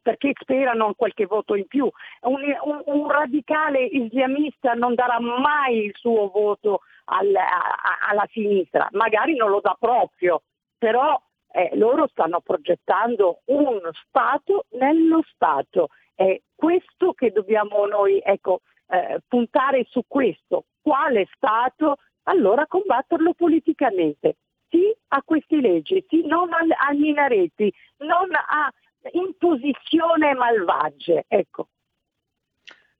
perché 0.00 0.32
sperano 0.38 0.92
qualche 0.94 1.24
voto 1.24 1.54
in 1.54 1.66
più. 1.66 1.90
Un, 2.22 2.42
un, 2.64 2.82
un 2.84 3.10
radicale 3.10 3.84
islamista 3.84 4.74
non 4.74 4.94
darà 4.94 5.18
mai 5.18 5.84
il 5.84 5.92
suo 5.94 6.28
voto 6.28 6.80
al, 7.06 7.34
a, 7.34 8.08
alla 8.10 8.28
sinistra, 8.30 8.86
magari 8.92 9.34
non 9.34 9.48
lo 9.48 9.60
dà 9.60 9.74
proprio, 9.78 10.42
però 10.76 11.18
eh, 11.52 11.70
loro 11.76 12.06
stanno 12.08 12.40
progettando 12.40 13.40
uno 13.46 13.80
Stato 14.06 14.66
nello 14.72 15.22
Stato. 15.32 15.88
È 16.14 16.40
questo 16.54 17.12
che 17.12 17.30
dobbiamo 17.30 17.86
noi 17.86 18.20
ecco, 18.24 18.60
eh, 18.88 19.20
puntare 19.26 19.86
su 19.88 20.02
questo. 20.06 20.66
Quale 20.80 21.28
Stato? 21.34 21.96
Allora 22.24 22.66
combatterlo 22.66 23.34
politicamente 23.34 24.36
sì 24.74 24.92
a 25.08 25.22
queste 25.22 25.60
leggi, 25.60 26.04
sì 26.08 26.26
non 26.26 26.52
a, 26.52 26.58
a 26.88 26.92
minareti, 26.92 27.72
non 27.98 28.28
a 28.34 28.70
imposizione 29.12 30.34
malvagie. 30.34 31.24
Ecco. 31.28 31.68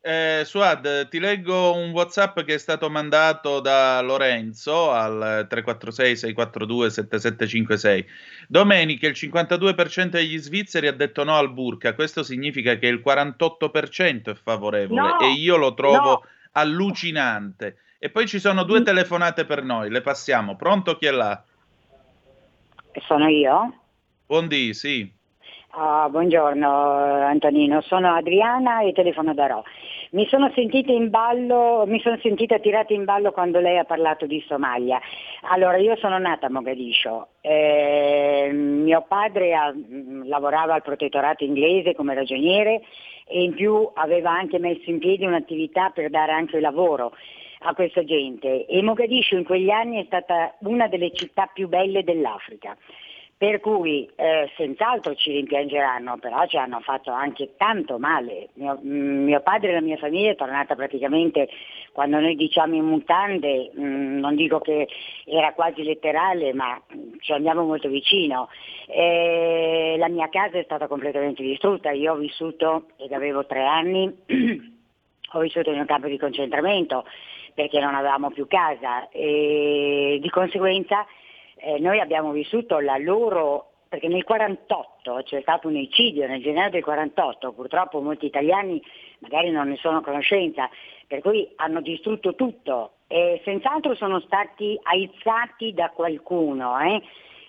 Eh, 0.06 0.42
Suad, 0.44 1.08
ti 1.08 1.18
leggo 1.18 1.74
un 1.74 1.90
WhatsApp 1.92 2.40
che 2.40 2.52
è 2.52 2.58
stato 2.58 2.90
mandato 2.90 3.60
da 3.60 4.02
Lorenzo 4.02 4.90
al 4.90 5.48
346-642-7756. 5.50 8.04
Domenica 8.46 9.06
il 9.06 9.14
52% 9.16 10.08
degli 10.08 10.36
svizzeri 10.36 10.88
ha 10.88 10.92
detto 10.92 11.24
no 11.24 11.36
al 11.36 11.50
burka, 11.50 11.94
questo 11.94 12.22
significa 12.22 12.74
che 12.74 12.86
il 12.86 13.00
48% 13.02 14.32
è 14.32 14.34
favorevole 14.34 15.00
no, 15.00 15.20
e 15.20 15.30
io 15.30 15.56
lo 15.56 15.72
trovo 15.72 15.96
no. 15.96 16.22
allucinante. 16.52 17.78
E 17.98 18.10
poi 18.10 18.26
ci 18.26 18.38
sono 18.38 18.64
due 18.64 18.80
mm. 18.80 18.84
telefonate 18.84 19.46
per 19.46 19.64
noi, 19.64 19.88
le 19.88 20.02
passiamo. 20.02 20.54
Pronto 20.54 20.98
chi 20.98 21.06
è 21.06 21.12
là? 21.12 21.42
Sono 23.06 23.26
io? 23.28 23.74
Buondì, 24.26 24.74
sì. 24.74 25.10
Uh, 25.72 26.10
buongiorno 26.10 27.24
Antonino, 27.24 27.80
sono 27.80 28.14
Adriana 28.14 28.82
e 28.82 28.92
telefono 28.92 29.32
da 29.32 29.46
Ro. 29.46 29.64
Mi 30.14 30.28
sono 30.28 30.48
sentita 30.54 30.92
in 30.92 31.10
ballo, 31.10 31.82
mi 31.88 31.98
sono 31.98 32.16
sentita 32.22 32.60
tirata 32.60 32.92
in 32.92 33.02
ballo 33.02 33.32
quando 33.32 33.58
lei 33.58 33.78
ha 33.78 33.84
parlato 33.84 34.26
di 34.26 34.40
Somalia. 34.46 35.00
Allora, 35.50 35.76
io 35.78 35.96
sono 35.96 36.18
nata 36.18 36.46
a 36.46 36.50
Mogadiscio, 36.50 37.30
eh, 37.40 38.48
mio 38.52 39.04
padre 39.08 39.54
ha, 39.54 39.74
mm, 39.74 40.28
lavorava 40.28 40.74
al 40.74 40.82
protettorato 40.82 41.42
inglese 41.42 41.96
come 41.96 42.14
ragioniere 42.14 42.82
e 43.26 43.42
in 43.42 43.54
più 43.54 43.90
aveva 43.92 44.30
anche 44.30 44.60
messo 44.60 44.88
in 44.88 45.00
piedi 45.00 45.24
un'attività 45.24 45.90
per 45.90 46.10
dare 46.10 46.30
anche 46.30 46.60
lavoro 46.60 47.12
a 47.66 47.74
questa 47.74 48.04
gente 48.04 48.66
e 48.66 48.82
Mogadiscio 48.82 49.34
in 49.34 49.42
quegli 49.42 49.70
anni 49.70 50.00
è 50.00 50.04
stata 50.06 50.54
una 50.60 50.86
delle 50.86 51.10
città 51.10 51.50
più 51.52 51.66
belle 51.66 52.04
dell'Africa. 52.04 52.76
Per 53.44 53.60
cui 53.60 54.08
eh, 54.16 54.50
senz'altro 54.56 55.14
ci 55.14 55.32
rimpiangeranno, 55.32 56.16
però 56.16 56.46
ci 56.46 56.56
hanno 56.56 56.80
fatto 56.80 57.10
anche 57.10 57.56
tanto 57.58 57.98
male. 57.98 58.48
Mio, 58.54 58.80
mm, 58.82 59.24
mio, 59.24 59.42
padre 59.42 59.68
e 59.68 59.72
la 59.74 59.82
mia 59.82 59.98
famiglia 59.98 60.30
è 60.30 60.34
tornata 60.34 60.74
praticamente, 60.74 61.50
quando 61.92 62.20
noi 62.20 62.36
diciamo 62.36 62.74
in 62.74 62.86
mutande, 62.86 63.70
mh, 63.74 63.84
mm, 63.84 64.18
non 64.18 64.34
dico 64.34 64.60
che 64.60 64.88
era 65.26 65.52
quasi 65.52 65.82
letterale, 65.82 66.54
ma 66.54 66.80
ci 67.18 67.32
andiamo 67.32 67.64
molto 67.64 67.90
vicino. 67.90 68.48
E 68.86 69.96
la 69.98 70.08
mia 70.08 70.30
casa 70.30 70.56
è 70.56 70.62
stata 70.62 70.86
completamente 70.86 71.42
distrutta, 71.42 71.90
io 71.90 72.14
ho 72.14 72.16
vissuto, 72.16 72.86
ed 72.96 73.12
avevo 73.12 73.44
tre 73.44 73.66
anni, 73.66 74.10
ho 75.32 75.38
vissuto 75.40 75.70
in 75.70 75.80
un 75.80 75.84
campo 75.84 76.08
di 76.08 76.16
concentramento 76.16 77.04
perché 77.52 77.78
non 77.78 77.94
avevamo 77.94 78.30
più 78.30 78.46
casa 78.46 79.10
e 79.10 80.18
di 80.18 80.30
conseguenza 80.30 81.06
eh, 81.64 81.78
noi 81.78 81.98
abbiamo 81.98 82.30
vissuto 82.30 82.78
la 82.78 82.98
loro, 82.98 83.70
perché 83.88 84.08
nel 84.08 84.24
48 84.24 85.22
c'è 85.24 85.40
stato 85.40 85.68
un 85.68 85.76
eccidio, 85.76 86.26
nel 86.26 86.42
gennaio 86.42 86.70
del 86.70 86.82
48, 86.82 87.52
purtroppo 87.52 88.00
molti 88.00 88.26
italiani 88.26 88.82
magari 89.20 89.50
non 89.50 89.68
ne 89.68 89.76
sono 89.76 89.98
a 89.98 90.02
conoscenza, 90.02 90.68
per 91.06 91.20
cui 91.20 91.50
hanno 91.56 91.80
distrutto 91.80 92.34
tutto 92.34 92.92
e 93.06 93.40
senz'altro 93.44 93.94
sono 93.94 94.20
stati 94.20 94.78
aizzati 94.82 95.72
da 95.72 95.90
qualcuno. 95.90 96.78
Eh? 96.80 97.02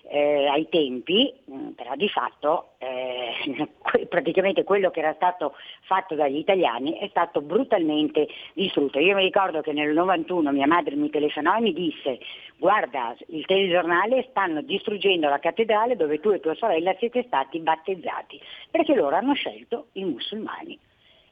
Eh, 0.08 0.46
ai 0.46 0.68
tempi, 0.68 1.32
mm, 1.50 1.70
però 1.70 1.94
di 1.96 2.08
fatto 2.08 2.74
eh, 2.78 3.68
praticamente 4.08 4.64
quello 4.64 4.90
che 4.90 5.00
era 5.00 5.14
stato 5.14 5.54
fatto 5.82 6.14
dagli 6.14 6.36
italiani 6.36 6.98
è 6.98 7.08
stato 7.08 7.40
brutalmente 7.40 8.28
distrutto. 8.54 8.98
Io 8.98 9.14
mi 9.14 9.22
ricordo 9.22 9.60
che 9.60 9.72
nel 9.72 9.92
91 9.92 10.52
mia 10.52 10.66
madre 10.66 10.94
mi 10.94 11.10
telefonò 11.10 11.56
e 11.56 11.60
mi 11.60 11.72
disse 11.72 12.18
guarda 12.56 13.14
il 13.28 13.44
telegiornale 13.44 14.26
stanno 14.30 14.62
distruggendo 14.62 15.28
la 15.28 15.38
cattedrale 15.38 15.96
dove 15.96 16.20
tu 16.20 16.30
e 16.30 16.40
tua 16.40 16.54
sorella 16.54 16.94
siete 16.98 17.24
stati 17.26 17.58
battezzati, 17.58 18.40
perché 18.70 18.94
loro 18.94 19.16
hanno 19.16 19.34
scelto 19.34 19.88
i 19.92 20.04
musulmani. 20.04 20.78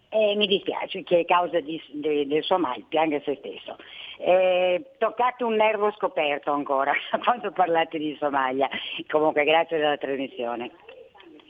E 0.08 0.36
mi 0.36 0.46
dispiace 0.46 1.02
che 1.02 1.20
è 1.20 1.24
causa 1.24 1.58
di, 1.58 1.80
de, 1.90 2.26
del 2.26 2.42
suo 2.44 2.58
mal 2.58 2.84
pianga 2.88 3.20
se 3.24 3.36
stesso. 3.36 3.76
Eh, 4.18 4.92
toccate 4.98 5.44
un 5.44 5.54
nervo 5.54 5.92
scoperto 5.96 6.52
ancora 6.52 6.92
quando 7.22 7.50
parlate 7.52 7.98
di 7.98 8.16
Somalia. 8.18 8.68
Comunque 9.08 9.44
grazie 9.44 9.78
della 9.78 9.96
trasmissione. 9.96 10.70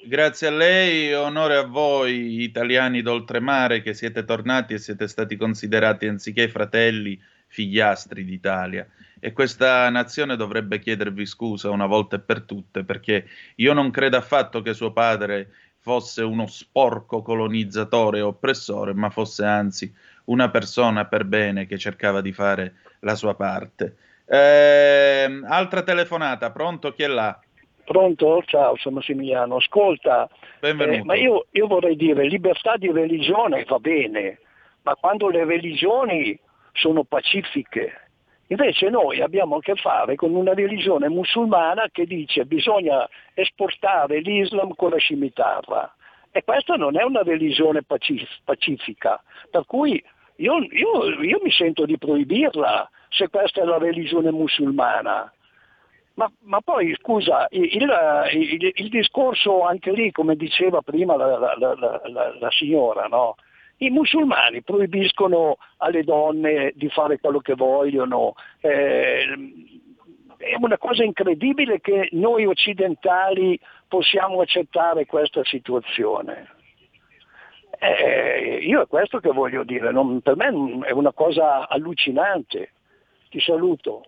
Grazie 0.06 0.48
a 0.48 0.50
lei, 0.50 1.14
onore 1.14 1.56
a 1.56 1.66
voi 1.66 2.42
italiani 2.42 3.00
d'oltremare 3.00 3.80
che 3.80 3.94
siete 3.94 4.24
tornati 4.24 4.74
e 4.74 4.78
siete 4.78 5.08
stati 5.08 5.36
considerati 5.36 6.06
anziché 6.06 6.48
fratelli, 6.48 7.18
figliastri 7.46 8.22
d'Italia. 8.22 8.86
E 9.18 9.32
questa 9.32 9.88
nazione 9.88 10.36
dovrebbe 10.36 10.78
chiedervi 10.78 11.24
scusa 11.24 11.70
una 11.70 11.86
volta 11.86 12.16
e 12.16 12.20
per 12.20 12.42
tutte 12.42 12.84
perché 12.84 13.26
io 13.56 13.72
non 13.72 13.90
credo 13.90 14.18
affatto 14.18 14.60
che 14.60 14.74
suo 14.74 14.92
padre 14.92 15.48
fosse 15.78 16.22
uno 16.22 16.46
sporco 16.46 17.22
colonizzatore 17.22 18.18
e 18.18 18.22
oppressore, 18.22 18.92
ma 18.92 19.08
fosse 19.08 19.44
anzi 19.44 19.94
una 20.26 20.50
persona 20.50 21.06
per 21.06 21.24
bene 21.24 21.66
che 21.66 21.78
cercava 21.78 22.20
di 22.20 22.32
fare 22.32 22.74
la 23.00 23.14
sua 23.14 23.34
parte. 23.34 23.96
Eh, 24.26 25.40
altra 25.46 25.82
telefonata, 25.82 26.50
pronto? 26.50 26.92
Chi 26.92 27.02
è 27.02 27.08
là? 27.08 27.38
Pronto? 27.84 28.42
Ciao, 28.46 28.76
sono 28.76 28.96
Massimiliano. 28.96 29.56
Ascolta, 29.56 30.28
eh, 30.60 31.02
ma 31.04 31.14
io, 31.14 31.46
io 31.50 31.66
vorrei 31.66 31.96
dire, 31.96 32.26
libertà 32.26 32.76
di 32.76 32.90
religione 32.90 33.64
va 33.64 33.78
bene, 33.78 34.38
ma 34.82 34.94
quando 34.94 35.28
le 35.28 35.44
religioni 35.44 36.38
sono 36.72 37.04
pacifiche, 37.04 38.04
Invece 38.48 38.90
noi 38.90 39.22
abbiamo 39.22 39.56
a 39.56 39.60
che 39.60 39.74
fare 39.74 40.16
con 40.16 40.34
una 40.34 40.52
religione 40.52 41.08
musulmana 41.08 41.88
che 41.90 42.04
dice 42.04 42.40
che 42.40 42.46
bisogna 42.46 43.08
esportare 43.32 44.20
l'Islam 44.20 44.74
con 44.74 44.90
la 44.90 44.98
scimitarra. 44.98 45.94
E 46.36 46.42
questa 46.42 46.74
non 46.74 46.98
è 46.98 47.04
una 47.04 47.22
religione 47.22 47.84
pacif- 47.84 48.40
pacifica, 48.42 49.22
per 49.48 49.66
cui 49.66 50.02
io, 50.38 50.58
io, 50.58 51.20
io, 51.22 51.40
mi 51.40 51.50
sento 51.52 51.86
di 51.86 51.96
proibirla 51.96 52.90
se 53.08 53.28
questa 53.28 53.62
è 53.62 53.64
la 53.64 53.78
religione 53.78 54.32
musulmana. 54.32 55.32
Ma, 56.14 56.28
ma 56.40 56.60
poi 56.60 56.92
scusa, 56.98 57.46
il, 57.50 57.72
il, 57.72 58.72
il, 58.74 58.88
discorso 58.88 59.62
anche 59.62 59.92
lì, 59.92 60.10
come 60.10 60.34
diceva 60.34 60.82
prima 60.82 61.14
la, 61.14 61.38
la, 61.38 61.54
la, 61.56 62.36
la 62.36 62.50
signora, 62.50 63.06
no? 63.06 63.36
I 63.76 63.90
musulmani 63.90 64.60
proibiscono 64.62 65.58
alle 65.76 66.02
donne 66.02 66.72
di 66.74 66.88
fare 66.88 67.20
quello 67.20 67.38
che 67.38 67.54
vogliono. 67.54 68.34
Eh, 68.58 69.24
è 70.44 70.56
una 70.58 70.78
cosa 70.78 71.02
incredibile 71.02 71.80
che 71.80 72.08
noi 72.12 72.44
occidentali 72.44 73.58
possiamo 73.88 74.40
accettare 74.40 75.06
questa 75.06 75.42
situazione. 75.44 76.48
Eh, 77.78 78.58
io 78.62 78.82
è 78.82 78.86
questo 78.86 79.18
che 79.18 79.30
voglio 79.30 79.64
dire, 79.64 79.90
non, 79.90 80.20
per 80.20 80.36
me 80.36 80.46
è 80.86 80.92
una 80.92 81.12
cosa 81.12 81.68
allucinante. 81.68 82.72
Ti 83.30 83.40
saluto. 83.40 84.04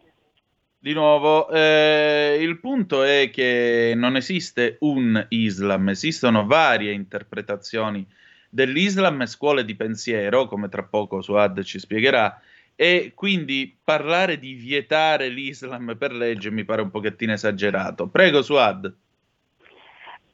Di 0.79 0.93
nuovo, 0.93 1.51
eh, 1.51 2.37
il 2.39 2.61
punto 2.61 3.03
è 3.03 3.31
che 3.31 3.95
non 3.97 4.15
esiste 4.15 4.77
un 4.81 5.27
Islam, 5.31 5.89
esistono 5.89 6.47
varie 6.47 6.93
interpretazioni 6.93 8.07
dell'Islam 8.49 9.23
e 9.23 9.27
scuole 9.27 9.65
di 9.65 9.75
pensiero, 9.75 10.47
come 10.47 10.69
tra 10.69 10.85
poco 10.85 11.23
Suad 11.23 11.63
ci 11.63 11.79
spiegherà, 11.79 12.41
e 12.77 13.13
quindi 13.15 13.75
parlare 13.83 14.39
di 14.39 14.53
vietare 14.53 15.29
l'Islam 15.29 15.97
per 15.99 16.13
legge 16.13 16.51
mi 16.51 16.65
pare 16.65 16.83
un 16.83 16.91
pochettino 16.91 17.33
esagerato. 17.33 18.07
Prego 18.07 18.43
Suad. 18.43 18.95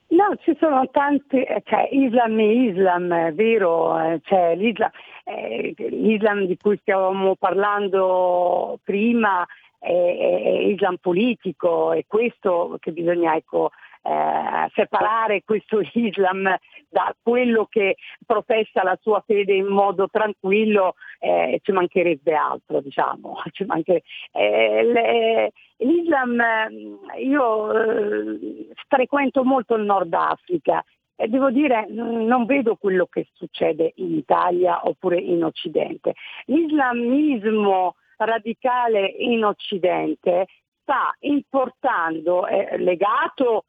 No, 0.08 0.36
ci 0.42 0.54
sono 0.60 0.90
tanti, 0.90 1.40
eh, 1.42 1.62
cioè 1.64 1.88
Islam 1.90 2.38
e 2.38 2.52
Islam, 2.52 3.14
è 3.14 3.32
vero, 3.32 3.98
eh, 3.98 4.20
c'è 4.22 4.54
l'Islam, 4.56 4.90
eh, 5.24 5.74
l'Islam 5.78 6.44
di 6.44 6.58
cui 6.58 6.76
stavamo 6.82 7.34
parlando 7.36 8.78
prima 8.84 9.46
è, 9.78 9.88
è, 9.90 10.48
Islam 10.66 10.96
politico, 11.00 11.92
è 11.92 12.04
questo 12.06 12.76
che 12.78 12.92
bisogna 12.92 13.34
ecco, 13.34 13.70
eh, 14.02 14.70
separare 14.74 15.42
questo 15.44 15.80
Islam 15.92 16.54
da 16.88 17.14
quello 17.22 17.66
che 17.70 17.96
professa 18.26 18.82
la 18.82 18.98
sua 19.00 19.22
fede 19.24 19.54
in 19.54 19.66
modo 19.66 20.08
tranquillo, 20.10 20.94
eh, 21.18 21.60
ci 21.62 21.72
mancherebbe 21.72 22.34
altro, 22.34 22.80
diciamo. 22.80 23.36
Ci 23.52 23.64
mancherebbe. 23.64 24.04
Eh, 24.32 24.82
le, 24.84 25.52
L'Islam, 25.78 26.40
eh, 26.40 27.22
io 27.22 27.72
eh, 27.72 28.68
frequento 28.88 29.44
molto 29.44 29.74
il 29.74 29.84
Nord 29.84 30.12
Africa 30.12 30.84
e 31.16 31.28
devo 31.28 31.50
dire 31.50 31.86
non 31.88 32.46
vedo 32.46 32.76
quello 32.76 33.06
che 33.06 33.28
succede 33.34 33.92
in 33.96 34.16
Italia 34.16 34.86
oppure 34.86 35.18
in 35.18 35.44
Occidente. 35.44 36.14
L'islamismo 36.46 37.96
radicale 38.16 39.06
in 39.06 39.44
Occidente 39.44 40.46
sta 40.82 41.14
importando, 41.20 42.46
è 42.46 42.76
legato 42.78 43.64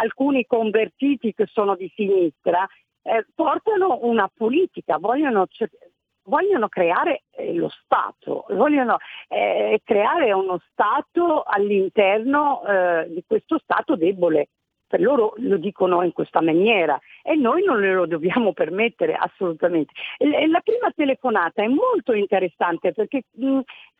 alcuni 0.00 0.44
convertiti 0.46 1.32
che 1.32 1.46
sono 1.46 1.76
di 1.76 1.90
sinistra, 1.94 2.66
eh, 3.02 3.26
portano 3.34 3.98
una 4.02 4.30
politica, 4.34 4.98
vogliono, 4.98 5.46
vogliono 6.24 6.68
creare 6.68 7.22
eh, 7.30 7.54
lo 7.54 7.68
Stato, 7.68 8.44
vogliono 8.50 8.98
eh, 9.28 9.80
creare 9.84 10.32
uno 10.32 10.60
Stato 10.72 11.42
all'interno 11.42 12.64
eh, 12.64 13.06
di 13.08 13.22
questo 13.26 13.58
Stato 13.58 13.96
debole 13.96 14.48
per 14.88 15.00
loro 15.02 15.34
lo 15.36 15.58
dicono 15.58 16.02
in 16.02 16.12
questa 16.12 16.40
maniera 16.40 16.98
e 17.22 17.34
noi 17.34 17.62
non 17.62 17.78
lo 17.80 18.06
dobbiamo 18.06 18.54
permettere 18.54 19.14
assolutamente. 19.14 19.92
La 20.18 20.60
prima 20.60 20.90
telefonata 20.96 21.62
è 21.62 21.68
molto 21.68 22.14
interessante 22.14 22.92
perché 22.92 23.24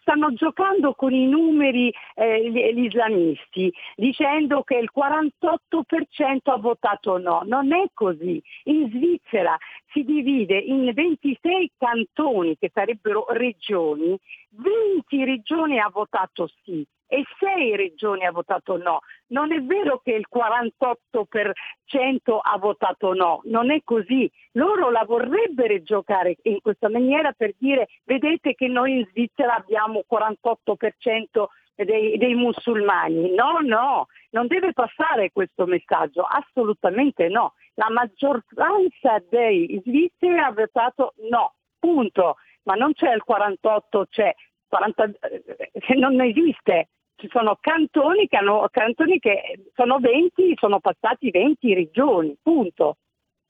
stanno 0.09 0.33
giocando 0.33 0.95
con 0.95 1.13
i 1.13 1.27
numeri 1.27 1.93
eh, 2.15 2.51
gli, 2.51 2.85
islamisti 2.85 3.71
dicendo 3.95 4.63
che 4.63 4.77
il 4.77 4.91
48% 4.95 6.39
ha 6.45 6.57
votato 6.57 7.19
no. 7.19 7.43
Non 7.45 7.75
è 7.75 7.85
così. 7.93 8.43
In 8.65 8.89
Svizzera 8.89 9.55
si 9.93 10.05
divide 10.05 10.57
in 10.57 10.91
26 10.95 11.73
cantoni 11.77 12.57
che 12.57 12.71
sarebbero 12.73 13.27
regioni, 13.29 14.19
20 14.51 15.25
regioni 15.25 15.79
ha 15.79 15.91
votato 15.93 16.51
sì 16.65 16.87
e 17.09 17.25
6 17.39 17.75
regioni 17.75 18.27
ha 18.27 18.31
votato 18.31 18.77
no. 18.77 19.01
Non 19.29 19.53
è 19.53 19.61
vero 19.63 20.01
che 20.05 20.13
il 20.13 20.27
48% 20.33 22.39
ha 22.41 22.59
votato 22.59 23.15
no, 23.15 23.41
non 23.45 23.71
è 23.71 23.81
così. 23.83 24.31
Loro 24.53 24.91
la 24.91 25.05
vorrebbero 25.05 25.83
giocare 25.83 26.37
in 26.43 26.61
questa 26.61 26.89
maniera 26.89 27.33
per 27.33 27.55
dire 27.59 27.89
vedete 28.05 28.55
che 28.55 28.69
noi 28.69 28.99
in 28.99 29.07
Svizzera 29.11 29.55
abbiamo 29.55 30.05
48% 30.11 31.47
dei, 31.85 32.19
dei, 32.19 32.35
musulmani. 32.35 33.35
No, 33.35 33.59
no, 33.63 34.07
non 34.31 34.47
deve 34.47 34.73
passare 34.73 35.31
questo 35.33 35.67
messaggio, 35.67 36.23
assolutamente 36.23 37.29
no. 37.29 37.55
La 37.75 37.89
maggioranza 37.91 39.23
dei 39.29 39.81
svizzeri 39.85 40.39
ha 40.39 40.51
votato 40.51 41.15
no, 41.31 41.55
punto. 41.79 42.37
Ma 42.65 42.75
non 42.75 42.93
c'è 42.93 43.15
il 43.15 43.23
48, 43.23 44.07
c'è 44.11 44.35
40, 44.69 45.05
eh, 45.05 45.95
non 45.97 46.21
esiste 46.21 46.89
ci 47.19 47.29
sono 47.31 47.59
cantoni 47.61 48.29
che, 48.29 48.37
hanno, 48.37 48.67
cantoni 48.71 49.19
che 49.19 49.61
sono 49.75 49.99
20, 49.99 50.55
sono 50.57 50.79
passati 50.79 51.31
20 51.31 51.75
regioni, 51.75 52.37
punto. 52.41 52.97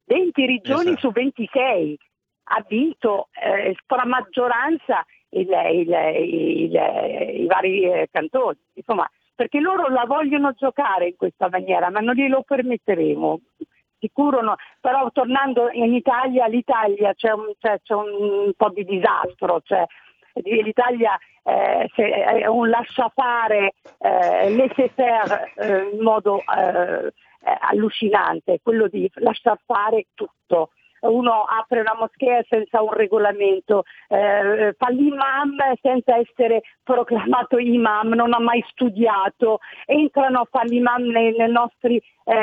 20 0.06 0.46
regioni 0.46 0.90
esatto. 0.92 0.98
su 0.98 1.10
26. 1.12 1.98
Ha 2.50 2.64
vinto 2.66 3.28
eh, 3.32 3.76
stramaggioranza 3.82 5.04
il, 5.30 5.48
il, 5.72 5.88
il, 6.16 7.40
i 7.42 7.46
vari 7.46 7.82
eh, 7.82 8.08
cantoni. 8.10 8.56
Insomma, 8.72 9.08
perché 9.34 9.60
loro 9.60 9.88
la 9.88 10.04
vogliono 10.06 10.52
giocare 10.52 11.08
in 11.08 11.16
questa 11.16 11.48
maniera, 11.50 11.90
ma 11.90 12.00
non 12.00 12.14
glielo 12.14 12.42
permetteremo. 12.42 13.40
Sicuro 13.98 14.40
no. 14.40 14.56
Però 14.80 15.10
tornando 15.12 15.68
in 15.72 15.92
Italia, 15.92 16.46
l'Italia 16.46 17.12
c'è 17.12 17.32
un, 17.32 17.52
c'è, 17.58 17.80
c'è 17.82 17.94
un 17.94 18.50
po' 18.56 18.70
di 18.70 18.84
disastro. 18.84 19.60
Cioè, 19.62 19.84
l'Italia 20.42 21.18
eh, 21.48 22.42
è 22.42 22.46
un 22.46 22.68
lasciafare 22.68 23.74
eh, 23.98 24.54
laissez-faire 24.54 25.52
eh, 25.56 25.90
in 25.92 26.02
modo 26.02 26.40
eh, 26.40 27.06
eh, 27.06 27.58
allucinante, 27.60 28.60
quello 28.62 28.88
di 28.88 29.10
lasciar 29.14 29.58
fare 29.64 30.06
tutto. 30.14 30.70
Uno 31.00 31.44
apre 31.44 31.80
una 31.80 31.94
moschea 31.96 32.42
senza 32.48 32.82
un 32.82 32.92
regolamento, 32.92 33.84
eh, 34.08 34.74
fa 34.76 34.88
l'imam 34.88 35.54
senza 35.80 36.16
essere 36.16 36.62
proclamato 36.82 37.56
imam, 37.58 38.14
non 38.14 38.32
ha 38.32 38.40
mai 38.40 38.64
studiato, 38.68 39.60
entrano 39.86 40.40
a 40.40 40.48
fare 40.50 40.66
l'imam 40.66 41.04
nei, 41.04 41.36
nei 41.36 41.52
nostri 41.52 42.02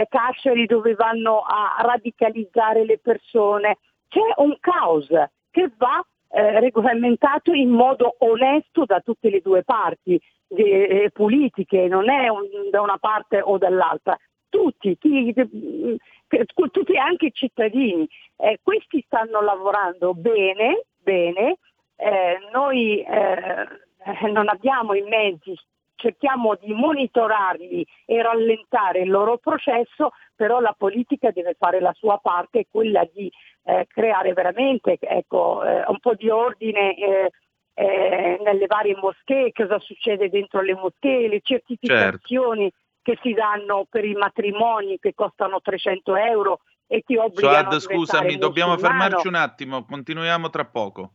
carceri 0.09 0.65
dove 0.65 0.95
vanno 0.95 1.41
a 1.41 1.75
radicalizzare 1.81 2.85
le 2.85 2.97
persone. 2.97 3.77
C'è 4.07 4.21
un 4.37 4.55
caos 4.61 5.09
che 5.51 5.69
va 5.77 6.01
eh, 6.35 6.59
regolamentato 6.59 7.53
in 7.53 7.69
modo 7.69 8.15
onesto 8.19 8.83
da 8.83 8.99
tutte 8.99 9.29
le 9.29 9.39
due 9.39 9.63
parti 9.63 10.19
eh, 10.49 11.09
politiche, 11.13 11.87
non 11.87 12.09
è 12.09 12.27
un, 12.27 12.43
da 12.69 12.81
una 12.81 12.97
parte 12.97 13.39
o 13.41 13.57
dall'altra. 13.57 14.17
Tutti, 14.49 14.97
chi, 14.97 15.33
tutti 15.33 16.97
anche 16.97 17.27
i 17.27 17.33
cittadini, 17.33 18.05
eh, 18.35 18.59
questi 18.61 19.01
stanno 19.05 19.41
lavorando 19.41 20.13
bene, 20.13 20.83
bene, 21.01 21.57
eh, 21.95 22.37
noi 22.51 22.99
eh, 22.99 24.29
non 24.29 24.49
abbiamo 24.49 24.93
i 24.93 25.03
mezzi 25.03 25.57
cerchiamo 25.95 26.55
di 26.61 26.73
monitorarli 26.73 27.87
e 28.05 28.21
rallentare 28.21 28.99
il 28.99 29.09
loro 29.09 29.37
processo, 29.37 30.11
però 30.35 30.59
la 30.59 30.75
politica 30.77 31.31
deve 31.31 31.55
fare 31.57 31.79
la 31.79 31.93
sua 31.93 32.19
parte, 32.21 32.67
quella 32.69 33.07
di 33.11 33.31
eh, 33.65 33.87
creare 33.87 34.33
veramente 34.33 34.97
ecco, 34.99 35.63
eh, 35.63 35.83
un 35.87 35.99
po' 35.99 36.13
di 36.13 36.29
ordine 36.29 36.95
eh, 36.95 37.31
eh 37.73 38.39
nelle 38.43 38.67
varie 38.67 38.95
moschee, 38.95 39.51
cosa 39.51 39.79
succede 39.79 40.29
dentro 40.29 40.61
le 40.61 40.75
moschee, 40.75 41.27
le 41.27 41.41
certificazioni 41.43 42.69
certo. 42.69 42.77
che 43.01 43.19
si 43.21 43.33
danno 43.33 43.85
per 43.89 44.05
i 44.05 44.13
matrimoni 44.13 44.99
che 44.99 45.13
costano 45.13 45.59
300 45.61 46.15
euro 46.15 46.59
e 46.87 47.01
ti 47.01 47.17
obbligano 47.17 47.71
Suad, 47.71 47.79
scusami, 47.79 48.37
dobbiamo 48.37 48.77
fermarci 48.77 49.27
un 49.27 49.35
attimo, 49.35 49.83
continuiamo 49.83 50.49
tra 50.49 50.65
poco. 50.65 51.13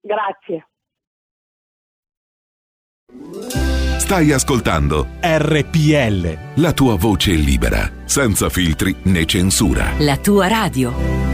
Grazie. 0.00 0.68
Stai 4.04 4.32
ascoltando 4.32 5.06
RPL. 5.20 6.60
La 6.60 6.72
tua 6.72 6.96
voce 6.96 7.32
libera, 7.32 7.88
senza 8.04 8.48
filtri 8.50 8.94
né 9.04 9.24
censura. 9.24 9.92
La 9.98 10.18
tua 10.18 10.48
radio. 10.48 11.33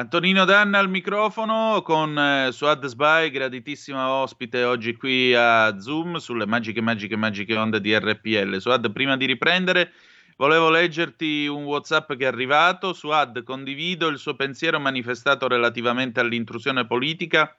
Antonino 0.00 0.46
Danna 0.46 0.78
al 0.78 0.88
microfono 0.88 1.82
con 1.82 2.18
eh, 2.18 2.52
Suad 2.52 2.86
Sbai, 2.86 3.28
graditissima 3.28 4.08
ospite 4.10 4.64
oggi 4.64 4.96
qui 4.96 5.34
a 5.34 5.78
Zoom 5.78 6.16
sulle 6.16 6.46
magiche, 6.46 6.80
magiche, 6.80 7.16
magiche 7.16 7.54
onde 7.54 7.82
di 7.82 7.94
RPL. 7.94 8.56
Suad, 8.56 8.90
prima 8.92 9.18
di 9.18 9.26
riprendere, 9.26 9.92
volevo 10.38 10.70
leggerti 10.70 11.46
un 11.48 11.64
WhatsApp 11.64 12.14
che 12.14 12.24
è 12.24 12.28
arrivato. 12.28 12.94
Suad, 12.94 13.42
condivido 13.42 14.08
il 14.08 14.16
suo 14.16 14.34
pensiero 14.36 14.80
manifestato 14.80 15.46
relativamente 15.46 16.18
all'intrusione 16.18 16.86
politica 16.86 17.54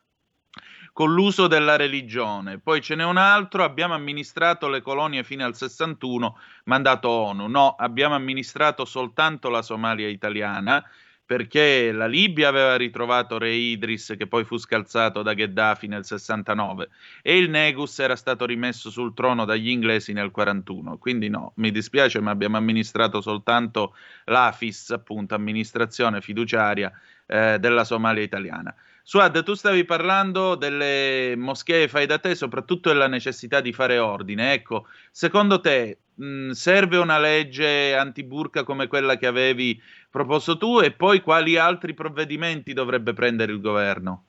con 0.93 1.13
l'uso 1.13 1.45
della 1.45 1.75
religione. 1.75 2.57
Poi 2.57 2.81
ce 2.81 2.95
n'è 2.95 3.05
un 3.05 3.17
altro, 3.17 3.63
abbiamo 3.63 3.93
amministrato 3.93 4.67
le 4.67 4.81
colonie 4.81 5.23
fino 5.23 5.45
al 5.45 5.55
61, 5.55 6.39
mandato 6.63 7.07
ONU. 7.07 7.45
No, 7.45 7.75
abbiamo 7.77 8.15
amministrato 8.15 8.83
soltanto 8.83 9.47
la 9.49 9.61
Somalia 9.61 10.07
italiana 10.07 10.83
perché 11.31 11.93
la 11.93 12.07
Libia 12.07 12.49
aveva 12.49 12.75
ritrovato 12.75 13.37
Re 13.37 13.53
Idris 13.53 14.15
che 14.17 14.27
poi 14.27 14.43
fu 14.43 14.57
scalzato 14.57 15.21
da 15.21 15.33
Gheddafi 15.33 15.87
nel 15.87 16.03
69 16.03 16.89
e 17.21 17.37
il 17.37 17.49
Negus 17.49 17.99
era 17.99 18.17
stato 18.17 18.45
rimesso 18.45 18.89
sul 18.89 19.13
trono 19.13 19.45
dagli 19.45 19.69
inglesi 19.69 20.11
nel 20.11 20.29
41. 20.29 20.97
Quindi 20.97 21.29
no, 21.29 21.53
mi 21.55 21.71
dispiace, 21.71 22.19
ma 22.19 22.31
abbiamo 22.31 22.57
amministrato 22.57 23.21
soltanto 23.21 23.95
l'AFIS, 24.25 24.89
appunto, 24.89 25.33
amministrazione 25.33 26.19
fiduciaria 26.19 26.91
eh, 27.27 27.59
della 27.59 27.85
Somalia 27.85 28.23
italiana. 28.23 28.75
Suad, 29.01 29.41
tu 29.43 29.53
stavi 29.53 29.85
parlando 29.85 30.55
delle 30.55 31.35
moschee 31.37 31.87
fai 31.87 32.07
da 32.07 32.19
te, 32.19 32.35
soprattutto 32.35 32.89
della 32.89 33.07
necessità 33.07 33.61
di 33.61 33.71
fare 33.71 33.99
ordine. 33.99 34.51
Ecco, 34.51 34.85
secondo 35.09 35.61
te 35.61 35.97
mh, 36.21 36.51
serve 36.51 36.97
una 36.97 37.17
legge 37.17 37.95
antiburca 37.95 38.63
come 38.63 38.87
quella 38.87 39.17
che 39.17 39.27
avevi 39.27 39.79
proposto 40.09 40.57
tu 40.57 40.79
e 40.79 40.91
poi 40.91 41.21
quali 41.21 41.57
altri 41.57 41.93
provvedimenti 41.93 42.73
dovrebbe 42.73 43.13
prendere 43.13 43.51
il 43.51 43.61
governo? 43.61 44.25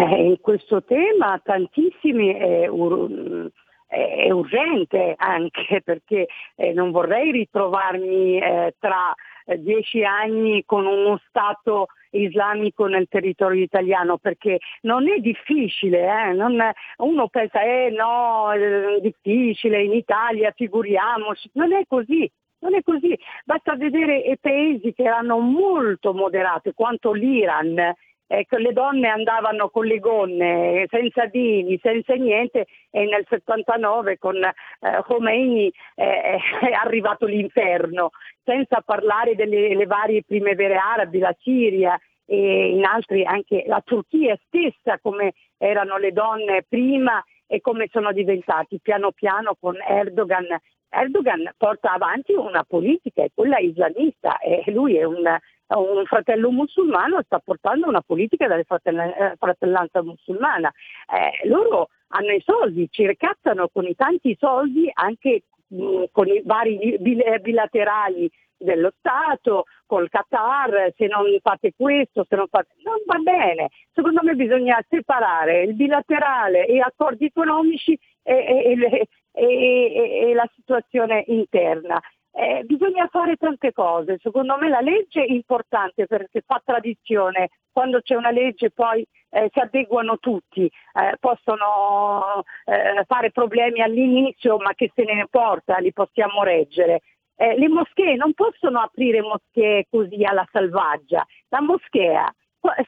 Eh, 0.00 0.38
questo 0.40 0.82
tema 0.82 1.40
tantissimi 1.44 2.34
è, 2.34 2.66
ur- 2.66 3.50
è, 3.86 4.30
urgente 4.30 5.14
anche 5.16 5.82
perché 5.84 6.26
eh, 6.56 6.72
non 6.72 6.90
vorrei 6.90 7.30
ritrovarmi 7.30 8.40
eh, 8.40 8.74
tra 8.78 9.14
dieci 9.56 10.02
anni 10.04 10.64
con 10.66 10.84
uno 10.86 11.20
Stato 11.28 11.88
islamico 12.10 12.86
nel 12.86 13.06
territorio 13.08 13.62
italiano 13.62 14.18
perché 14.18 14.58
non 14.82 15.08
è 15.08 15.18
difficile, 15.18 16.06
eh? 16.06 16.32
non, 16.32 16.58
uno 16.98 17.28
pensa 17.28 17.62
eh 17.62 17.90
no, 17.90 18.52
è 18.52 19.00
difficile 19.00 19.82
in 19.82 19.92
Italia, 19.92 20.52
figuriamoci, 20.54 21.50
non 21.54 21.72
è 21.72 21.82
così. 21.86 22.30
Non 22.60 22.74
è 22.74 22.82
così, 22.82 23.16
basta 23.44 23.76
vedere 23.76 24.18
i 24.18 24.36
paesi 24.36 24.92
che 24.92 25.04
erano 25.04 25.38
molto 25.38 26.12
moderati, 26.12 26.72
quanto 26.74 27.12
l'Iran, 27.12 27.94
Ecco, 28.30 28.58
le 28.58 28.74
donne 28.74 29.08
andavano 29.08 29.70
con 29.70 29.86
le 29.86 29.98
gonne, 30.00 30.84
senza 30.90 31.24
dini, 31.24 31.78
senza 31.82 32.12
niente 32.12 32.66
e 32.90 33.06
nel 33.06 33.24
79 33.26 34.18
con 34.18 34.36
eh, 34.36 34.52
Khomeini 35.06 35.72
eh, 35.94 36.36
è 36.60 36.72
arrivato 36.72 37.24
l'inferno, 37.24 38.10
senza 38.44 38.82
parlare 38.84 39.34
delle 39.34 39.86
varie 39.86 40.24
primavere 40.24 40.76
arabi, 40.76 41.18
la 41.20 41.34
Siria 41.40 41.98
e 42.26 42.72
in 42.72 42.84
altri 42.84 43.24
anche 43.24 43.64
la 43.66 43.80
Turchia 43.82 44.38
stessa 44.46 44.98
come 45.00 45.32
erano 45.56 45.96
le 45.96 46.12
donne 46.12 46.66
prima 46.68 47.24
e 47.46 47.62
come 47.62 47.88
sono 47.90 48.12
diventati 48.12 48.78
piano 48.82 49.10
piano 49.10 49.56
con 49.58 49.74
Erdogan. 49.80 50.46
Erdogan 50.90 51.50
porta 51.56 51.92
avanti 51.92 52.34
una 52.34 52.62
politica, 52.64 53.24
quella 53.34 53.58
islamista 53.58 54.38
e 54.38 54.70
lui 54.70 54.96
è 54.96 55.04
un 55.04 55.38
un 55.76 56.04
fratello 56.06 56.50
musulmano 56.50 57.20
sta 57.22 57.38
portando 57.40 57.88
una 57.88 58.00
politica 58.00 58.46
della 58.46 58.64
eh, 59.14 59.36
fratellanza 59.36 60.02
musulmana. 60.02 60.72
Eh, 61.06 61.48
loro 61.48 61.90
hanno 62.08 62.32
i 62.32 62.42
soldi, 62.44 62.88
ci 62.90 63.06
ricattano 63.06 63.68
con 63.68 63.84
i 63.84 63.94
tanti 63.94 64.36
soldi 64.38 64.90
anche 64.92 65.44
mm, 65.74 66.04
con 66.12 66.26
i 66.28 66.42
vari 66.44 66.96
bilaterali 66.98 68.30
dello 68.58 68.92
Stato, 68.98 69.64
col 69.86 70.08
Qatar, 70.08 70.92
se 70.96 71.06
non 71.06 71.24
fate 71.40 71.72
questo, 71.76 72.26
se 72.28 72.36
non 72.36 72.46
fate... 72.48 72.74
Non 72.82 72.96
va 73.06 73.18
bene. 73.18 73.70
Secondo 73.92 74.20
me 74.22 74.34
bisogna 74.34 74.84
separare 74.88 75.62
il 75.62 75.74
bilaterale 75.74 76.66
e 76.66 76.80
accordi 76.80 77.26
economici 77.26 77.98
e, 78.22 78.34
e, 78.34 79.08
e, 79.32 80.30
e 80.30 80.34
la 80.34 80.48
situazione 80.54 81.24
interna. 81.28 82.00
Eh, 82.40 82.62
bisogna 82.62 83.08
fare 83.10 83.34
tante 83.34 83.72
cose, 83.72 84.18
secondo 84.22 84.56
me 84.58 84.68
la 84.68 84.80
legge 84.80 85.24
è 85.24 85.28
importante 85.28 86.06
perché 86.06 86.40
fa 86.46 86.62
tradizione, 86.64 87.48
quando 87.72 88.00
c'è 88.00 88.14
una 88.14 88.30
legge 88.30 88.70
poi 88.70 89.04
eh, 89.30 89.50
si 89.52 89.58
adeguano 89.58 90.20
tutti, 90.20 90.64
eh, 90.66 91.16
possono 91.18 92.44
eh, 92.64 93.02
fare 93.08 93.32
problemi 93.32 93.82
all'inizio 93.82 94.56
ma 94.58 94.72
che 94.74 94.92
se 94.94 95.02
ne 95.02 95.26
porta, 95.28 95.78
li 95.78 95.92
possiamo 95.92 96.44
reggere. 96.44 97.00
Eh, 97.34 97.58
le 97.58 97.68
moschee 97.68 98.14
non 98.14 98.32
possono 98.34 98.82
aprire 98.82 99.20
moschee 99.20 99.86
così 99.90 100.22
alla 100.22 100.46
selvaggia, 100.52 101.26
la 101.48 101.60
moschea 101.60 102.32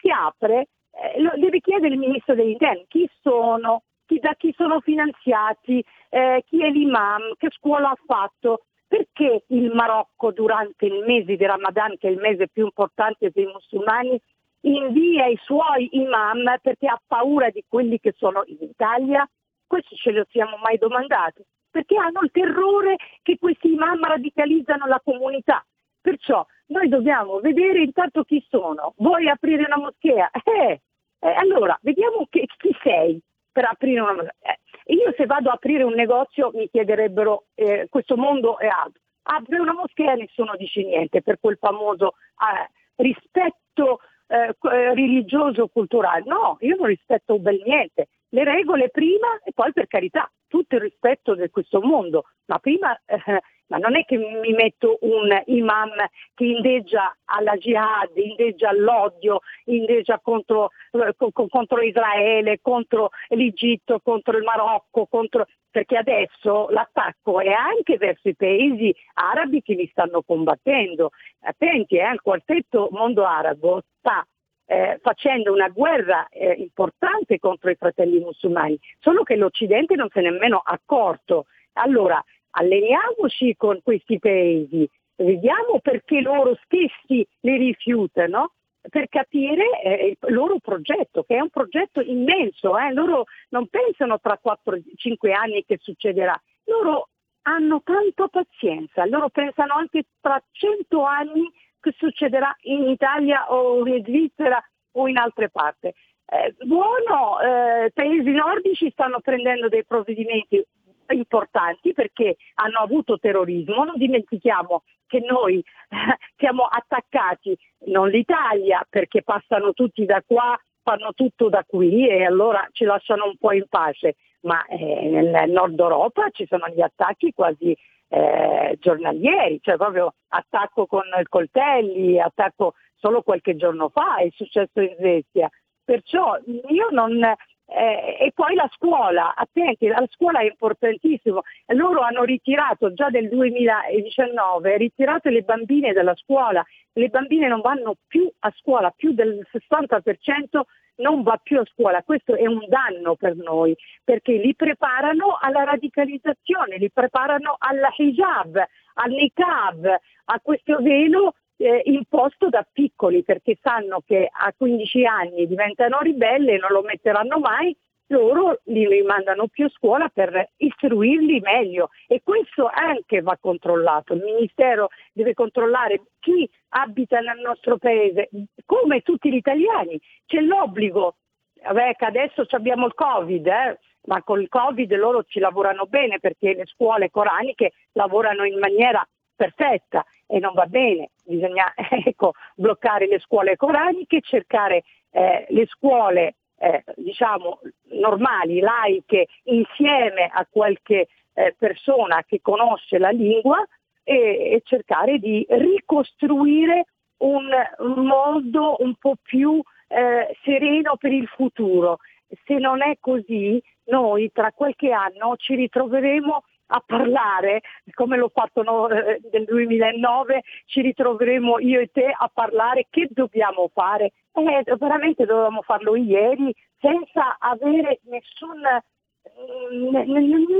si 0.01 0.11
apre, 0.11 0.69
eh, 0.93 1.21
lo 1.21 1.33
deve 1.35 1.59
chiedere 1.59 1.93
il 1.93 1.99
ministro 1.99 2.37
degli 2.37 2.51
interni 2.51 2.85
chi 2.87 3.11
sono, 3.21 3.83
da 4.07 4.35
chi 4.39 4.55
sono 4.57 4.79
finanziati, 4.79 5.85
chi 6.11 6.65
è 6.65 6.69
l'imam, 6.69 7.35
che 7.37 7.49
scuola 7.51 7.91
ha 7.91 7.99
fatto, 8.07 8.63
perché 8.91 9.45
il 9.47 9.71
Marocco 9.73 10.33
durante 10.33 10.85
il 10.85 11.05
mese 11.07 11.37
di 11.37 11.47
Ramadan, 11.47 11.97
che 11.97 12.09
è 12.09 12.11
il 12.11 12.19
mese 12.19 12.49
più 12.49 12.65
importante 12.65 13.31
dei 13.33 13.47
musulmani, 13.47 14.21
invia 14.63 15.27
i 15.27 15.39
suoi 15.45 15.89
imam 15.93 16.43
perché 16.61 16.89
ha 16.89 17.01
paura 17.07 17.51
di 17.51 17.63
quelli 17.69 18.01
che 18.01 18.15
sono 18.17 18.43
in 18.47 18.57
Italia? 18.59 19.25
Questo 19.65 19.95
ce 19.95 20.11
lo 20.11 20.27
siamo 20.29 20.57
mai 20.57 20.77
domandati, 20.77 21.41
perché 21.71 21.97
hanno 21.99 22.23
il 22.25 22.33
terrore 22.33 22.97
che 23.23 23.39
questi 23.39 23.73
imam 23.73 24.03
radicalizzano 24.03 24.87
la 24.87 25.01
comunità. 25.05 25.65
Perciò 26.01 26.45
noi 26.67 26.89
dobbiamo 26.89 27.39
vedere 27.39 27.83
intanto 27.83 28.25
chi 28.25 28.45
sono. 28.49 28.95
Vuoi 28.97 29.29
aprire 29.29 29.67
una 29.67 29.79
moschea? 29.79 30.33
Eh, 30.33 30.81
eh 31.21 31.33
allora, 31.35 31.79
vediamo 31.83 32.27
che, 32.29 32.45
chi 32.57 32.77
sei 32.83 33.21
per 33.53 33.67
aprire 33.67 34.01
una 34.01 34.15
moschea. 34.15 34.35
Eh, 34.41 34.59
io 34.95 35.13
se 35.17 35.27
vado 35.27 35.51
a 35.51 35.55
aprire 35.55 35.83
un 35.83 35.95
negozio 35.95 36.51
mi 36.55 36.69
chiederebbero 36.69 37.45
eh, 37.55 37.87
questo 37.89 38.17
mondo 38.17 38.59
è 38.59 38.67
altro. 38.67 39.01
Apre 39.23 39.59
una 39.59 39.75
moschea 39.75 40.13
e 40.13 40.17
nessuno 40.17 40.57
dice 40.57 40.83
niente 40.83 41.23
per 41.23 41.39
quel 41.39 41.57
famoso 41.59 42.15
eh, 42.39 42.71
rispetto 42.97 44.01
eh, 44.27 44.55
eh 44.61 44.95
religioso 44.95 45.69
culturale. 45.69 46.25
No, 46.27 46.57
io 46.61 46.77
non 46.77 46.87
rispetto 46.87 47.39
bel 47.39 47.63
niente. 47.65 48.09
Le 48.31 48.45
regole 48.45 48.89
prima 48.89 49.39
e 49.45 49.53
poi 49.53 49.73
per 49.73 49.87
carità, 49.87 50.31
tutto 50.51 50.75
il 50.75 50.81
rispetto 50.83 51.37
di 51.37 51.49
questo 51.49 51.81
mondo, 51.81 52.25
ma 52.47 52.59
prima 52.59 53.01
eh, 53.07 53.41
ma 53.71 53.79
non 53.79 53.97
è 53.97 54.05
che 54.05 54.17
mi 54.17 54.53
metto 54.53 54.99
un 55.03 55.31
imam 55.47 55.93
che 56.35 56.45
indeggia 56.45 57.17
alla 57.25 57.57
jihad, 57.57 58.17
indeggia 58.17 58.71
all'odio, 58.71 59.41
indeggia 59.67 60.19
contro, 60.19 60.71
eh, 60.91 61.15
contro 61.49 61.81
Israele, 61.81 62.59
contro 62.61 63.11
l'Egitto, 63.29 64.01
contro 64.03 64.37
il 64.37 64.43
Marocco, 64.43 65.07
contro... 65.07 65.47
perché 65.71 65.97
adesso 65.97 66.69
l'attacco 66.71 67.39
è 67.39 67.53
anche 67.53 67.97
verso 67.97 68.29
i 68.29 68.35
paesi 68.35 68.93
arabi 69.15 69.63
che 69.63 69.75
li 69.75 69.89
stanno 69.93 70.23
combattendo. 70.23 71.11
Attenti, 71.43 71.97
eh, 71.97 72.11
il 72.11 72.21
quartetto 72.21 72.89
mondo 72.91 73.25
arabo 73.25 73.83
sta 73.99 74.27
eh, 74.71 75.01
facendo 75.03 75.53
una 75.53 75.69
guerra 75.69 76.29
eh, 76.29 76.53
importante 76.53 77.41
contro 77.41 77.71
i 77.71 77.75
fratelli 77.75 78.21
musulmani, 78.21 78.79
solo 79.01 79.25
che 79.25 79.35
l'Occidente 79.35 79.97
non 79.97 80.09
se 80.13 80.21
n'è 80.21 80.31
nemmeno 80.31 80.63
accorto. 80.65 81.47
Allora, 81.73 82.23
alleniamoci 82.51 83.57
con 83.57 83.81
questi 83.83 84.21
paesi, 84.21 84.89
vediamo 85.17 85.81
perché 85.83 86.21
loro 86.21 86.57
stessi 86.63 87.27
li 87.41 87.57
rifiutano 87.57 88.53
per 88.89 89.09
capire 89.09 89.83
eh, 89.83 90.17
il 90.21 90.35
loro 90.35 90.59
progetto, 90.61 91.25
che 91.25 91.35
è 91.35 91.41
un 91.41 91.51
progetto 91.51 92.01
immenso, 92.01 92.79
eh? 92.79 92.93
loro 92.93 93.25
non 93.49 93.67
pensano 93.67 94.21
tra 94.21 94.39
4-5 94.41 95.33
anni 95.33 95.65
che 95.65 95.79
succederà, 95.81 96.41
loro 96.67 97.09
hanno 97.43 97.83
tanta 97.83 98.29
pazienza, 98.29 99.05
loro 99.07 99.31
pensano 99.31 99.75
anche 99.75 100.05
tra 100.21 100.41
100 100.53 101.03
anni 101.03 101.51
che 101.81 101.95
succederà 101.97 102.55
in 102.63 102.89
Italia 102.89 103.53
o 103.53 103.87
in 103.87 104.05
Svizzera 104.05 104.63
o 104.93 105.09
in 105.09 105.17
altre 105.17 105.49
parti. 105.51 105.87
Eh, 105.87 106.55
buono, 106.65 107.41
eh, 107.41 107.91
paesi 107.93 108.31
nordici 108.31 108.91
stanno 108.91 109.21
prendendo 109.21 109.69
dei 109.69 109.85
provvedimenti 109.85 110.65
importanti 111.09 111.93
perché 111.93 112.37
hanno 112.55 112.79
avuto 112.79 113.19
terrorismo, 113.19 113.85
non 113.85 113.97
dimentichiamo 113.97 114.85
che 115.07 115.21
noi 115.21 115.63
siamo 116.37 116.65
attaccati, 116.65 117.57
non 117.87 118.09
l'Italia 118.09 118.87
perché 118.89 119.23
passano 119.23 119.73
tutti 119.73 120.05
da 120.05 120.23
qua, 120.25 120.57
fanno 120.83 121.13
tutto 121.15 121.49
da 121.49 121.65
qui 121.67 122.09
e 122.09 122.25
allora 122.25 122.67
ci 122.71 122.85
lasciano 122.85 123.27
un 123.27 123.37
po' 123.37 123.53
in 123.53 123.67
pace, 123.69 124.17
ma 124.43 124.65
eh, 124.67 125.21
nel 125.23 125.51
nord 125.51 125.79
Europa 125.79 126.31
ci 126.31 126.47
sono 126.47 126.69
gli 126.69 126.81
attacchi 126.81 127.33
quasi 127.33 127.77
eh, 128.11 128.77
giornalieri, 128.81 129.61
cioè 129.63 129.77
proprio 129.77 130.15
attacco 130.29 130.87
con 130.87 131.05
coltelli, 131.29 132.21
attacco 132.21 132.75
solo 132.97 133.23
qualche 133.23 133.57
giorno 133.57 133.89
fa, 133.89 134.17
è 134.17 134.29
successo 134.33 134.81
in 134.81 134.95
Svezia. 134.99 135.49
Perciò 135.85 136.37
io 136.69 136.89
non, 136.91 137.23
eh, 137.23 138.17
e 138.19 138.33
poi 138.35 138.55
la 138.55 138.69
scuola, 138.75 139.35
attenti, 139.35 139.87
la 139.87 140.05
scuola 140.11 140.41
è 140.41 140.45
importantissima. 140.45 141.41
Loro 141.69 142.01
hanno 142.01 142.25
ritirato 142.25 142.93
già 142.93 143.07
nel 143.07 143.29
2019, 143.29 144.77
ritirato 144.77 145.29
le 145.29 145.43
bambine 145.43 145.93
dalla 145.93 146.15
scuola, 146.17 146.65
le 146.93 147.09
bambine 147.09 147.47
non 147.47 147.61
vanno 147.61 147.95
più 148.07 148.31
a 148.41 148.53
scuola, 148.57 148.91
più 148.91 149.13
del 149.13 149.47
60% 149.51 150.63
non 151.01 151.23
va 151.23 151.39
più 151.43 151.59
a 151.59 151.67
scuola. 151.73 152.03
Questo 152.03 152.35
è 152.35 152.47
un 152.47 152.65
danno 152.69 153.17
per 153.17 153.37
noi 153.37 153.77
perché 154.05 154.33
li 154.33 154.55
preparano 154.55 155.39
alla 155.41 155.65
radicalizzazione, 155.65 156.77
li 156.77 156.91
preparano 156.91 157.57
alla 157.59 157.93
hijab, 157.97 158.57
al 158.95 159.11
niqab, 159.11 159.87
a 160.25 160.41
questo 160.41 160.79
velo 160.81 161.35
eh, 161.57 161.83
imposto 161.85 162.49
da 162.49 162.67
piccoli 162.71 163.23
perché 163.23 163.59
sanno 163.61 164.03
che 164.07 164.29
a 164.31 164.53
15 164.57 165.05
anni 165.05 165.47
diventano 165.47 165.99
ribelli 166.01 166.53
e 166.53 166.59
non 166.59 166.71
lo 166.71 166.83
metteranno 166.83 167.39
mai, 167.39 167.77
loro 168.11 168.61
li 168.65 168.87
rimandano 168.87 169.47
più 169.49 169.67
a 169.67 169.71
scuola 169.71 170.09
per 170.09 170.51
istruirli 170.57 171.41
meglio 171.41 171.91
e 172.07 172.21
questo 172.23 172.69
anche 172.73 173.23
va 173.23 173.37
controllato. 173.41 174.15
Il 174.15 174.23
Ministero 174.23 174.89
deve 175.13 175.35
controllare 175.35 176.03
chi 176.19 176.49
abita 176.71 177.21
nel 177.21 177.39
nostro 177.39 177.79
paese, 177.79 178.29
come 178.65 179.01
tutti 179.01 179.31
gli 179.31 179.37
italiani. 179.37 180.01
C'è 180.27 180.41
l'obbligo, 180.41 181.17
Vabbè, 181.63 181.97
adesso 181.99 182.45
abbiamo 182.51 182.87
il 182.87 182.95
Covid, 182.95 183.47
eh? 183.47 183.79
ma 184.07 184.23
con 184.23 184.41
il 184.41 184.49
Covid 184.49 184.91
loro 184.95 185.25
ci 185.25 185.39
lavorano 185.41 185.85
bene 185.85 186.19
perché 186.19 186.55
le 186.55 186.65
scuole 186.67 187.11
coraniche 187.11 187.73
lavorano 187.93 188.45
in 188.45 188.59
maniera 188.59 189.07
perfetta 189.37 190.05
e 190.27 190.39
non 190.39 190.55
va 190.55 190.67
bene, 190.67 191.11
bisogna 191.25 191.73
ecco, 192.05 192.33
bloccare 192.55 193.07
le 193.07 193.19
scuole 193.19 193.57
coraniche, 193.57 194.21
cercare 194.23 194.85
eh, 195.11 195.47
le 195.49 195.67
scuole 195.67 196.37
eh, 196.61 196.85
diciamo 196.97 197.61
normali, 197.93 198.61
laiche, 198.61 199.29
insieme 199.45 200.29
a 200.31 200.47
qualche 200.49 201.09
eh, 201.33 201.55
persona 201.59 202.23
che 202.27 202.41
conosce 202.43 202.99
la 202.99 203.09
lingua 203.09 203.67
e, 204.05 204.15
e 204.53 204.63
cercare 204.65 205.19
di 205.19 205.45
ricostruire 205.49 206.85
un, 207.19 207.49
mondo 207.79 208.77
un 208.81 208.95
po' 208.97 209.15
più 209.23 209.61
eh, 209.89 210.37
sereno 210.45 210.97
per 210.99 211.13
il 211.13 211.27
futuro. 211.29 211.99
Se 212.45 212.59
non 212.59 212.83
è 212.83 212.97
così, 213.01 213.61
noi 213.85 214.31
tra 214.31 214.53
qualche 214.53 214.93
anno 214.93 215.37
ci 215.37 215.55
ritroveremo 215.55 216.45
a 216.71 216.83
parlare, 216.85 217.61
come 217.95 218.17
l'ho 218.17 218.31
fatto 218.33 218.89
eh, 218.89 219.21
nel 219.33 219.45
2009, 219.45 220.43
ci 220.67 220.81
ritroveremo 220.81 221.59
io 221.59 221.81
e 221.81 221.91
te 221.93 222.07
a 222.07 222.31
parlare 222.33 222.87
che 222.91 223.09
dobbiamo 223.11 223.71
fare. 223.73 224.13
Eh, 224.33 224.77
veramente 224.79 225.25
dovevamo 225.25 225.63
farlo 225.63 225.97
ieri 225.97 226.55
senza 226.79 227.37
avere 227.39 228.01
nessun, 228.05 228.61
mm, 228.61 229.89
nessun, 229.91 230.55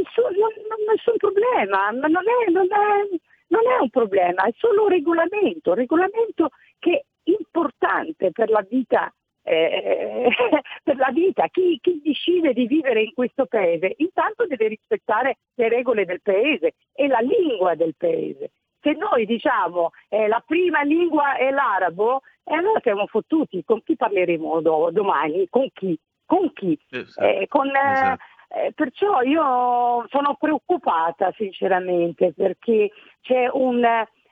nessun 0.87 1.17
problema, 1.17 1.93
ma 1.93 2.09
non 2.09 2.25
è, 2.27 2.51
non, 2.51 2.67
è, 2.67 3.19
non 3.49 3.63
è 3.73 3.81
un 3.81 3.91
problema, 3.91 4.45
è 4.45 4.53
solo 4.57 4.83
un 4.83 4.89
regolamento, 4.89 5.71
un 5.71 5.77
regolamento 5.77 6.51
che 6.79 6.93
è 7.23 7.31
importante 7.31 8.33
per 8.33 8.51
la 8.51 8.65
vita 8.69 9.13
eh, 9.43 10.29
per 10.83 10.97
la 10.97 11.11
vita, 11.13 11.49
chi, 11.49 11.79
chi, 11.81 12.01
decide 12.03 12.53
di 12.53 12.67
vivere 12.67 13.03
in 13.03 13.13
questo 13.15 13.47
paese 13.47 13.95
intanto 13.99 14.47
deve 14.47 14.69
rispettare 14.69 15.39
le 15.55 15.69
regole 15.69 16.05
del 16.05 16.21
paese 16.23 16.75
e 16.93 17.07
la 17.07 17.21
lingua 17.21 17.75
del 17.75 17.95
paese. 17.97 18.51
Se 18.81 18.93
noi 18.93 19.27
diciamo 19.27 19.91
eh, 20.09 20.27
la 20.27 20.43
prima 20.47 20.83
lingua 20.83 21.37
è 21.37 21.51
l'arabo, 21.51 22.23
eh, 22.45 22.55
allora 22.55 22.81
siamo 22.81 23.07
fottuti, 23.07 23.63
con 23.65 23.83
chi 23.83 23.97
parleremo 23.97 24.61
do, 24.61 24.91
domani? 24.91 25.47
Con 25.49 25.69
chi? 25.73 25.99
Con 26.25 26.53
chi? 26.53 26.79
Esatto. 26.91 27.27
Eh, 27.27 27.47
con, 27.49 27.69
eh, 27.69 27.93
esatto. 27.93 28.23
Eh, 28.53 28.73
perciò 28.75 29.23
io 29.23 30.07
sono 30.09 30.35
preoccupata 30.37 31.33
sinceramente 31.37 32.33
perché 32.33 32.91
c'è 33.21 33.49
un 33.53 33.85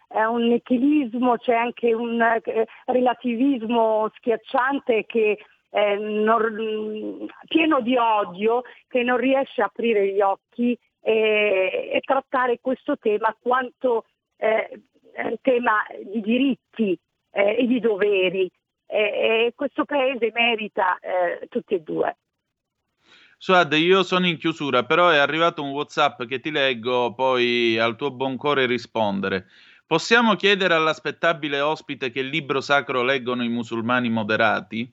è 0.09 0.25
un 0.25 0.49
nichilismo, 0.49 1.37
c'è 1.37 1.55
anche 1.55 1.93
un 1.93 2.21
eh, 2.21 2.67
relativismo 2.87 4.11
schiacciante 4.17 5.05
che 5.07 5.39
eh, 5.71 5.97
non, 5.97 7.29
pieno 7.47 7.81
di 7.83 7.97
odio 7.97 8.63
che 8.89 9.03
non 9.03 9.19
riesce 9.19 9.61
a 9.61 9.67
aprire 9.67 10.13
gli 10.13 10.21
occhi 10.21 10.77
e, 11.01 11.91
e 11.93 12.01
trattare 12.01 12.59
questo 12.61 12.97
tema 12.97 13.37
quanto 13.39 14.07
eh, 14.37 14.81
tema 15.43 15.85
di 16.05 16.21
diritti 16.23 16.99
eh, 17.31 17.57
e 17.59 17.67
di 17.67 17.79
doveri. 17.81 18.51
e 18.87 19.53
questo 19.55 19.85
paese 19.85 20.31
merita 20.33 20.99
eh, 20.99 21.47
tutti 21.49 21.75
e 21.75 21.81
due. 21.81 22.17
Suad, 23.41 23.73
io 23.75 24.03
sono 24.03 24.27
in 24.27 24.37
chiusura, 24.37 24.85
però 24.85 25.11
è 25.11 25.19
arrivato 25.19 25.63
un 25.63 25.71
WhatsApp 25.71 26.25
che 26.25 26.41
ti 26.41 26.51
leggo, 26.51 27.15
poi 27.15 27.79
al 27.79 27.95
tuo 27.95 28.11
buon 28.11 28.37
cuore 28.37 28.67
rispondere. 28.67 29.47
Possiamo 29.89 30.35
chiedere 30.35 30.75
all'aspettabile 30.75 31.63
ospite 31.63 32.11
che 32.11 32.21
libro 32.21 32.61
sacro 32.61 33.03
leggono 33.03 33.43
i 33.43 33.49
musulmani 33.49 34.11
moderati? 34.11 34.87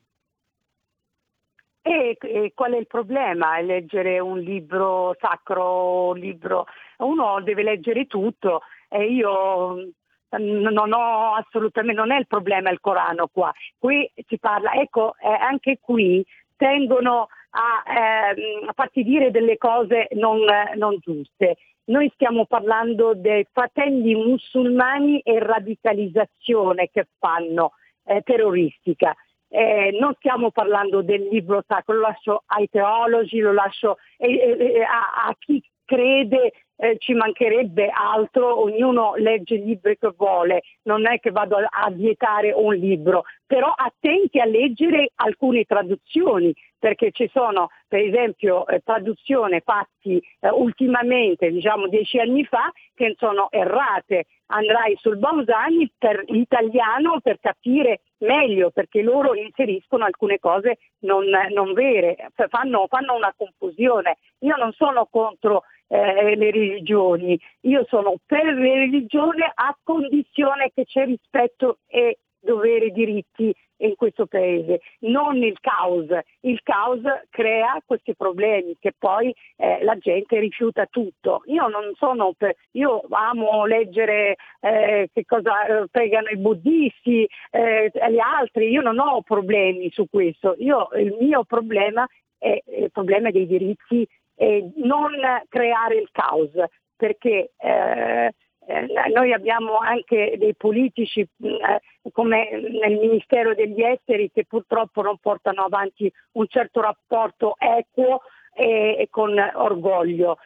E, 1.82 2.18
e, 2.18 2.52
qual 2.56 2.72
è 2.72 2.78
il 2.78 2.88
problema? 2.88 3.60
Leggere 3.60 4.20
un 4.20 4.39
libro 4.39 5.14
sacro, 5.20 6.14
libro... 6.14 6.68
uno 7.00 7.41
deve 7.41 7.64
leggere 7.64 8.06
tutto 8.06 8.62
e 8.88 9.12
io 9.12 9.91
non 10.38 10.93
ho 10.93 11.34
assolutamente, 11.34 12.00
non 12.00 12.14
è 12.14 12.18
il 12.18 12.28
problema 12.28 12.70
il 12.70 12.80
Corano 12.80 13.28
qua. 13.28 13.52
Qui 13.78 14.10
si 14.26 14.39
parla, 14.39 14.76
ecco, 14.76 15.16
eh, 15.18 15.28
anche 15.28 15.80
qui 15.82 16.26
tendono 16.56 17.28
a, 17.50 17.84
eh, 18.32 18.66
a 18.66 18.72
farti 18.72 19.04
dire 19.04 19.30
delle 19.30 19.58
cose 19.58 20.08
non, 20.12 20.39
non 20.78 21.00
giuste. 21.02 21.58
Noi 21.86 22.10
stiamo 22.16 22.46
parlando 22.46 23.14
dei 23.14 23.46
fratelli 23.52 24.16
musulmani 24.16 25.20
e 25.20 25.40
radicalizzazione 25.40 26.90
che 26.92 27.08
fanno 27.20 27.74
eh, 28.06 28.22
terroristica. 28.22 29.16
Eh, 29.48 29.96
non 30.00 30.14
stiamo 30.16 30.50
parlando 30.52 31.04
del 31.04 31.28
libro 31.32 31.64
sacro, 31.68 31.94
lo 31.94 32.02
lascio 32.02 32.44
ai 32.48 32.68
teologi, 32.70 33.40
lo 33.40 33.54
lascio 33.54 33.98
eh, 34.18 34.34
eh, 34.34 34.82
a, 34.82 35.28
a, 35.28 35.36
chi 35.38 35.64
crede 35.86 36.52
eh, 36.78 36.98
ci 37.00 37.14
mancherebbe 37.14 37.90
altro, 37.90 38.62
ognuno 38.62 39.16
legge 39.16 39.56
il 39.56 39.64
libro 39.64 39.94
che 39.98 40.14
vuole, 40.16 40.64
non 40.84 41.08
è 41.08 41.20
che 41.20 41.32
vado 41.32 41.56
a, 41.56 41.68
a, 41.70 41.90
vietare 41.90 42.52
un 42.52 42.74
libro, 42.74 43.24
però 43.46 43.74
attenti 43.76 44.40
a 44.40 44.46
leggere 44.46 45.12
alcune 45.16 45.64
traduzioni, 45.64 46.54
perché 46.78 47.12
ci 47.12 47.30
sono 47.32 47.70
per 47.88 48.02
esempio 48.02 48.68
eh, 48.68 48.82
traduzioni 48.84 49.62
fatte 49.64 50.22
eh, 50.40 50.50
ultimamente, 50.52 51.50
diciamo 51.50 51.88
dieci 51.88 52.20
anni 52.20 52.44
fa, 52.44 52.72
che 52.94 53.16
sono 53.18 53.48
errate. 53.52 54.26
Andrai 54.48 54.96
sul 54.98 55.18
Bausani 55.18 55.92
per 55.98 56.24
l'italiano 56.28 57.20
per 57.22 57.40
capire 57.40 58.02
meglio, 58.26 58.71
perché 58.71 59.01
loro 59.01 59.34
inseriscono 59.36 60.03
alcune 60.03 60.39
cose 60.39 60.78
non, 60.99 61.26
non 61.51 61.73
vere, 61.73 62.32
fanno, 62.49 62.88
fanno 62.88 63.15
una 63.15 63.34
confusione. 63.36 64.17
Io 64.39 64.55
non 64.57 64.73
sono 64.73 65.07
contro 65.09 65.63
eh, 65.88 66.36
le 66.36 66.51
religioni. 66.51 67.39
Io 67.61 67.86
sono 67.88 68.15
per 68.26 68.45
le 68.45 68.73
religioni 68.76 69.41
a 69.41 69.78
condizione 69.84 70.71
che 70.73 70.86
c'è 70.86 71.05
rispetto 71.05 71.80
e 71.88 72.19
dovere 72.46 72.91
diritti 72.91 73.54
in 73.78 73.96
questo 73.96 74.26
paese, 74.26 74.80
non 75.00 75.36
il 75.43 75.60
caos. 75.60 76.08
Il 76.41 76.62
caos 76.64 77.02
crea 77.30 77.82
questi 77.86 78.16
problemi 78.16 78.78
che 78.80 78.93
poi 78.98 79.36
eh, 79.58 79.84
la 79.84 79.98
gente 79.98 80.39
rifiuta 80.39 80.86
tutto. 80.86 81.41
Io 81.48 81.68
non 81.68 81.93
sono 81.96 82.34
per, 82.38 82.56
io 82.72 83.04
amo 83.10 83.66
leggere 83.66 84.38
eh, 84.62 85.10
che 85.14 85.26
cosa 85.26 85.66
eh, 85.66 85.88
pregano 85.91 86.30
i 86.30 86.38
buddisti 86.38 87.28
e 87.52 87.91
eh, 87.93 88.12
gli 88.12 88.20
altri, 88.20 88.70
io 88.70 88.82
non 88.82 89.00
ho 89.00 89.22
problemi 89.22 89.89
su 89.91 90.06
questo. 90.10 90.56
Io, 90.60 90.88
il 90.96 91.18
mio 91.20 91.43
problema 91.43 92.08
è 92.38 92.62
il 92.66 92.91
problema 92.91 93.32
dei 93.32 93.48
diritti 93.48 94.08
e 94.36 94.72
non 94.76 95.12
creare 95.50 95.96
il 95.96 96.10
caos, 96.12 96.52
perché 96.96 97.52
eh, 97.58 98.34
eh, 98.68 98.88
noi 99.13 99.32
abbiamo 99.32 99.78
anche 99.78 100.36
dei 100.38 100.55
politici 100.55 101.22
eh, 101.22 101.82
come 102.11 102.49
nel 102.51 102.97
Ministero 102.97 103.53
degli 103.53 103.82
Esteri 103.82 104.32
che 104.32 104.45
purtroppo 104.45 105.01
non 105.01 105.18
portano 105.20 105.63
avanti 105.63 106.11
un 106.34 106.47
certo 106.47 106.82
rapporto 106.82 107.55
equo 107.57 108.22
e, 108.53 108.97
e 108.99 109.07
con 109.09 109.38
orgoglio. 109.38 110.38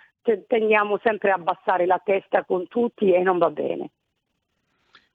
Tendiamo 0.47 0.99
sempre 1.01 1.31
a 1.31 1.35
abbassare 1.35 1.85
la 1.85 1.99
testa 2.03 2.43
con 2.43 2.67
tutti 2.67 3.11
e 3.13 3.21
non 3.21 3.37
va 3.37 3.49
bene. 3.49 3.89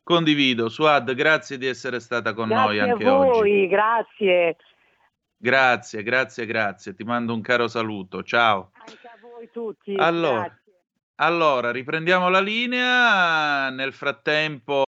Condivido. 0.02 0.68
Suad, 0.68 1.14
grazie 1.14 1.57
di 1.57 1.66
essere 1.66 2.00
stata 2.00 2.32
con 2.32 2.48
grazie 2.48 2.64
noi 2.64 2.78
anche 2.78 3.09
oggi. 3.09 3.09
Grazie 3.09 3.30
a 3.30 3.40
voi, 3.40 3.68
grazie. 3.68 4.57
Grazie, 5.36 6.02
grazie, 6.02 6.46
grazie. 6.46 6.94
Ti 6.94 7.05
mando 7.05 7.34
un 7.34 7.42
caro 7.42 7.68
saluto. 7.68 8.22
Ciao. 8.22 8.70
Anche 8.78 9.07
a 9.07 9.18
voi 9.20 9.50
tutti. 9.52 9.94
Allora, 9.94 10.50
allora 11.16 11.70
riprendiamo 11.70 12.28
la 12.28 12.40
linea. 12.40 13.70
Nel 13.70 13.92
frattempo, 13.92 14.84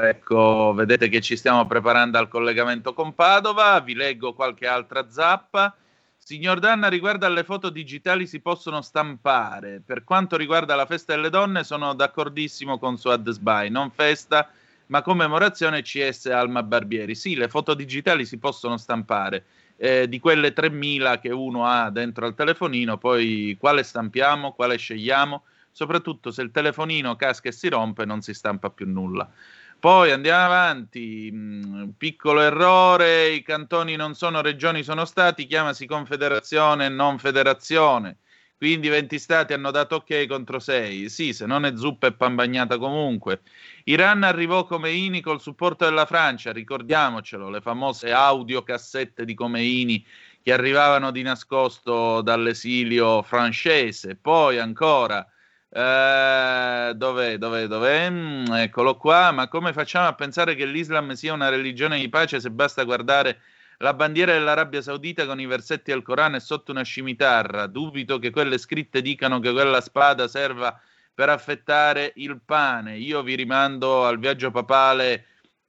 ecco, 0.00 0.72
vedete 0.74 1.08
che 1.08 1.20
ci 1.20 1.36
stiamo 1.36 1.66
preparando 1.66 2.18
al 2.18 2.28
collegamento 2.28 2.94
con 2.94 3.14
Padova. 3.14 3.80
Vi 3.80 3.94
leggo 3.94 4.34
qualche 4.34 4.66
altra 4.66 5.08
zappa. 5.10 5.74
Signor 6.16 6.58
Danna, 6.58 6.88
riguardo 6.88 7.26
alle 7.26 7.44
foto 7.44 7.70
digitali 7.70 8.26
si 8.26 8.40
possono 8.40 8.82
stampare. 8.82 9.82
Per 9.84 10.04
quanto 10.04 10.36
riguarda 10.36 10.74
la 10.74 10.86
festa 10.86 11.14
delle 11.14 11.30
donne, 11.30 11.64
sono 11.64 11.94
d'accordissimo 11.94 12.78
con 12.78 12.98
Suad 12.98 13.28
Sbai. 13.30 13.70
Non 13.70 13.90
festa, 13.90 14.50
ma 14.90 15.02
commemorazione 15.02 15.82
CS 15.82 16.26
Alma 16.26 16.62
Barbieri. 16.62 17.14
Sì, 17.14 17.36
le 17.36 17.48
foto 17.48 17.74
digitali 17.74 18.26
si 18.26 18.38
possono 18.38 18.76
stampare. 18.76 19.44
Eh, 19.76 20.08
di 20.08 20.18
quelle 20.18 20.52
3000 20.52 21.20
che 21.20 21.30
uno 21.30 21.64
ha 21.64 21.90
dentro 21.90 22.26
al 22.26 22.34
telefonino, 22.34 22.98
poi 22.98 23.56
quale 23.58 23.82
stampiamo, 23.82 24.52
quale 24.52 24.76
scegliamo, 24.76 25.44
soprattutto 25.70 26.30
se 26.30 26.42
il 26.42 26.50
telefonino 26.50 27.16
casca 27.16 27.48
e 27.48 27.52
si 27.52 27.68
rompe 27.68 28.04
non 28.04 28.20
si 28.20 28.34
stampa 28.34 28.68
più 28.70 28.86
nulla. 28.86 29.30
Poi 29.78 30.10
andiamo 30.10 30.44
avanti, 30.44 31.30
mm, 31.32 31.88
piccolo 31.96 32.42
errore, 32.42 33.30
i 33.30 33.42
cantoni 33.42 33.96
non 33.96 34.14
sono 34.14 34.42
regioni, 34.42 34.82
sono 34.82 35.06
stati, 35.06 35.46
chiamasi 35.46 35.86
confederazione 35.86 36.86
e 36.86 36.88
non 36.90 37.18
federazione. 37.18 38.18
Quindi 38.60 38.90
20 38.90 39.18
stati 39.18 39.54
hanno 39.54 39.70
dato 39.70 39.94
ok 39.94 40.26
contro 40.26 40.58
6. 40.58 41.08
Sì, 41.08 41.32
se 41.32 41.46
non 41.46 41.64
è 41.64 41.74
zuppa 41.78 42.08
e 42.08 42.12
pan 42.12 42.34
bagnata 42.34 42.76
comunque. 42.76 43.40
Iran 43.84 44.22
arrivò 44.22 44.66
Comeini 44.66 45.22
col 45.22 45.40
supporto 45.40 45.86
della 45.86 46.04
Francia, 46.04 46.52
ricordiamocelo, 46.52 47.48
le 47.48 47.62
famose 47.62 48.12
audiocassette 48.12 49.24
di 49.24 49.32
Comeini 49.32 50.04
che 50.42 50.52
arrivavano 50.52 51.10
di 51.10 51.22
nascosto 51.22 52.20
dall'esilio 52.20 53.22
francese. 53.22 54.16
Poi 54.16 54.58
ancora, 54.58 55.26
eh, 55.70 56.92
dov'è, 56.94 57.38
dov'è, 57.38 57.66
dov'è? 57.66 58.10
Mm, 58.10 58.44
eccolo 58.56 58.98
qua, 58.98 59.32
ma 59.32 59.48
come 59.48 59.72
facciamo 59.72 60.06
a 60.06 60.14
pensare 60.14 60.54
che 60.54 60.66
l'Islam 60.66 61.12
sia 61.12 61.32
una 61.32 61.48
religione 61.48 61.98
di 61.98 62.10
pace 62.10 62.38
se 62.40 62.50
basta 62.50 62.84
guardare 62.84 63.40
la 63.82 63.94
bandiera 63.94 64.32
dell'Arabia 64.32 64.82
Saudita 64.82 65.24
con 65.24 65.40
i 65.40 65.46
versetti 65.46 65.90
del 65.90 66.02
Corano 66.02 66.36
è 66.36 66.40
sotto 66.40 66.70
una 66.70 66.82
scimitarra. 66.82 67.66
Dubito 67.66 68.18
che 68.18 68.30
quelle 68.30 68.58
scritte 68.58 69.00
dicano 69.00 69.40
che 69.40 69.52
quella 69.52 69.80
spada 69.80 70.28
serva 70.28 70.78
per 71.14 71.30
affettare 71.30 72.12
il 72.16 72.40
pane. 72.44 72.98
Io 72.98 73.22
vi 73.22 73.34
rimando 73.34 74.04
al 74.04 74.18
viaggio 74.18 74.50
papale 74.50 75.24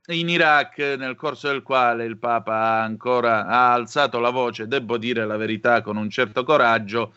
in 0.08 0.28
Iraq, 0.28 0.96
nel 0.98 1.16
corso 1.16 1.48
del 1.48 1.62
quale 1.64 2.04
il 2.04 2.18
Papa 2.18 2.54
ha 2.54 2.84
ancora 2.84 3.46
ha 3.46 3.72
alzato 3.72 4.20
la 4.20 4.30
voce, 4.30 4.68
devo 4.68 4.98
dire 4.98 5.26
la 5.26 5.38
verità 5.38 5.82
con 5.82 5.96
un 5.96 6.10
certo 6.10 6.44
coraggio, 6.44 7.14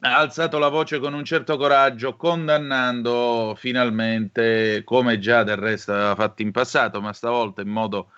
ha 0.00 0.18
alzato 0.18 0.58
la 0.58 0.68
voce 0.68 0.98
con 0.98 1.14
un 1.14 1.24
certo 1.24 1.56
coraggio, 1.56 2.16
condannando 2.16 3.54
finalmente, 3.56 4.82
come 4.84 5.18
già 5.18 5.42
del 5.42 5.56
resto 5.56 5.92
aveva 5.92 6.14
fatto 6.14 6.42
in 6.42 6.50
passato, 6.50 7.00
ma 7.00 7.14
stavolta 7.14 7.62
in 7.62 7.68
modo 7.68 8.10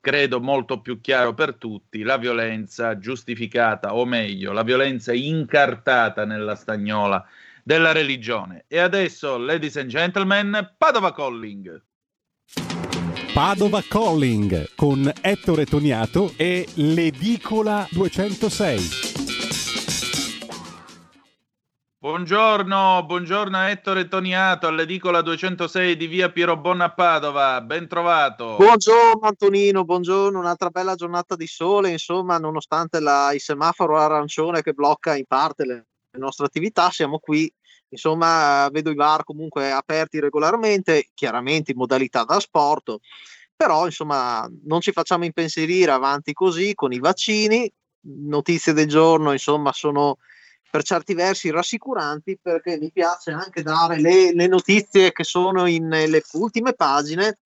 credo 0.00 0.40
molto 0.40 0.80
più 0.80 1.00
chiaro 1.00 1.34
per 1.34 1.54
tutti, 1.56 2.02
la 2.02 2.16
violenza 2.16 2.98
giustificata, 2.98 3.94
o 3.94 4.04
meglio, 4.04 4.52
la 4.52 4.62
violenza 4.62 5.12
incartata 5.12 6.24
nella 6.24 6.54
stagnola 6.56 7.24
della 7.62 7.92
religione. 7.92 8.64
E 8.66 8.78
adesso, 8.78 9.36
ladies 9.36 9.76
and 9.76 9.90
gentlemen, 9.90 10.74
Padova 10.76 11.12
Calling. 11.12 11.82
Padova 13.32 13.80
Calling 13.88 14.70
con 14.74 15.10
Ettore 15.20 15.64
Toniato 15.64 16.32
e 16.36 16.66
l'Edicola 16.74 17.86
206. 17.90 19.09
Buongiorno, 22.02 23.04
buongiorno 23.04 23.58
a 23.58 23.68
Ettore 23.68 24.08
Toniato 24.08 24.66
all'edicola 24.66 25.20
206 25.20 25.98
di 25.98 26.06
via 26.06 26.32
Piero 26.32 26.56
Bonna 26.56 26.84
a 26.84 26.94
Padova, 26.94 27.60
ben 27.60 27.88
trovato. 27.88 28.56
Buongiorno 28.56 29.20
Antonino, 29.20 29.84
buongiorno, 29.84 30.38
un'altra 30.38 30.70
bella 30.70 30.94
giornata 30.94 31.36
di 31.36 31.46
sole, 31.46 31.90
insomma, 31.90 32.38
nonostante 32.38 33.00
la, 33.00 33.34
il 33.34 33.40
semaforo 33.40 33.98
arancione 33.98 34.62
che 34.62 34.72
blocca 34.72 35.14
in 35.14 35.26
parte 35.26 35.66
le, 35.66 35.74
le 36.10 36.18
nostre 36.18 36.46
attività, 36.46 36.88
siamo 36.88 37.18
qui, 37.18 37.52
insomma, 37.90 38.66
vedo 38.72 38.88
i 38.88 38.94
bar 38.94 39.22
comunque 39.22 39.70
aperti 39.70 40.20
regolarmente, 40.20 41.10
chiaramente 41.12 41.72
in 41.72 41.76
modalità 41.76 42.24
da 42.24 42.40
sport, 42.40 42.96
però 43.54 43.84
insomma 43.84 44.50
non 44.64 44.80
ci 44.80 44.92
facciamo 44.92 45.26
impensierire 45.26 45.90
avanti 45.90 46.32
così 46.32 46.72
con 46.72 46.94
i 46.94 46.98
vaccini, 46.98 47.70
notizie 48.04 48.72
del 48.72 48.88
giorno, 48.88 49.32
insomma, 49.32 49.70
sono 49.74 50.16
per 50.70 50.82
certi 50.84 51.14
versi 51.14 51.50
rassicuranti 51.50 52.38
perché 52.40 52.78
mi 52.78 52.92
piace 52.92 53.32
anche 53.32 53.62
dare 53.62 54.00
le, 54.00 54.32
le 54.32 54.46
notizie 54.46 55.12
che 55.12 55.24
sono 55.24 55.66
in, 55.66 55.86
nelle 55.88 56.22
ultime 56.32 56.74
pagine. 56.74 57.38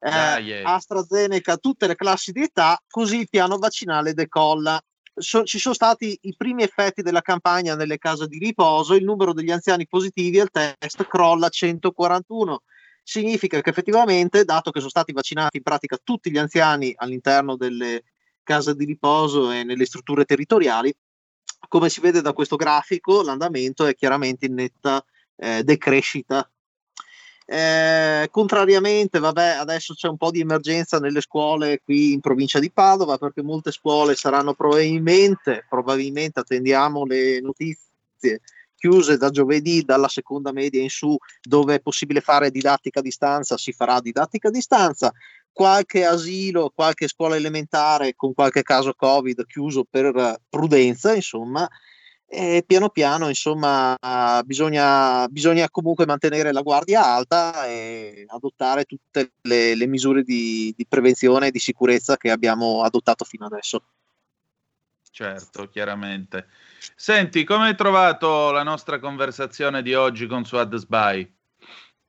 Eh, 0.00 0.10
ah, 0.10 0.38
yeah. 0.38 0.74
AstraZeneca, 0.74 1.56
tutte 1.56 1.86
le 1.86 1.94
classi 1.94 2.32
di 2.32 2.42
età, 2.42 2.78
così 2.88 3.20
il 3.20 3.28
piano 3.30 3.56
vaccinale 3.56 4.12
decolla. 4.12 4.78
So, 5.16 5.44
ci 5.44 5.58
sono 5.58 5.74
stati 5.74 6.18
i 6.22 6.34
primi 6.36 6.64
effetti 6.64 7.00
della 7.00 7.22
campagna 7.22 7.76
nelle 7.76 7.98
case 7.98 8.26
di 8.26 8.38
riposo, 8.38 8.94
il 8.94 9.04
numero 9.04 9.32
degli 9.32 9.52
anziani 9.52 9.86
positivi 9.86 10.40
al 10.40 10.50
test 10.50 11.06
crolla 11.06 11.46
a 11.46 11.50
141. 11.50 12.62
Significa 13.02 13.60
che 13.60 13.70
effettivamente, 13.70 14.44
dato 14.44 14.70
che 14.70 14.80
sono 14.80 14.90
stati 14.90 15.12
vaccinati 15.12 15.58
in 15.58 15.62
pratica 15.62 15.98
tutti 16.02 16.30
gli 16.30 16.38
anziani 16.38 16.92
all'interno 16.96 17.56
delle 17.56 18.02
case 18.42 18.74
di 18.74 18.84
riposo 18.84 19.50
e 19.50 19.62
nelle 19.64 19.86
strutture 19.86 20.24
territoriali, 20.24 20.94
come 21.68 21.88
si 21.88 22.00
vede 22.00 22.20
da 22.20 22.32
questo 22.32 22.56
grafico, 22.56 23.22
l'andamento 23.22 23.86
è 23.86 23.94
chiaramente 23.94 24.46
in 24.46 24.54
netta 24.54 25.04
eh, 25.36 25.62
decrescita. 25.62 26.48
Eh, 27.46 28.28
contrariamente, 28.30 29.18
vabbè, 29.18 29.56
adesso 29.56 29.92
c'è 29.94 30.08
un 30.08 30.16
po' 30.16 30.30
di 30.30 30.40
emergenza 30.40 30.98
nelle 30.98 31.20
scuole 31.20 31.82
qui 31.84 32.12
in 32.12 32.20
provincia 32.20 32.58
di 32.58 32.70
Padova 32.70 33.18
perché 33.18 33.42
molte 33.42 33.70
scuole 33.70 34.14
saranno 34.14 34.54
probabilmente, 34.54 35.66
probabilmente 35.68 36.40
attendiamo 36.40 37.04
le 37.04 37.40
notizie 37.40 38.40
chiuse 38.84 39.16
da 39.16 39.30
giovedì, 39.30 39.82
dalla 39.82 40.08
seconda 40.08 40.52
media 40.52 40.82
in 40.82 40.90
su, 40.90 41.16
dove 41.40 41.76
è 41.76 41.80
possibile 41.80 42.20
fare 42.20 42.50
didattica 42.50 42.98
a 42.98 43.02
distanza, 43.02 43.56
si 43.56 43.72
farà 43.72 43.98
didattica 43.98 44.48
a 44.48 44.50
distanza 44.50 45.10
qualche 45.50 46.04
asilo, 46.04 46.70
qualche 46.74 47.08
scuola 47.08 47.36
elementare 47.36 48.14
con 48.14 48.34
qualche 48.34 48.62
caso 48.62 48.92
Covid 48.92 49.46
chiuso 49.46 49.86
per 49.88 50.38
prudenza, 50.50 51.14
insomma, 51.14 51.66
e 52.26 52.62
piano 52.66 52.90
piano, 52.90 53.28
insomma, 53.28 53.96
bisogna, 54.44 55.26
bisogna 55.28 55.70
comunque 55.70 56.04
mantenere 56.04 56.52
la 56.52 56.60
guardia 56.60 57.06
alta 57.06 57.66
e 57.66 58.26
adottare 58.26 58.84
tutte 58.84 59.32
le, 59.42 59.74
le 59.74 59.86
misure 59.86 60.22
di, 60.24 60.74
di 60.76 60.84
prevenzione 60.86 61.46
e 61.46 61.50
di 61.50 61.58
sicurezza 61.58 62.18
che 62.18 62.30
abbiamo 62.30 62.82
adottato 62.82 63.24
fino 63.24 63.46
adesso. 63.46 63.82
Certo, 65.14 65.68
chiaramente. 65.68 66.48
Senti, 66.96 67.44
come 67.44 67.68
hai 67.68 67.76
trovato 67.76 68.50
la 68.50 68.64
nostra 68.64 68.98
conversazione 68.98 69.80
di 69.80 69.94
oggi 69.94 70.26
con 70.26 70.44
Suad 70.44 70.74
Sbai? 70.74 71.32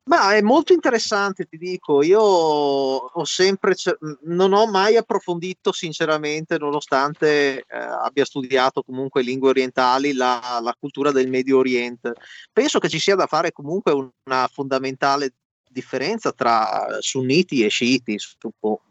Ma 0.05 0.33
è 0.33 0.41
molto 0.41 0.73
interessante, 0.73 1.45
ti 1.45 1.59
dico. 1.59 2.01
Io 2.01 2.19
ho 2.19 3.23
sempre, 3.23 3.75
non 4.23 4.53
ho 4.53 4.65
mai 4.65 4.97
approfondito, 4.97 5.71
sinceramente, 5.71 6.57
nonostante 6.57 7.59
eh, 7.59 7.65
abbia 7.77 8.25
studiato 8.25 8.81
comunque 8.81 9.21
lingue 9.21 9.49
orientali, 9.49 10.13
la, 10.13 10.59
la, 10.59 10.75
cultura 10.79 11.11
del 11.11 11.29
Medio 11.29 11.59
Oriente. 11.59 12.13
Penso 12.51 12.79
che 12.79 12.89
ci 12.89 12.97
sia 12.97 13.13
da 13.13 13.27
fare 13.27 13.51
comunque 13.51 13.91
una 13.91 14.49
fondamentale 14.51 15.35
differenza 15.69 16.31
tra 16.31 16.97
sunniti 17.01 17.63
e 17.63 17.67
sciiti, 17.67 18.17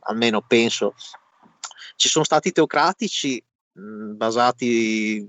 almeno 0.03 0.41
penso. 0.41 0.95
Ci 1.97 2.09
sono 2.09 2.25
stati 2.25 2.53
teocratici 2.53 3.43
basati 3.75 5.19
eh, 5.19 5.27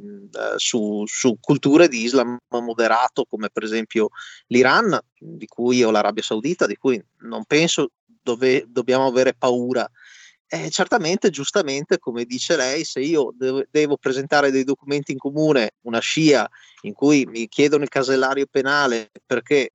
su, 0.57 1.03
su, 1.07 1.37
culture 1.39 1.87
di 1.87 2.03
Islam 2.03 2.37
moderato 2.49 3.25
come 3.27 3.49
per 3.49 3.63
esempio 3.63 4.09
l'Iran 4.47 4.97
di 5.17 5.47
cui, 5.47 5.83
o 5.83 5.89
l'Arabia 5.89 6.21
Saudita 6.21 6.67
di 6.67 6.75
cui 6.75 7.03
non 7.21 7.45
penso 7.45 7.89
dove 8.21 8.65
dobbiamo 8.67 9.07
avere 9.07 9.33
paura. 9.33 9.89
Eh, 10.47 10.69
certamente 10.69 11.31
giustamente 11.31 11.97
come 11.97 12.23
dice 12.23 12.55
lei 12.55 12.83
se 12.83 12.99
io 12.99 13.33
devo, 13.35 13.63
devo, 13.71 13.97
presentare 13.97 14.51
dei 14.51 14.63
documenti 14.63 15.11
in 15.11 15.17
comune 15.17 15.71
una 15.81 15.97
scia 15.97 16.47
in 16.81 16.93
cui 16.93 17.25
mi 17.25 17.47
chiedono 17.47 17.81
il 17.81 17.89
casellario 17.89 18.45
penale 18.45 19.09
perché 19.25 19.71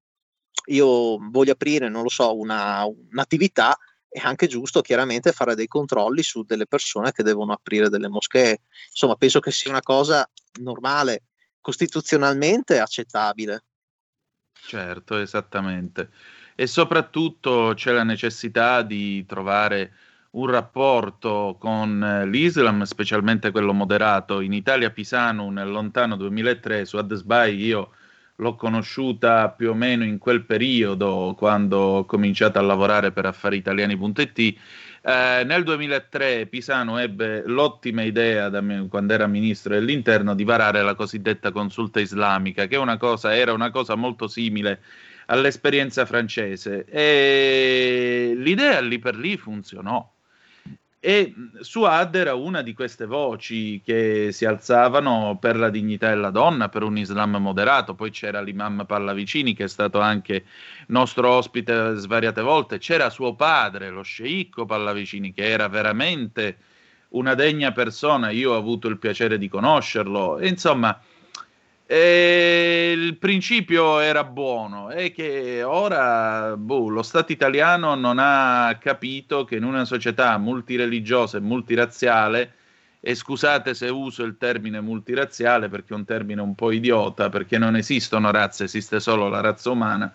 io 0.66 1.18
voglio 1.28 1.52
aprire 1.52 1.88
non 1.88 2.04
lo 2.04 2.08
so 2.08 2.36
una, 2.36 2.84
un'attività 2.84 3.76
è 4.10 4.18
anche 4.24 4.48
giusto 4.48 4.80
chiaramente 4.80 5.30
fare 5.30 5.54
dei 5.54 5.68
controlli 5.68 6.22
su 6.24 6.42
delle 6.42 6.66
persone 6.66 7.12
che 7.12 7.22
devono 7.22 7.52
aprire 7.52 7.88
delle 7.88 8.08
moschee. 8.08 8.62
Insomma, 8.88 9.14
penso 9.14 9.38
che 9.38 9.52
sia 9.52 9.70
una 9.70 9.82
cosa 9.82 10.28
normale, 10.60 11.22
costituzionalmente 11.60 12.80
accettabile. 12.80 13.64
Certo, 14.52 15.16
esattamente. 15.16 16.10
E 16.56 16.66
soprattutto 16.66 17.72
c'è 17.76 17.92
la 17.92 18.02
necessità 18.02 18.82
di 18.82 19.24
trovare 19.26 19.92
un 20.32 20.46
rapporto 20.48 21.56
con 21.58 22.26
l'Islam, 22.28 22.82
specialmente 22.82 23.52
quello 23.52 23.72
moderato. 23.72 24.40
In 24.40 24.52
Italia 24.52 24.90
Pisano 24.90 25.50
nel 25.50 25.70
lontano 25.70 26.16
2003 26.16 26.84
su 26.84 26.96
Adesbai 26.96 27.56
io 27.56 27.92
l'ho 28.40 28.54
conosciuta 28.56 29.50
più 29.50 29.70
o 29.70 29.74
meno 29.74 30.04
in 30.04 30.18
quel 30.18 30.44
periodo, 30.44 31.34
quando 31.36 31.78
ho 31.78 32.04
cominciato 32.06 32.58
a 32.58 32.62
lavorare 32.62 33.12
per 33.12 33.26
affariitaliani.it. 33.26 34.38
Eh, 35.02 35.42
nel 35.44 35.62
2003 35.62 36.46
Pisano 36.46 36.98
ebbe 36.98 37.42
l'ottima 37.46 38.02
idea, 38.02 38.48
me, 38.60 38.86
quando 38.88 39.12
era 39.12 39.26
ministro 39.26 39.74
dell'interno, 39.74 40.34
di 40.34 40.44
varare 40.44 40.82
la 40.82 40.94
cosiddetta 40.94 41.52
consulta 41.52 42.00
islamica, 42.00 42.66
che 42.66 42.76
una 42.76 42.96
cosa, 42.96 43.34
era 43.34 43.52
una 43.52 43.70
cosa 43.70 43.94
molto 43.94 44.26
simile 44.26 44.80
all'esperienza 45.26 46.06
francese. 46.06 46.84
E 46.86 48.32
l'idea 48.36 48.80
lì 48.80 48.98
per 48.98 49.16
lì 49.16 49.36
funzionò. 49.36 50.18
E 51.02 51.34
Suad 51.60 52.14
era 52.14 52.34
una 52.34 52.60
di 52.60 52.74
queste 52.74 53.06
voci 53.06 53.80
che 53.82 54.32
si 54.32 54.44
alzavano 54.44 55.38
per 55.40 55.56
la 55.56 55.70
dignità 55.70 56.10
della 56.10 56.28
donna, 56.28 56.68
per 56.68 56.82
un 56.82 56.98
Islam 56.98 57.36
moderato. 57.36 57.94
Poi 57.94 58.10
c'era 58.10 58.42
l'imam 58.42 58.84
Pallavicini, 58.86 59.54
che 59.54 59.64
è 59.64 59.68
stato 59.68 59.98
anche 59.98 60.44
nostro 60.88 61.30
ospite 61.30 61.94
svariate 61.94 62.42
volte. 62.42 62.76
C'era 62.76 63.08
suo 63.08 63.34
padre, 63.34 63.88
lo 63.88 64.02
sceicco 64.02 64.66
Pallavicini, 64.66 65.32
che 65.32 65.48
era 65.48 65.68
veramente 65.68 66.58
una 67.10 67.34
degna 67.34 67.72
persona. 67.72 68.28
Io 68.28 68.52
ho 68.52 68.56
avuto 68.56 68.86
il 68.86 68.98
piacere 68.98 69.38
di 69.38 69.48
conoscerlo. 69.48 70.36
E, 70.38 70.48
insomma, 70.48 71.00
e 71.92 72.92
il 72.96 73.16
principio 73.16 73.98
era 73.98 74.22
buono, 74.22 74.90
è 74.90 75.10
che 75.10 75.64
ora 75.64 76.56
boh, 76.56 76.88
lo 76.88 77.02
Stato 77.02 77.32
italiano 77.32 77.96
non 77.96 78.18
ha 78.20 78.78
capito 78.80 79.42
che 79.42 79.56
in 79.56 79.64
una 79.64 79.84
società 79.84 80.38
multireligiosa 80.38 81.38
e 81.38 81.40
multirazziale, 81.40 82.54
e 83.00 83.16
scusate 83.16 83.74
se 83.74 83.88
uso 83.88 84.22
il 84.22 84.36
termine 84.38 84.80
multirazziale 84.80 85.68
perché 85.68 85.92
è 85.92 85.96
un 85.96 86.04
termine 86.04 86.40
un 86.40 86.54
po' 86.54 86.70
idiota, 86.70 87.28
perché 87.28 87.58
non 87.58 87.74
esistono 87.74 88.30
razze, 88.30 88.64
esiste 88.64 89.00
solo 89.00 89.28
la 89.28 89.40
razza 89.40 89.70
umana, 89.70 90.14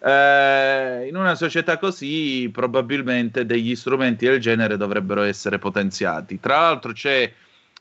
eh, 0.00 1.06
in 1.06 1.14
una 1.14 1.36
società 1.36 1.78
così 1.78 2.50
probabilmente 2.52 3.46
degli 3.46 3.76
strumenti 3.76 4.26
del 4.26 4.40
genere 4.40 4.76
dovrebbero 4.76 5.22
essere 5.22 5.60
potenziati. 5.60 6.40
Tra 6.40 6.58
l'altro 6.58 6.90
c'è 6.90 7.32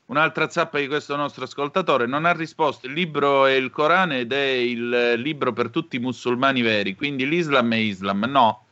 Un'altra 0.05 0.49
zappa 0.49 0.79
di 0.79 0.87
questo 0.87 1.15
nostro 1.15 1.45
ascoltatore 1.45 2.05
non 2.05 2.25
ha 2.25 2.33
risposto. 2.33 2.87
Il 2.87 2.93
libro 2.93 3.45
è 3.45 3.53
il 3.53 3.69
Corano 3.69 4.15
ed 4.15 4.31
è 4.33 4.43
il 4.43 5.13
libro 5.17 5.53
per 5.53 5.69
tutti 5.69 5.95
i 5.95 5.99
musulmani 5.99 6.61
veri, 6.61 6.95
quindi 6.95 7.27
l'Islam 7.27 7.73
è 7.73 7.77
Islam. 7.77 8.25
No, 8.27 8.63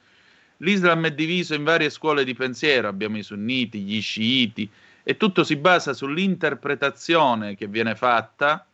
L'Islam 0.62 1.06
è 1.06 1.12
diviso 1.12 1.56
in 1.56 1.64
varie 1.64 1.90
scuole 1.90 2.24
di 2.24 2.36
pensiero, 2.36 2.88
abbiamo 2.88 3.18
i 3.18 3.24
sunniti, 3.24 3.82
gli 3.82 4.00
sciiti, 4.00 4.70
e 5.04 5.18
tutto 5.18 5.44
si 5.44 5.56
basa 5.56 5.94
sull'interpretazione 5.94 7.56
che 7.56 7.68
viene 7.68 7.96
fatta 7.96 8.66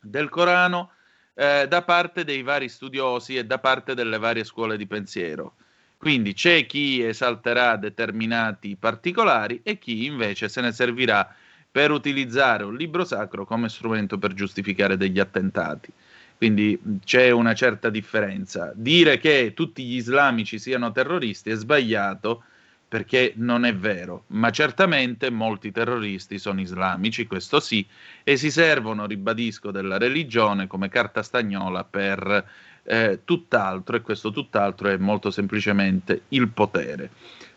del 0.00 0.28
Corano 0.28 0.92
eh, 1.34 1.66
da 1.68 1.82
parte 1.82 2.22
dei 2.22 2.42
vari 2.42 2.68
studiosi 2.68 3.36
e 3.36 3.44
da 3.44 3.58
parte 3.58 3.94
delle 3.94 4.18
varie 4.18 4.44
scuole 4.44 4.76
di 4.76 4.86
pensiero. 4.86 5.56
Quindi 5.96 6.32
c'è 6.32 6.64
chi 6.66 7.02
esalterà 7.02 7.76
determinati 7.76 8.76
particolari 8.76 9.60
e 9.64 9.78
chi 9.78 10.04
invece 10.04 10.48
se 10.48 10.60
ne 10.60 10.70
servirà 10.70 11.34
per 11.70 11.90
utilizzare 11.90 12.64
un 12.64 12.74
libro 12.74 13.04
sacro 13.04 13.44
come 13.44 13.68
strumento 13.68 14.18
per 14.18 14.34
giustificare 14.34 14.96
degli 14.96 15.20
attentati. 15.20 15.92
Quindi 16.36 16.80
c'è 17.04 17.30
una 17.30 17.52
certa 17.54 17.90
differenza. 17.90 18.72
Dire 18.74 19.18
che 19.18 19.52
tutti 19.54 19.84
gli 19.84 19.96
islamici 19.96 20.58
siano 20.58 20.90
terroristi 20.90 21.50
è 21.50 21.54
sbagliato 21.54 22.44
perché 22.90 23.34
non 23.36 23.64
è 23.64 23.72
vero, 23.72 24.24
ma 24.28 24.50
certamente 24.50 25.30
molti 25.30 25.70
terroristi 25.70 26.40
sono 26.40 26.60
islamici, 26.60 27.24
questo 27.24 27.60
sì, 27.60 27.86
e 28.24 28.36
si 28.36 28.50
servono, 28.50 29.06
ribadisco, 29.06 29.70
della 29.70 29.96
religione 29.96 30.66
come 30.66 30.88
carta 30.88 31.22
stagnola 31.22 31.84
per 31.84 32.48
eh, 32.82 33.20
tutt'altro 33.22 33.94
e 33.94 34.00
questo 34.00 34.32
tutt'altro 34.32 34.88
è 34.88 34.96
molto 34.96 35.30
semplicemente 35.30 36.22
il 36.30 36.48
potere. 36.48 37.10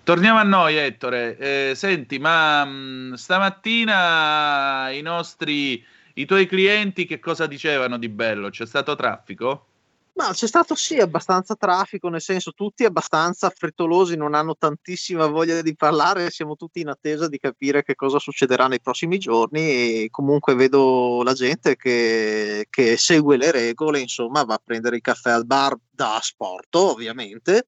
Torniamo 0.04 0.38
a 0.38 0.44
noi, 0.44 0.76
Ettore. 0.76 1.38
Eh, 1.38 1.76
senti, 1.76 2.20
ma 2.20 2.66
mh, 2.66 2.72
mm, 2.72 3.14
stamattina 3.14 4.90
i 4.92 5.02
nostri, 5.02 5.82
i 6.16 6.26
tuoi 6.26 6.46
clienti 6.46 7.06
che 7.06 7.20
cosa 7.20 7.48
dicevano 7.48 7.98
di 7.98 8.10
bello? 8.10 8.50
C'è 8.50 8.66
stato 8.66 8.98
traffico? 8.98 9.68
Ma 10.16 10.32
c'è 10.34 10.46
stato 10.46 10.76
sì 10.76 11.00
abbastanza 11.00 11.56
traffico, 11.56 12.10
nel 12.10 12.22
senso 12.22 12.52
tutti 12.52 12.84
abbastanza 12.84 13.50
frettolosi, 13.50 14.18
non 14.18 14.36
hanno 14.36 14.58
tantissima 14.58 15.26
voglia 15.26 15.62
di 15.62 15.76
parlare, 15.76 16.30
siamo 16.30 16.56
tutti 16.58 16.82
in 16.82 16.90
attesa 16.90 17.30
di 17.30 17.40
capire 17.40 17.82
che 17.82 17.96
cosa 17.96 18.20
succederà 18.20 18.68
nei 18.68 18.82
prossimi 18.82 19.18
giorni 19.18 19.62
e 20.04 20.08
comunque 20.12 20.54
vedo 20.54 21.24
la 21.24 21.34
gente 21.34 21.78
che, 21.78 22.68
che 22.70 22.98
segue 22.98 23.38
le 23.38 23.52
regole, 23.52 24.02
insomma 24.02 24.44
va 24.44 24.54
a 24.56 24.62
prendere 24.64 24.98
il 24.98 25.02
caffè 25.02 25.32
al 25.32 25.46
bar 25.46 25.76
da 25.90 26.20
sport 26.22 26.76
ovviamente, 26.76 27.68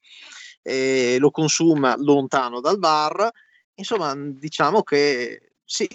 e 0.67 1.17
lo 1.19 1.29
consuma 1.29 1.95
lontano 1.95 2.59
dal 2.59 2.79
bar, 2.79 3.29
insomma 3.75 4.15
diciamo 4.15 4.81
che 4.81 5.51
sì, 5.63 5.87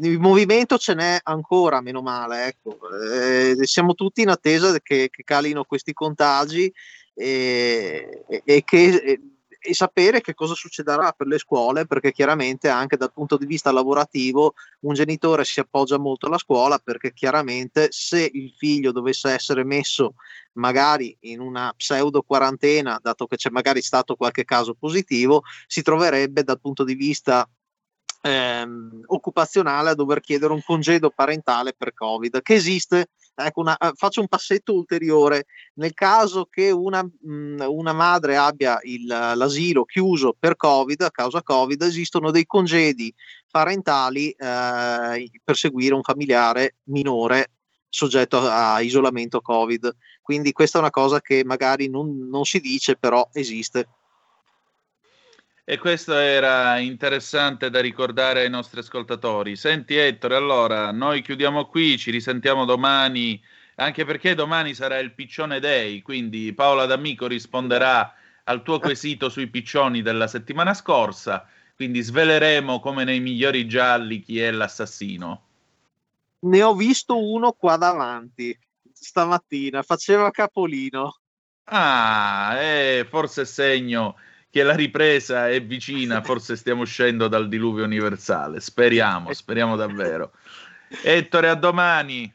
il 0.00 0.18
movimento 0.18 0.76
ce 0.76 0.94
n'è 0.94 1.18
ancora, 1.22 1.80
meno 1.80 2.02
male. 2.02 2.46
Ecco. 2.46 2.78
Eh, 3.02 3.56
siamo 3.66 3.94
tutti 3.94 4.20
in 4.20 4.28
attesa 4.28 4.78
che, 4.80 5.08
che 5.10 5.22
calino 5.24 5.64
questi 5.64 5.94
contagi 5.94 6.70
e, 7.14 8.24
e, 8.28 8.42
e 8.44 8.64
che, 8.64 9.20
e 9.60 9.74
sapere 9.74 10.20
che 10.20 10.34
cosa 10.34 10.54
succederà 10.54 11.12
per 11.12 11.26
le 11.26 11.38
scuole, 11.38 11.86
perché 11.86 12.12
chiaramente 12.12 12.68
anche 12.68 12.96
dal 12.96 13.12
punto 13.12 13.36
di 13.36 13.46
vista 13.46 13.72
lavorativo 13.72 14.54
un 14.80 14.94
genitore 14.94 15.44
si 15.44 15.60
appoggia 15.60 15.98
molto 15.98 16.26
alla 16.26 16.38
scuola, 16.38 16.78
perché 16.78 17.12
chiaramente 17.12 17.88
se 17.90 18.30
il 18.32 18.52
figlio 18.56 18.92
dovesse 18.92 19.30
essere 19.30 19.64
messo 19.64 20.14
magari 20.52 21.16
in 21.20 21.40
una 21.40 21.72
pseudo 21.76 22.22
quarantena, 22.22 22.98
dato 23.00 23.26
che 23.26 23.36
c'è 23.36 23.50
magari 23.50 23.80
stato 23.82 24.16
qualche 24.16 24.44
caso 24.44 24.74
positivo, 24.74 25.42
si 25.66 25.82
troverebbe 25.82 26.42
dal 26.42 26.60
punto 26.60 26.84
di 26.84 26.94
vista 26.94 27.48
ehm, 28.20 29.02
occupazionale 29.06 29.90
a 29.90 29.94
dover 29.94 30.20
chiedere 30.20 30.52
un 30.52 30.62
congedo 30.62 31.10
parentale 31.10 31.74
per 31.76 31.94
Covid, 31.94 32.42
che 32.42 32.54
esiste. 32.54 33.10
Ecco, 33.34 33.60
una, 33.60 33.76
eh, 33.76 33.92
faccio 33.94 34.20
un 34.20 34.28
passetto 34.28 34.74
ulteriore. 34.74 35.46
Nel 35.74 35.94
caso 35.94 36.46
che 36.50 36.70
una, 36.70 37.02
mh, 37.02 37.32
mm, 37.32 37.60
una 37.68 37.92
madre 37.92 38.36
abbia 38.36 38.78
il, 38.82 39.06
l'asilo 39.06 39.84
chiuso 39.84 40.34
per 40.38 40.56
Covid, 40.56 41.02
a 41.02 41.10
causa 41.10 41.42
Covid, 41.42 41.80
esistono 41.82 42.30
dei 42.30 42.46
congedi 42.46 43.14
parentali 43.50 44.30
eh, 44.30 45.30
per 45.44 45.56
seguire 45.56 45.94
un 45.94 46.02
familiare 46.02 46.76
minore 46.84 47.52
soggetto 47.88 48.38
a, 48.38 48.74
a 48.74 48.80
isolamento 48.80 49.40
Covid. 49.40 49.94
Quindi 50.20 50.52
questa 50.52 50.78
è 50.78 50.80
una 50.80 50.90
cosa 50.90 51.20
che 51.20 51.44
magari 51.44 51.88
non, 51.88 52.28
non 52.28 52.44
si 52.44 52.60
dice, 52.60 52.96
però 52.96 53.28
esiste. 53.32 53.88
E 55.70 55.76
questo 55.76 56.14
era 56.14 56.78
interessante 56.78 57.68
da 57.68 57.82
ricordare 57.82 58.40
ai 58.40 58.48
nostri 58.48 58.80
ascoltatori. 58.80 59.54
Senti 59.54 59.96
Ettore, 59.96 60.34
allora 60.34 60.90
noi 60.92 61.20
chiudiamo 61.20 61.66
qui, 61.66 61.98
ci 61.98 62.10
risentiamo 62.10 62.64
domani, 62.64 63.38
anche 63.74 64.06
perché 64.06 64.34
domani 64.34 64.72
sarà 64.72 64.98
il 64.98 65.12
Piccione 65.12 65.60
Day, 65.60 66.00
quindi 66.00 66.54
Paola 66.54 66.86
D'Amico 66.86 67.26
risponderà 67.26 68.14
al 68.44 68.62
tuo 68.62 68.78
quesito 68.78 69.28
sui 69.28 69.48
piccioni 69.48 70.00
della 70.00 70.26
settimana 70.26 70.72
scorsa, 70.72 71.46
quindi 71.76 72.00
sveleremo 72.00 72.80
come 72.80 73.04
nei 73.04 73.20
migliori 73.20 73.68
gialli 73.68 74.20
chi 74.20 74.40
è 74.40 74.50
l'assassino. 74.50 75.42
Ne 76.46 76.62
ho 76.62 76.74
visto 76.74 77.22
uno 77.22 77.52
qua 77.52 77.76
davanti 77.76 78.58
stamattina, 78.90 79.82
faceva 79.82 80.30
capolino. 80.30 81.18
Ah, 81.64 82.54
eh, 82.58 83.06
forse 83.06 83.44
segno 83.44 84.16
che 84.58 84.64
la 84.64 84.74
ripresa 84.74 85.48
è 85.48 85.62
vicina, 85.62 86.20
forse 86.22 86.56
stiamo 86.56 86.82
uscendo 86.82 87.28
dal 87.28 87.48
diluvio 87.48 87.84
universale. 87.84 88.58
Speriamo, 88.58 89.32
speriamo 89.32 89.76
davvero. 89.76 90.32
Ettore, 91.04 91.48
a 91.48 91.54
domani. 91.54 92.32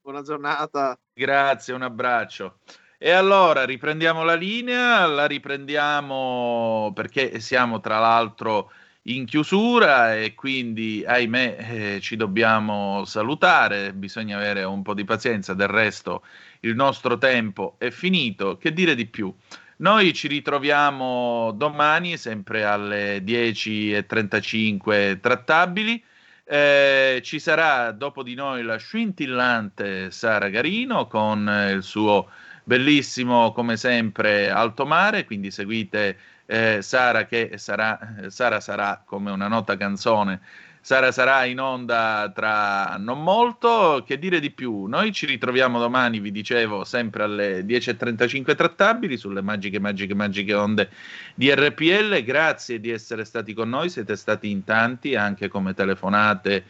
Buona 0.00 0.22
giornata. 0.22 0.96
Grazie, 1.12 1.74
un 1.74 1.82
abbraccio. 1.82 2.58
E 2.98 3.10
allora 3.10 3.64
riprendiamo 3.64 4.22
la 4.22 4.34
linea, 4.34 5.06
la 5.06 5.26
riprendiamo 5.26 6.92
perché 6.94 7.40
siamo 7.40 7.80
tra 7.80 7.98
l'altro 7.98 8.70
in 9.08 9.24
chiusura 9.24 10.16
e 10.16 10.34
quindi 10.34 11.04
ahimè 11.04 11.56
eh, 11.58 12.00
ci 12.00 12.16
dobbiamo 12.16 13.04
salutare, 13.04 13.92
bisogna 13.92 14.36
avere 14.36 14.62
un 14.64 14.82
po' 14.82 14.94
di 14.94 15.04
pazienza, 15.04 15.52
del 15.52 15.68
resto 15.68 16.24
il 16.60 16.74
nostro 16.74 17.18
tempo 17.18 17.74
è 17.78 17.90
finito. 17.90 18.56
Che 18.56 18.72
dire 18.72 18.94
di 18.94 19.06
più? 19.06 19.34
Noi 19.78 20.14
ci 20.14 20.26
ritroviamo 20.26 21.52
domani, 21.54 22.16
sempre 22.16 22.64
alle 22.64 23.18
10.35 23.18 25.20
trattabili. 25.20 26.02
Eh, 26.44 27.20
ci 27.22 27.38
sarà 27.38 27.90
dopo 27.90 28.22
di 28.22 28.34
noi 28.34 28.62
la 28.62 28.78
scintillante 28.78 30.10
Sara 30.10 30.48
Garino 30.48 31.06
con 31.08 31.46
il 31.74 31.82
suo 31.82 32.30
bellissimo, 32.64 33.52
come 33.52 33.76
sempre, 33.76 34.48
alto 34.48 34.86
mare. 34.86 35.26
Quindi 35.26 35.50
seguite 35.50 36.16
eh, 36.46 36.80
Sara, 36.80 37.26
che 37.26 37.58
sarà, 37.58 37.98
Sara 38.28 38.60
sarà 38.60 39.02
come 39.04 39.30
una 39.30 39.48
nota 39.48 39.76
canzone 39.76 40.40
Sara 40.86 41.10
sarà 41.10 41.44
in 41.46 41.58
onda 41.58 42.30
tra 42.32 42.94
non 42.96 43.20
molto. 43.20 44.04
Che 44.06 44.20
dire 44.20 44.38
di 44.38 44.52
più? 44.52 44.84
Noi 44.84 45.10
ci 45.10 45.26
ritroviamo 45.26 45.80
domani, 45.80 46.20
vi 46.20 46.30
dicevo, 46.30 46.84
sempre 46.84 47.24
alle 47.24 47.62
10.35 47.62 48.54
trattabili 48.54 49.16
sulle 49.16 49.42
magiche, 49.42 49.80
magiche, 49.80 50.14
magiche 50.14 50.54
onde 50.54 50.90
di 51.34 51.52
RPL. 51.52 52.22
Grazie 52.22 52.78
di 52.78 52.90
essere 52.90 53.24
stati 53.24 53.52
con 53.52 53.68
noi, 53.68 53.90
siete 53.90 54.14
stati 54.14 54.48
in 54.48 54.62
tanti, 54.62 55.16
anche 55.16 55.48
come 55.48 55.74
telefonate 55.74 56.64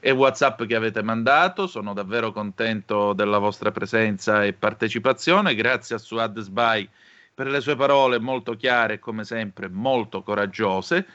e 0.00 0.10
WhatsApp 0.10 0.64
che 0.64 0.74
avete 0.74 1.04
mandato. 1.04 1.68
Sono 1.68 1.92
davvero 1.92 2.32
contento 2.32 3.12
della 3.12 3.38
vostra 3.38 3.70
presenza 3.70 4.42
e 4.42 4.54
partecipazione. 4.54 5.54
Grazie 5.54 5.94
a 5.94 5.98
Suad 5.98 6.40
Sbai 6.40 6.88
per 7.32 7.46
le 7.46 7.60
sue 7.60 7.76
parole 7.76 8.18
molto 8.18 8.56
chiare 8.56 8.94
e 8.94 8.98
come 8.98 9.22
sempre 9.22 9.68
molto 9.68 10.24
coraggiose. 10.24 11.06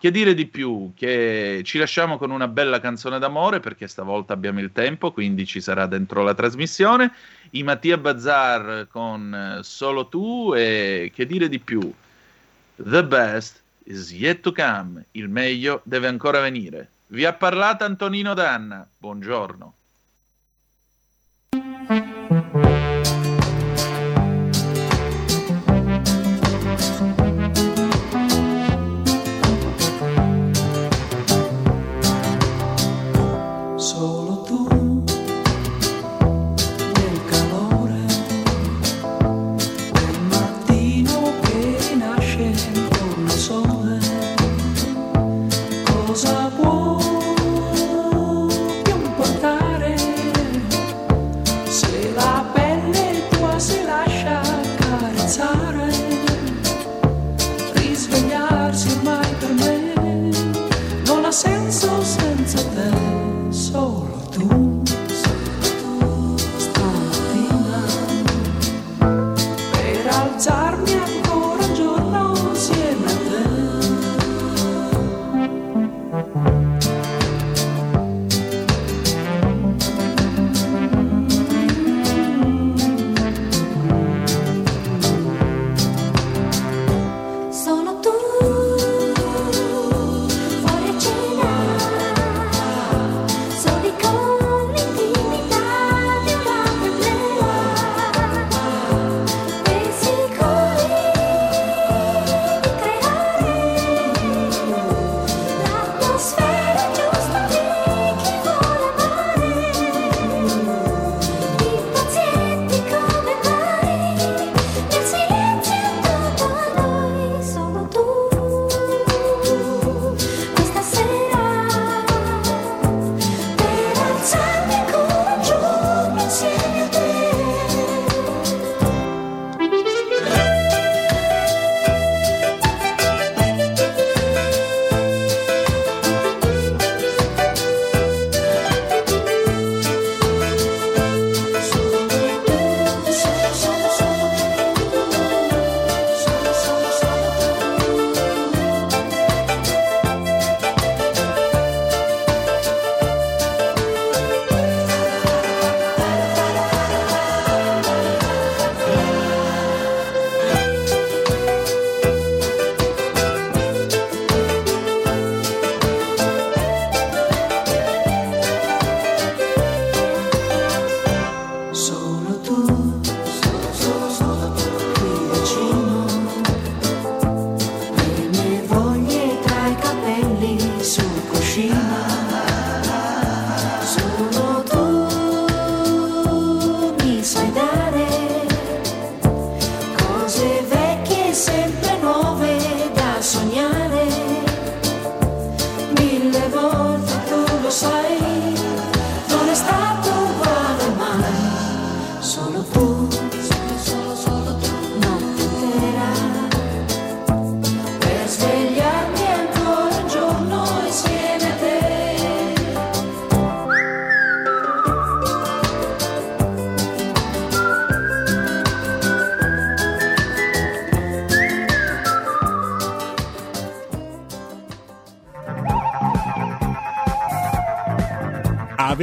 Che 0.00 0.12
dire 0.12 0.32
di 0.32 0.46
più? 0.46 0.92
Che 0.94 1.62
ci 1.64 1.76
lasciamo 1.76 2.18
con 2.18 2.30
una 2.30 2.46
bella 2.46 2.78
canzone 2.78 3.18
d'amore 3.18 3.58
perché 3.58 3.88
stavolta 3.88 4.32
abbiamo 4.32 4.60
il 4.60 4.70
tempo, 4.70 5.10
quindi 5.10 5.44
ci 5.44 5.60
sarà 5.60 5.86
dentro 5.86 6.22
la 6.22 6.34
trasmissione. 6.34 7.12
I 7.50 7.64
Mattia 7.64 7.98
Bazar 7.98 8.86
con 8.88 9.34
eh, 9.34 9.64
Solo 9.64 10.06
tu 10.06 10.52
e 10.54 11.10
che 11.12 11.26
dire 11.26 11.48
di 11.48 11.58
più? 11.58 11.92
The 12.76 13.04
best 13.04 13.60
is 13.86 14.12
yet 14.12 14.40
to 14.42 14.52
come, 14.52 15.06
il 15.12 15.28
meglio 15.28 15.80
deve 15.82 16.06
ancora 16.06 16.38
venire. 16.38 16.90
Vi 17.08 17.24
ha 17.24 17.32
parlato 17.32 17.82
Antonino 17.82 18.34
Danna, 18.34 18.86
buongiorno. 18.98 19.74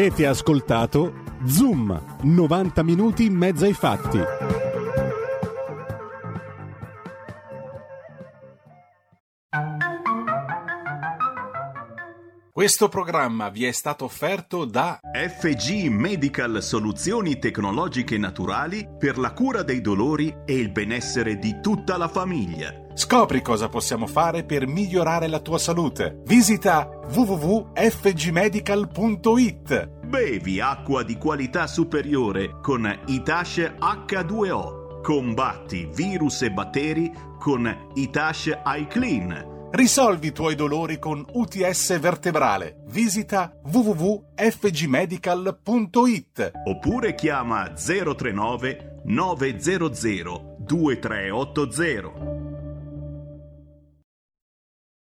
Avete 0.05 0.27
ascoltato 0.27 1.23
Zoom, 1.45 2.19
90 2.21 2.83
minuti 2.83 3.25
in 3.25 3.33
mezzo 3.33 3.65
ai 3.65 3.73
fatti. 3.73 4.19
Questo 12.51 12.87
programma 12.87 13.49
vi 13.49 13.65
è 13.65 13.71
stato 13.71 14.05
offerto 14.05 14.65
da 14.65 14.99
FG 15.01 15.87
Medical 15.87 16.61
Soluzioni 16.61 17.39
Tecnologiche 17.39 18.19
Naturali 18.19 18.87
per 18.99 19.17
la 19.17 19.33
cura 19.33 19.63
dei 19.63 19.81
dolori 19.81 20.31
e 20.45 20.53
il 20.53 20.69
benessere 20.69 21.39
di 21.39 21.59
tutta 21.61 21.97
la 21.97 22.07
famiglia. 22.07 22.71
Scopri 22.93 23.41
cosa 23.41 23.67
possiamo 23.67 24.05
fare 24.07 24.45
per 24.45 24.67
migliorare 24.67 25.27
la 25.27 25.39
tua 25.39 25.57
salute. 25.57 26.21
Visita 26.25 26.87
www.fgmedical.it. 27.11 29.94
Bevi 30.15 30.61
acqua 30.61 31.03
di 31.03 31.17
qualità 31.17 31.67
superiore 31.67 32.61
con 32.61 32.89
Itash 33.07 33.57
H2O. 33.57 35.01
Combatti 35.01 35.89
virus 35.93 36.43
e 36.43 36.51
batteri 36.51 37.11
con 37.37 37.89
Itash 37.95 38.57
iClean. 38.65 39.67
Risolvi 39.71 40.27
i 40.27 40.31
tuoi 40.31 40.55
dolori 40.55 40.99
con 40.99 41.21
UTS 41.33 41.99
vertebrale. 41.99 42.77
Visita 42.85 43.59
www.fgmedical.it. 43.61 46.51
Oppure 46.63 47.13
chiama 47.13 47.73
039 47.73 49.01
900 49.03 50.55
2380. 50.59 52.44